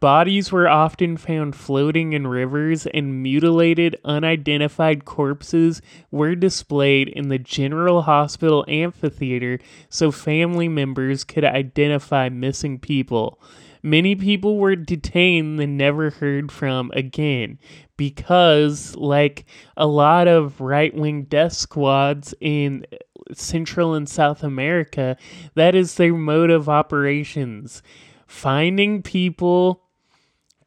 Bodies 0.02 0.50
were 0.50 0.68
often 0.68 1.16
found 1.16 1.54
floating 1.54 2.12
in 2.12 2.26
rivers, 2.26 2.86
and 2.86 3.22
mutilated, 3.22 3.96
unidentified 4.04 5.04
corpses 5.04 5.80
were 6.10 6.34
displayed 6.34 7.06
in 7.06 7.28
the 7.28 7.38
General 7.38 8.02
Hospital 8.02 8.64
amphitheater 8.66 9.60
so 9.88 10.10
family 10.10 10.66
members 10.66 11.22
could 11.22 11.44
identify 11.44 12.28
missing 12.28 12.80
people. 12.80 13.40
Many 13.80 14.16
people 14.16 14.58
were 14.58 14.74
detained 14.74 15.60
and 15.60 15.78
never 15.78 16.10
heard 16.10 16.50
from 16.50 16.90
again 16.94 17.60
because, 17.96 18.96
like 18.96 19.44
a 19.76 19.86
lot 19.86 20.26
of 20.26 20.60
right 20.60 20.92
wing 20.92 21.26
death 21.26 21.52
squads 21.52 22.34
in 22.40 22.84
Central 23.32 23.94
and 23.94 24.08
South 24.08 24.42
America, 24.42 25.16
that 25.54 25.76
is 25.76 25.94
their 25.94 26.14
mode 26.14 26.50
of 26.50 26.68
operations. 26.68 27.84
Finding 28.26 29.00
people 29.02 29.78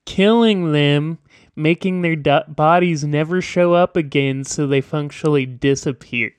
killing 0.05 0.71
them, 0.71 1.17
making 1.55 2.01
their 2.01 2.15
bodies 2.47 3.03
never 3.03 3.41
show 3.41 3.73
up 3.73 3.95
again 3.95 4.43
so 4.43 4.67
they 4.67 4.81
functionally 4.81 5.45
disappeared. 5.45 6.33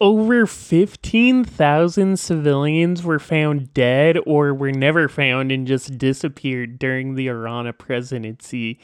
over 0.00 0.46
15,000 0.46 2.18
civilians 2.18 3.02
were 3.02 3.18
found 3.18 3.74
dead 3.74 4.16
or 4.26 4.54
were 4.54 4.70
never 4.70 5.08
found 5.08 5.50
and 5.50 5.66
just 5.66 5.98
disappeared 5.98 6.78
during 6.78 7.16
the 7.16 7.28
Arana 7.28 7.72
presidency. 7.72 8.78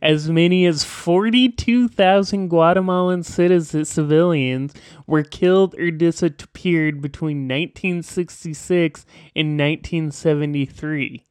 As 0.00 0.30
many 0.30 0.64
as 0.66 0.84
42,000 0.84 2.48
Guatemalan 2.48 3.24
citizens, 3.24 3.88
civilians 3.88 4.72
were 5.08 5.24
killed 5.24 5.74
or 5.74 5.90
disappeared 5.90 7.00
between 7.02 7.48
1966 7.48 9.04
and 9.34 9.58
1973. 9.58 11.24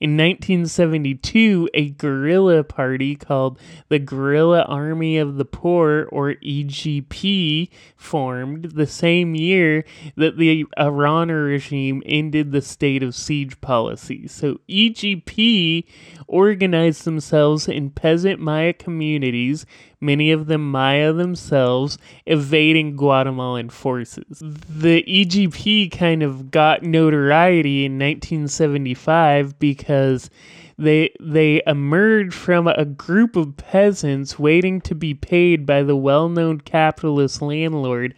In 0.00 0.16
1972, 0.16 1.70
a 1.72 1.90
guerrilla 1.90 2.64
party 2.64 3.16
called 3.16 3.58
the 3.88 3.98
Guerrilla 3.98 4.62
Army 4.62 5.16
of 5.16 5.36
the 5.36 5.44
Poor, 5.44 6.08
or 6.12 6.34
EGP, 6.34 7.68
formed 7.96 8.72
the 8.72 8.86
same 8.86 9.34
year 9.34 9.84
that 10.16 10.36
the 10.36 10.66
Arana 10.76 11.34
regime 11.34 12.02
ended 12.04 12.52
the 12.52 12.62
state 12.62 13.02
of 13.02 13.14
siege 13.14 13.60
policy. 13.60 14.28
So, 14.28 14.60
EGP 14.68 15.84
organized 16.28 17.04
themselves 17.04 17.68
in 17.68 17.90
peasant 17.90 18.40
Maya 18.40 18.72
communities, 18.72 19.66
many 20.00 20.30
of 20.30 20.46
them 20.46 20.70
Maya 20.70 21.12
themselves, 21.12 21.98
evading 22.26 22.96
Guatemalan 22.96 23.70
forces. 23.70 24.40
The 24.40 25.02
EGP 25.02 25.90
kind 25.90 26.22
of 26.22 26.50
got 26.50 26.82
notoriety 26.82 27.84
in 27.84 27.92
1975 27.98 29.58
because 29.58 30.30
they 30.78 31.10
they 31.20 31.62
emerged 31.66 32.34
from 32.34 32.68
a 32.68 32.84
group 32.84 33.34
of 33.34 33.56
peasants 33.56 34.38
waiting 34.38 34.80
to 34.82 34.94
be 34.94 35.14
paid 35.14 35.64
by 35.64 35.82
the 35.82 35.96
well-known 35.96 36.60
capitalist 36.60 37.40
landlord 37.40 38.14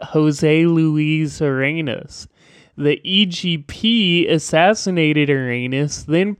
Jose 0.00 0.66
Luis 0.66 1.40
Arenas. 1.40 2.26
The 2.76 3.00
EGP 3.04 4.30
assassinated 4.30 5.28
Arenas, 5.28 6.06
then 6.06 6.34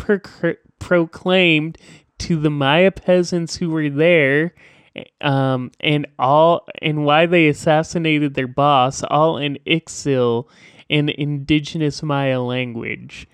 proclaimed 0.83 1.78
to 2.18 2.37
the 2.37 2.51
Maya 2.51 2.91
peasants 2.91 3.57
who 3.57 3.70
were 3.70 3.89
there 3.89 4.55
um, 5.20 5.70
and 5.80 6.07
all 6.18 6.66
and 6.83 7.05
why 7.05 7.26
they 7.26 7.49
assassinated 7.49 8.35
their 8.35 8.49
boss, 8.49 9.03
all 9.05 9.39
in 9.39 9.59
Ixil, 9.66 10.47
an 10.91 11.09
indigenous 11.09 12.03
Maya 12.03 12.41
language. 12.41 13.26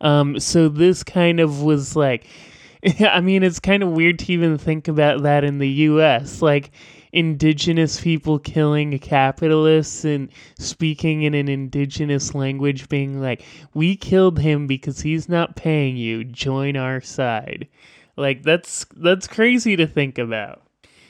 Um, 0.00 0.38
so 0.38 0.68
this 0.68 1.02
kind 1.02 1.40
of 1.40 1.62
was 1.62 1.96
like, 1.96 2.26
I 3.00 3.20
mean, 3.20 3.42
it's 3.42 3.60
kind 3.60 3.82
of 3.82 3.90
weird 3.90 4.18
to 4.20 4.32
even 4.32 4.58
think 4.58 4.88
about 4.88 5.22
that 5.22 5.42
in 5.42 5.58
the 5.58 5.68
U.S. 5.68 6.40
Like 6.42 6.70
indigenous 7.12 8.00
people 8.00 8.38
killing 8.38 8.98
capitalists 8.98 10.04
and 10.04 10.28
speaking 10.58 11.22
in 11.22 11.34
an 11.34 11.48
indigenous 11.48 12.34
language, 12.34 12.88
being 12.88 13.20
like, 13.20 13.42
"We 13.74 13.96
killed 13.96 14.38
him 14.38 14.66
because 14.66 15.02
he's 15.02 15.28
not 15.28 15.56
paying 15.56 15.96
you. 15.96 16.24
Join 16.24 16.76
our 16.76 17.00
side." 17.00 17.68
Like 18.16 18.42
that's 18.42 18.86
that's 18.96 19.26
crazy 19.26 19.76
to 19.76 19.86
think 19.86 20.18
about. 20.18 20.62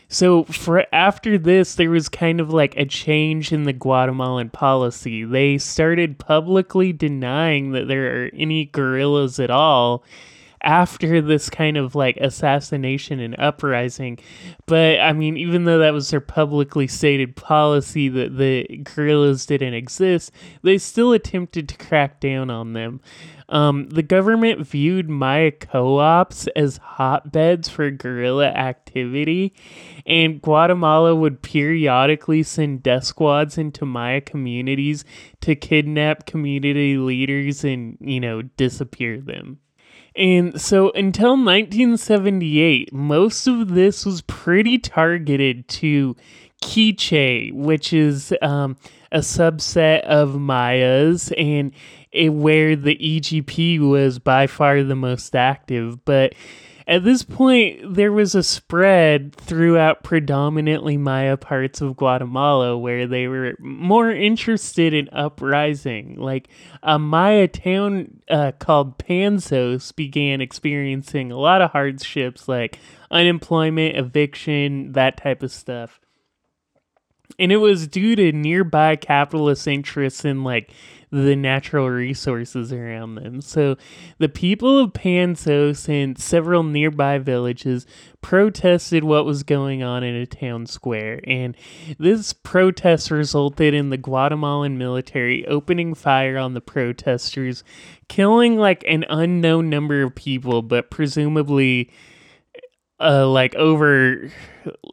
So 0.09 0.43
for 0.45 0.87
after 0.93 1.39
this, 1.39 1.77
there 1.77 1.91
was 1.91 2.09
kind 2.09 2.41
of 2.41 2.53
like 2.53 2.77
a 2.77 2.85
change 2.85 3.53
in 3.53 3.63
the 3.63 3.73
Guatemalan 3.73 4.51
policy. 4.51 5.25
They 5.25 5.57
started 5.59 6.19
publicly 6.19 6.93
denying 6.93 7.71
that 7.73 7.87
there 7.87 8.25
are 8.25 8.31
any 8.35 8.65
guerrillas 8.65 9.39
at 9.39 9.51
all 9.51 10.03
after 10.63 11.21
this 11.21 11.49
kind 11.49 11.77
of 11.77 11.95
like 11.95 12.17
assassination 12.19 13.21
and 13.21 13.39
uprising. 13.39 14.19
But 14.67 15.01
I 15.01 15.13
mean, 15.13 15.37
even 15.37 15.65
though 15.65 15.79
that 15.79 15.93
was 15.93 16.11
their 16.11 16.21
publicly 16.21 16.87
stated 16.87 17.37
policy 17.37 18.09
that 18.09 18.37
the 18.37 18.67
guerrillas 18.85 19.47
didn't 19.47 19.75
exist, 19.75 20.33
they 20.63 20.79
still 20.79 21.13
attempted 21.13 21.69
to 21.69 21.77
crack 21.77 22.21
down 22.21 22.51
on 22.51 22.73
them. 22.73 23.01
Um, 23.51 23.89
the 23.89 24.05
government 24.05 24.65
viewed 24.65 25.11
Maya 25.11 25.51
co 25.51 25.99
ops 25.99 26.47
as 26.55 26.79
hotbeds 26.79 27.69
for 27.69 27.91
guerrilla 27.91 28.47
activity, 28.47 29.55
and 30.07 30.41
Guatemala 30.41 31.17
would 31.17 31.43
periodically 31.43 32.45
send 32.45 32.85
death 32.85 33.05
squads 33.05 33.59
into 33.59 33.85
Maya 33.85 34.21
communities 34.21 35.05
to 35.41 35.57
kidnap 35.57 36.27
community 36.27 36.97
leaders 36.97 37.65
and, 37.65 37.99
you 38.01 38.21
know, 38.21 38.43
disappear 38.43 39.21
them. 39.21 39.59
And 40.21 40.61
so 40.61 40.91
until 40.91 41.31
1978, 41.31 42.93
most 42.93 43.47
of 43.47 43.71
this 43.71 44.05
was 44.05 44.21
pretty 44.21 44.77
targeted 44.77 45.67
to 45.69 46.15
Quiche, 46.63 47.51
which 47.55 47.95
is 47.95 48.35
um, 48.43 48.77
a 49.11 49.21
subset 49.21 50.03
of 50.03 50.39
Mayas, 50.39 51.33
and 51.33 51.73
it, 52.13 52.35
where 52.35 52.77
the 52.77 52.97
EGP 52.97 53.81
was 53.81 54.19
by 54.19 54.47
far 54.47 54.83
the 54.83 54.95
most 54.95 55.35
active. 55.35 56.05
But 56.05 56.35
at 56.91 57.05
this 57.05 57.23
point, 57.23 57.95
there 57.95 58.11
was 58.11 58.35
a 58.35 58.43
spread 58.43 59.33
throughout 59.37 60.03
predominantly 60.03 60.97
Maya 60.97 61.37
parts 61.37 61.81
of 61.81 61.97
Guatemala 61.97 62.77
where 62.77 63.07
they 63.07 63.29
were 63.29 63.55
more 63.61 64.11
interested 64.11 64.93
in 64.93 65.09
uprising. 65.13 66.17
Like 66.19 66.49
a 66.83 66.99
Maya 66.99 67.47
town 67.47 68.21
uh, 68.29 68.51
called 68.59 68.99
Panzos 68.99 69.95
began 69.95 70.41
experiencing 70.41 71.31
a 71.31 71.39
lot 71.39 71.63
of 71.63 71.71
hardships 71.71 72.49
like 72.49 72.81
unemployment, 73.09 73.97
eviction, 73.97 74.91
that 74.91 75.17
type 75.17 75.45
of 75.45 75.53
stuff. 75.53 76.01
And 77.39 77.53
it 77.53 77.59
was 77.59 77.87
due 77.87 78.17
to 78.17 78.33
nearby 78.33 78.97
capitalist 78.97 79.69
interests 79.69 80.25
in 80.25 80.43
like 80.43 80.73
the 81.11 81.35
natural 81.35 81.91
resources 81.91 82.73
around 82.73 83.17
them. 83.17 83.41
So 83.41 83.77
the 84.19 84.29
people 84.29 84.79
of 84.79 84.93
Panzos 84.93 85.89
and 85.89 86.17
several 86.19 86.63
nearby 86.63 87.19
villages 87.19 87.87
protested 88.23 89.03
what 89.03 89.25
was 89.25 89.43
going 89.43 89.83
on 89.83 90.05
in 90.05 90.15
a 90.15 90.27
town 90.27 90.67
square, 90.67 91.21
and 91.25 91.57
this 91.99 92.33
protest 92.33 93.11
resulted 93.11 93.75
in 93.75 93.91
the 93.91 93.97
Guatemalan 93.97 94.79
military 94.79 95.47
opening 95.47 95.95
fire 95.95 96.39
on 96.39 96.55
the 96.55 96.61
protesters, 96.61 97.65
killing 98.09 98.57
like 98.57 98.85
an 98.87 99.05
unknown 99.09 99.69
number 99.69 100.03
of 100.03 100.15
people, 100.15 100.63
but 100.63 100.91
presumably 100.91 101.91
uh, 103.01 103.27
like 103.27 103.55
over 103.55 104.31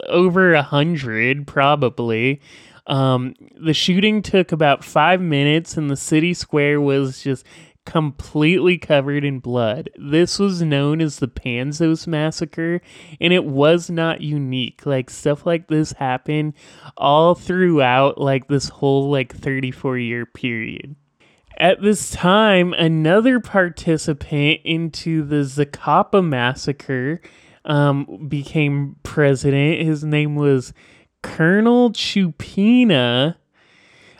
over 0.07 0.53
a 0.53 0.63
hundred 0.63 1.45
probably 1.45 2.41
um, 2.87 3.35
the 3.59 3.73
shooting 3.73 4.21
took 4.21 4.51
about 4.51 4.83
five 4.83 5.21
minutes, 5.21 5.77
and 5.77 5.89
the 5.89 5.97
city 5.97 6.33
square 6.33 6.81
was 6.81 7.21
just 7.21 7.45
completely 7.85 8.77
covered 8.77 9.23
in 9.23 9.39
blood. 9.39 9.89
This 9.97 10.39
was 10.39 10.61
known 10.61 11.01
as 11.01 11.19
the 11.19 11.27
Panzos 11.27 12.05
Massacre, 12.05 12.81
and 13.19 13.31
it 13.31 13.45
was 13.45 13.89
not 13.89 14.21
unique. 14.21 14.85
Like, 14.85 15.09
stuff 15.09 15.45
like 15.45 15.67
this 15.67 15.93
happened 15.93 16.53
all 16.97 17.33
throughout, 17.35 18.19
like, 18.19 18.47
this 18.47 18.69
whole, 18.69 19.09
like, 19.09 19.33
34 19.33 19.97
year 19.97 20.25
period. 20.25 20.95
At 21.57 21.81
this 21.81 22.11
time, 22.11 22.73
another 22.73 23.39
participant 23.39 24.61
into 24.63 25.23
the 25.23 25.37
Zacapa 25.37 26.23
Massacre 26.23 27.21
um, 27.65 28.27
became 28.27 28.97
president. 29.03 29.85
His 29.85 30.03
name 30.03 30.35
was 30.35 30.73
Colonel 31.35 31.91
Chupina. 31.91 33.35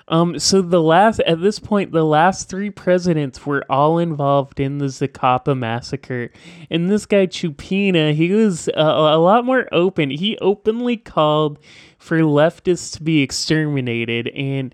Um, 0.10 0.40
so 0.40 0.62
the 0.62 0.82
last 0.82 1.20
at 1.22 1.42
this 1.42 1.60
point, 1.60 1.92
the 1.92 2.06
last 2.06 2.48
three 2.48 2.70
presidents 2.70 3.46
were 3.46 3.66
all 3.70 3.98
involved 3.98 4.60
in 4.60 4.78
the 4.78 4.86
Zacapa 4.86 5.58
massacre, 5.58 6.32
and 6.70 6.90
this 6.90 7.06
guy 7.06 7.28
Chupina, 7.28 8.14
he 8.14 8.32
was 8.32 8.70
a, 8.70 8.82
a 8.82 9.20
lot 9.20 9.46
more 9.46 9.68
open. 9.74 10.10
He 10.12 10.38
openly 10.40 10.96
called 10.96 11.60
for 11.98 12.20
leftists 12.20 12.94
to 12.98 13.04
be 13.04 13.22
exterminated, 13.22 14.30
and 14.30 14.74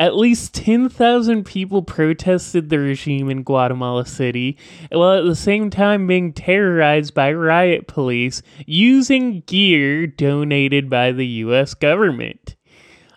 at 0.00 0.16
least 0.16 0.54
10,000 0.54 1.44
people 1.44 1.82
protested 1.82 2.70
the 2.70 2.78
regime 2.78 3.28
in 3.28 3.42
Guatemala 3.42 4.06
City, 4.06 4.56
while 4.90 5.18
at 5.18 5.24
the 5.26 5.36
same 5.36 5.68
time 5.68 6.06
being 6.06 6.32
terrorized 6.32 7.12
by 7.12 7.30
riot 7.30 7.86
police 7.86 8.40
using 8.66 9.42
gear 9.42 10.06
donated 10.06 10.88
by 10.88 11.12
the 11.12 11.26
US 11.26 11.74
government. 11.74 12.56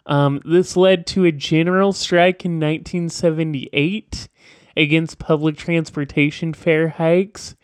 Um, 0.05 0.41
this 0.43 0.75
led 0.75 1.07
to 1.07 1.23
a 1.23 1.31
general 1.31 1.93
strike 1.93 2.43
in 2.43 2.59
1978 2.59 4.27
against 4.75 5.19
public 5.19 5.55
transportation 5.55 6.53
fare 6.53 6.89
hikes. 6.89 7.55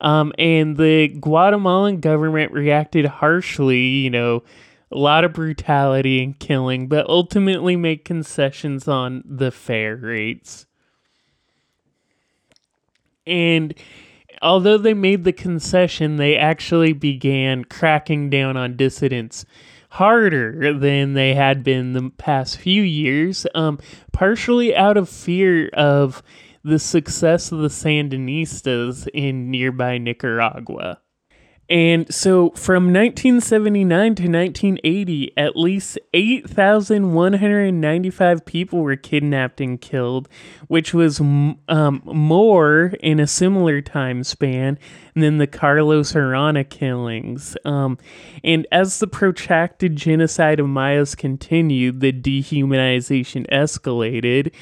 Um, 0.00 0.32
and 0.38 0.78
the 0.78 1.08
Guatemalan 1.08 2.00
government 2.00 2.50
reacted 2.52 3.04
harshly, 3.04 3.80
you 3.80 4.08
know, 4.08 4.42
a 4.94 4.98
lot 4.98 5.24
of 5.24 5.32
brutality 5.32 6.22
and 6.22 6.38
killing, 6.38 6.86
but 6.86 7.08
ultimately 7.08 7.76
make 7.76 8.04
concessions 8.04 8.86
on 8.86 9.22
the 9.26 9.50
fare 9.50 9.96
rates. 9.96 10.66
And 13.26 13.74
although 14.40 14.78
they 14.78 14.94
made 14.94 15.24
the 15.24 15.32
concession, 15.32 16.16
they 16.16 16.36
actually 16.36 16.92
began 16.92 17.64
cracking 17.64 18.30
down 18.30 18.56
on 18.56 18.76
dissidents 18.76 19.44
harder 19.90 20.76
than 20.76 21.14
they 21.14 21.34
had 21.34 21.62
been 21.62 21.92
the 21.92 22.10
past 22.18 22.58
few 22.58 22.82
years, 22.82 23.46
um, 23.54 23.78
partially 24.12 24.74
out 24.74 24.96
of 24.96 25.08
fear 25.08 25.68
of 25.68 26.22
the 26.64 26.78
success 26.78 27.52
of 27.52 27.60
the 27.60 27.68
Sandinistas 27.68 29.06
in 29.14 29.50
nearby 29.50 29.98
Nicaragua. 29.98 31.00
And 31.70 32.12
so 32.12 32.50
from 32.50 32.92
1979 32.92 34.16
to 34.16 34.24
1980, 34.24 35.32
at 35.36 35.56
least 35.56 35.98
8,195 36.12 38.44
people 38.44 38.80
were 38.80 38.96
kidnapped 38.96 39.62
and 39.62 39.80
killed, 39.80 40.28
which 40.68 40.92
was 40.92 41.20
um, 41.20 42.02
more 42.04 42.92
in 43.00 43.18
a 43.18 43.26
similar 43.26 43.80
time 43.80 44.22
span 44.24 44.78
than 45.14 45.38
the 45.38 45.46
Carlos 45.46 46.14
Arana 46.14 46.64
killings. 46.64 47.56
Um, 47.64 47.96
and 48.42 48.66
as 48.70 48.98
the 48.98 49.06
protracted 49.06 49.96
genocide 49.96 50.60
of 50.60 50.68
Mayas 50.68 51.14
continued, 51.14 52.00
the 52.00 52.12
dehumanization 52.12 53.48
escalated. 53.50 54.52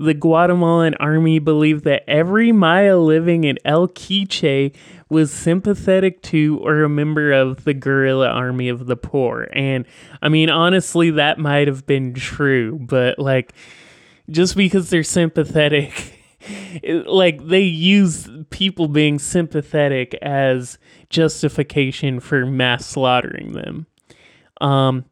The 0.00 0.14
Guatemalan 0.14 0.94
army 1.00 1.40
believed 1.40 1.82
that 1.84 2.08
every 2.08 2.52
Maya 2.52 2.96
living 2.96 3.42
in 3.42 3.58
El 3.64 3.88
Quiche 3.88 4.72
was 5.08 5.32
sympathetic 5.32 6.22
to 6.22 6.58
or 6.62 6.82
a 6.82 6.88
member 6.88 7.32
of 7.32 7.64
the 7.64 7.74
guerrilla 7.74 8.28
army 8.28 8.68
of 8.68 8.86
the 8.86 8.96
poor. 8.96 9.48
And 9.52 9.86
I 10.20 10.28
mean, 10.28 10.50
honestly, 10.50 11.10
that 11.12 11.38
might 11.38 11.68
have 11.68 11.86
been 11.86 12.14
true, 12.14 12.78
but 12.80 13.18
like, 13.18 13.52
just 14.30 14.56
because 14.56 14.90
they're 14.90 15.02
sympathetic. 15.02 16.14
like 17.06 17.44
they 17.46 17.62
use 17.62 18.28
people 18.50 18.86
being 18.88 19.18
sympathetic 19.18 20.14
as 20.22 20.78
justification 21.10 22.20
for 22.20 22.46
mass 22.46 22.86
slaughtering 22.86 23.52
them. 23.52 23.86
Um, 24.60 25.04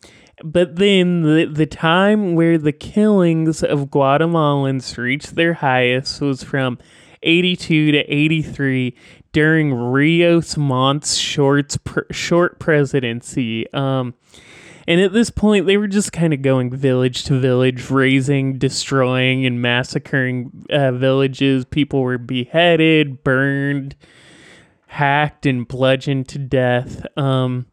but 0.44 0.76
then 0.76 1.22
the, 1.22 1.46
the 1.46 1.66
time 1.66 2.34
where 2.34 2.58
the 2.58 2.72
killings 2.72 3.62
of 3.62 3.90
Guatemalans 3.90 4.96
reached 4.98 5.34
their 5.34 5.54
highest 5.54 6.20
was 6.20 6.42
from 6.42 6.78
82 7.22 7.92
to 7.92 7.98
83 7.98 8.94
during 9.36 9.74
Rios 9.74 10.56
Montt's 10.56 11.16
short, 11.16 11.76
short 12.10 12.58
presidency. 12.58 13.70
Um, 13.74 14.14
and 14.88 14.98
at 14.98 15.12
this 15.12 15.28
point, 15.28 15.66
they 15.66 15.76
were 15.76 15.88
just 15.88 16.10
kind 16.10 16.32
of 16.32 16.40
going 16.40 16.74
village 16.74 17.24
to 17.24 17.38
village, 17.38 17.90
razing, 17.90 18.56
destroying, 18.56 19.44
and 19.44 19.60
massacring 19.60 20.64
uh, 20.70 20.92
villages. 20.92 21.66
People 21.66 22.00
were 22.00 22.16
beheaded, 22.16 23.22
burned, 23.22 23.94
hacked, 24.86 25.44
and 25.44 25.68
bludgeoned 25.68 26.28
to 26.28 26.38
death. 26.38 27.04
Um, 27.18 27.66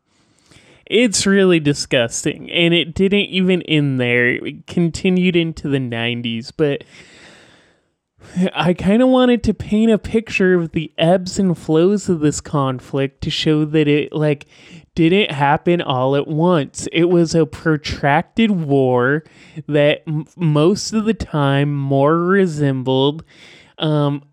it's 0.85 1.25
really 1.25 1.61
disgusting. 1.61 2.51
And 2.51 2.73
it 2.73 2.93
didn't 2.93 3.29
even 3.29 3.61
end 3.61 4.01
there, 4.01 4.27
it 4.31 4.67
continued 4.67 5.37
into 5.37 5.69
the 5.69 5.77
90s. 5.77 6.51
But 6.57 6.83
I 8.53 8.73
kind 8.73 9.01
of 9.01 9.09
wanted 9.09 9.43
to 9.43 9.53
paint 9.53 9.91
a 9.91 9.97
picture 9.97 10.53
of 10.53 10.71
the 10.71 10.91
ebbs 10.97 11.39
and 11.39 11.57
flows 11.57 12.09
of 12.09 12.19
this 12.19 12.41
conflict 12.41 13.21
to 13.21 13.29
show 13.29 13.65
that 13.65 13.87
it 13.87 14.13
like 14.13 14.45
didn't 14.95 15.31
happen 15.31 15.81
all 15.81 16.15
at 16.15 16.27
once. 16.27 16.87
It 16.91 17.05
was 17.05 17.33
a 17.33 17.45
protracted 17.45 18.51
war 18.51 19.23
that 19.67 20.03
m- 20.07 20.25
most 20.35 20.93
of 20.93 21.05
the 21.05 21.13
time 21.13 21.73
more 21.73 22.17
resembled 22.19 23.23
um, 23.77 24.23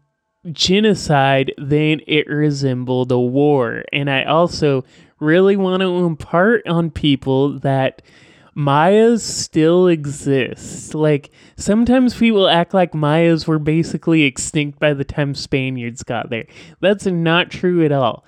genocide 0.53 1.53
than 1.59 2.01
it 2.07 2.29
resembled 2.29 3.13
a 3.13 3.19
war. 3.19 3.85
And 3.93 4.11
I 4.11 4.25
also 4.25 4.85
really 5.19 5.57
want 5.57 5.83
to 5.83 6.05
impart 6.05 6.67
on 6.67 6.91
people 6.91 7.59
that 7.61 8.03
Mayas 8.65 9.25
still 9.25 9.89
exist. 9.89 10.95
Like 10.95 11.31
sometimes 11.57 12.15
people 12.15 12.49
act 12.49 12.75
like 12.75 12.95
Mayas 12.95 13.47
were 13.47 13.59
basically 13.59 14.23
extinct 14.23 14.79
by 14.79 14.93
the 14.93 15.05
time 15.05 15.35
Spaniards 15.35 16.03
got 16.03 16.29
there. 16.29 16.47
That's 16.81 17.07
not 17.07 17.51
true 17.51 17.85
at 17.85 17.93
all. 17.93 18.25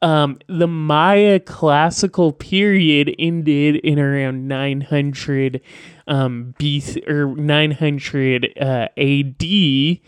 Um, 0.00 0.38
the 0.48 0.68
Maya 0.68 1.40
classical 1.40 2.30
period 2.32 3.14
ended 3.18 3.76
in 3.76 3.98
around 3.98 4.46
900 4.46 5.60
um, 6.06 6.54
BC 6.58 7.08
or 7.08 7.34
900 7.34 8.52
uh, 8.60 8.88
AD 8.96 10.00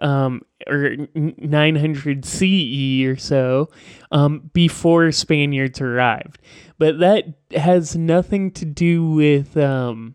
um, 0.00 0.42
or 0.66 0.96
900 1.14 2.24
CE 2.24 3.04
or 3.04 3.16
so 3.16 3.68
um, 4.12 4.50
before 4.52 5.12
Spaniards 5.12 5.80
arrived. 5.80 6.38
But 6.80 7.00
that 7.00 7.34
has 7.54 7.94
nothing 7.94 8.52
to 8.52 8.64
do 8.64 9.04
with 9.10 9.54
um, 9.58 10.14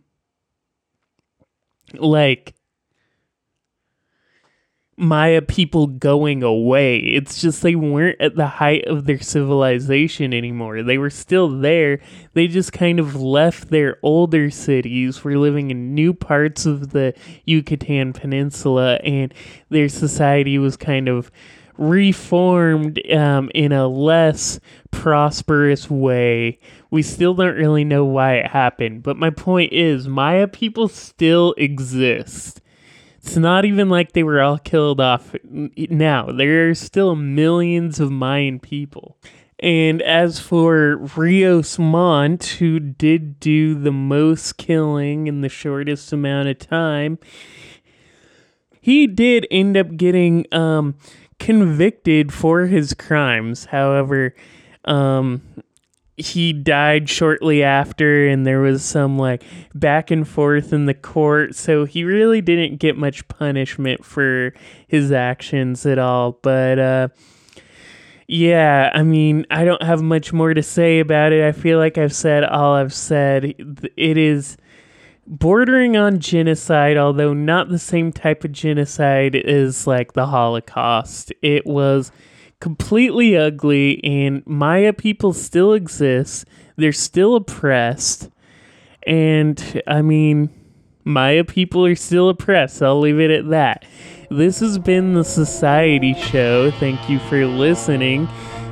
like 1.93 2.55
Maya 4.97 5.43
people 5.43 5.85
going 5.85 6.41
away. 6.41 6.97
It's 6.97 7.39
just 7.39 7.61
they 7.61 7.75
weren't 7.75 8.19
at 8.19 8.35
the 8.35 8.47
height 8.47 8.85
of 8.87 9.05
their 9.05 9.19
civilization 9.19 10.33
anymore. 10.33 10.81
They 10.81 10.97
were 10.97 11.11
still 11.11 11.49
there. 11.59 11.99
They 12.33 12.47
just 12.47 12.73
kind 12.73 12.99
of 12.99 13.15
left 13.15 13.69
their 13.69 13.97
older 14.01 14.49
cities, 14.49 15.23
were 15.23 15.37
living 15.37 15.69
in 15.69 15.93
new 15.93 16.15
parts 16.15 16.65
of 16.65 16.93
the 16.93 17.13
Yucatan 17.45 18.11
Peninsula, 18.11 18.95
and 19.03 19.31
their 19.69 19.87
society 19.87 20.57
was 20.57 20.77
kind 20.77 21.09
of 21.09 21.29
reformed 21.77 22.99
um, 23.11 23.49
in 23.53 23.71
a 23.71 23.87
less 23.87 24.59
prosperous 24.91 25.89
way. 25.89 26.59
We 26.91 27.01
still 27.01 27.33
don't 27.33 27.55
really 27.55 27.83
know 27.83 28.05
why 28.05 28.35
it 28.35 28.47
happened, 28.47 29.03
but 29.03 29.17
my 29.17 29.29
point 29.29 29.73
is 29.73 30.07
Maya 30.07 30.47
people 30.47 30.87
still 30.87 31.53
exist 31.57 32.61
it's 33.25 33.37
not 33.37 33.65
even 33.65 33.89
like 33.89 34.11
they 34.11 34.21
were 34.21 34.39
all 34.39 34.59
killed 34.59 35.01
off 35.01 35.35
now. 35.43 36.27
There 36.27 36.69
are 36.69 36.75
still 36.75 37.15
millions 37.15 37.99
of 37.99 38.11
Mayan 38.11 38.59
people. 38.59 39.17
And 39.59 39.99
as 40.03 40.39
for 40.39 40.97
Rios 40.97 41.79
Montt, 41.79 42.45
who 42.59 42.79
did 42.79 43.39
do 43.39 43.73
the 43.73 43.91
most 43.91 44.57
killing 44.57 45.25
in 45.25 45.41
the 45.41 45.49
shortest 45.49 46.13
amount 46.13 46.49
of 46.49 46.59
time, 46.59 47.17
he 48.79 49.07
did 49.07 49.47
end 49.49 49.75
up 49.75 49.97
getting 49.97 50.45
um, 50.53 50.93
convicted 51.39 52.33
for 52.33 52.65
his 52.65 52.93
crimes. 52.93 53.65
However, 53.65 54.33
um, 54.85 55.41
he 56.17 56.53
died 56.53 57.09
shortly 57.09 57.61
after 57.61 58.27
and 58.27 58.45
there 58.45 58.61
was 58.61 58.83
some 58.83 59.17
like 59.17 59.43
back 59.73 60.11
and 60.11 60.27
forth 60.27 60.71
in 60.71 60.85
the 60.85 60.93
court 60.93 61.53
so 61.55 61.83
he 61.83 62.05
really 62.05 62.39
didn't 62.39 62.79
get 62.79 62.97
much 62.97 63.27
punishment 63.27 64.05
for 64.05 64.53
his 64.87 65.11
actions 65.11 65.85
at 65.85 65.99
all. 65.99 66.39
But 66.41 66.79
uh 66.79 67.07
yeah 68.27 68.89
i 68.95 69.03
mean 69.03 69.45
i 69.51 69.63
don't 69.63 69.83
have 69.83 70.01
much 70.01 70.33
more 70.33 70.53
to 70.53 70.63
say 70.63 70.99
about 70.99 71.33
it. 71.33 71.43
I 71.43 71.51
feel 71.51 71.77
like 71.77 71.97
i've 71.97 72.15
said 72.15 72.43
all 72.43 72.75
i've 72.75 72.93
said. 72.93 73.53
It 73.97 74.17
is 74.17 74.57
bordering 75.27 75.97
on 75.97 76.19
genocide 76.19 76.97
although 76.97 77.33
not 77.33 77.69
the 77.69 77.79
same 77.79 78.11
type 78.11 78.43
of 78.43 78.51
genocide 78.51 79.35
as 79.35 79.87
like 79.87 80.13
the 80.13 80.27
holocaust 80.27 81.33
it 81.41 81.65
was 81.65 82.11
completely 82.59 83.37
ugly, 83.37 84.03
and 84.03 84.45
Maya 84.45 84.93
people 84.93 85.33
still 85.33 85.73
exist. 85.73 86.45
They're 86.77 86.91
still 86.91 87.35
oppressed. 87.35 88.29
And 89.05 89.83
I 89.87 90.01
mean, 90.01 90.49
Maya 91.03 91.43
people 91.43 91.85
are 91.85 91.95
still 91.95 92.29
oppressed. 92.29 92.81
I'll 92.81 92.99
leave 92.99 93.19
it 93.19 93.31
at 93.31 93.49
that. 93.49 93.85
This 94.31 94.59
has 94.59 94.79
been 94.79 95.13
the 95.13 95.23
Society 95.23 96.15
Show. 96.15 96.71
Thank 96.71 97.07
you 97.09 97.19
for 97.19 97.45
listening. 97.45 98.27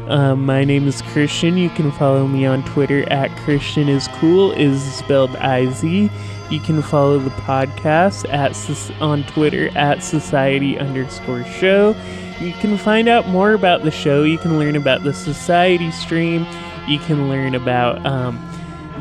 Um, 0.08 0.45
my 0.45 0.64
name 0.64 0.88
is 0.88 1.01
Christian. 1.04 1.56
You 1.56 1.70
can 1.70 1.91
follow 1.91 2.28
me 2.28 2.45
on 2.45 2.66
Twitter 2.66 3.08
at 3.12 3.30
Christian 3.41 3.88
is 3.88 4.08
cool 4.16 4.51
is 4.54 4.82
spelled 4.95 5.36
I 5.36 5.70
Z. 5.70 6.10
You 6.54 6.60
can 6.60 6.84
follow 6.84 7.18
the 7.18 7.32
podcast 7.32 8.32
at 8.32 8.56
on 9.01 9.24
Twitter 9.24 9.76
at 9.76 10.04
Society 10.04 10.78
underscore 10.78 11.43
Show. 11.45 11.95
You 12.39 12.54
can 12.54 12.78
find 12.78 13.08
out 13.08 13.28
more 13.28 13.54
about 13.54 13.82
the 13.82 13.89
show. 13.89 14.22
You 14.22 14.38
can 14.38 14.60
learn 14.60 14.76
about 14.76 15.01
the 15.01 15.16
society 15.16 15.89
stream. 15.89 16.45
You 16.88 16.99
can 16.99 17.28
learn 17.28 17.56
about 17.56 18.06
um, 18.06 18.36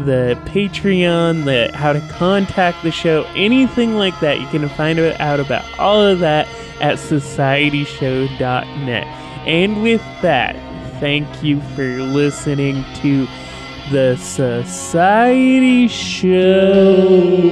the 0.07 0.41
Patreon, 0.47 1.45
the 1.45 1.71
how 1.77 1.93
to 1.93 2.01
contact 2.13 2.83
the 2.83 2.91
show, 2.91 3.25
anything 3.35 3.97
like 3.97 4.19
that. 4.21 4.41
You 4.41 4.47
can 4.47 4.67
find 4.71 4.99
out 4.99 5.39
about 5.39 5.67
all 5.79 6.01
of 6.01 6.21
that 6.21 6.49
at 6.81 6.97
societyshow.net. 6.97 9.07
And 9.47 9.83
with 9.83 10.01
that, 10.23 10.57
thank 11.01 11.43
you 11.43 11.61
for 11.75 12.01
listening 12.01 12.83
to 13.03 13.27
the 13.91 14.17
Society 14.17 15.89
Show. 15.89 17.43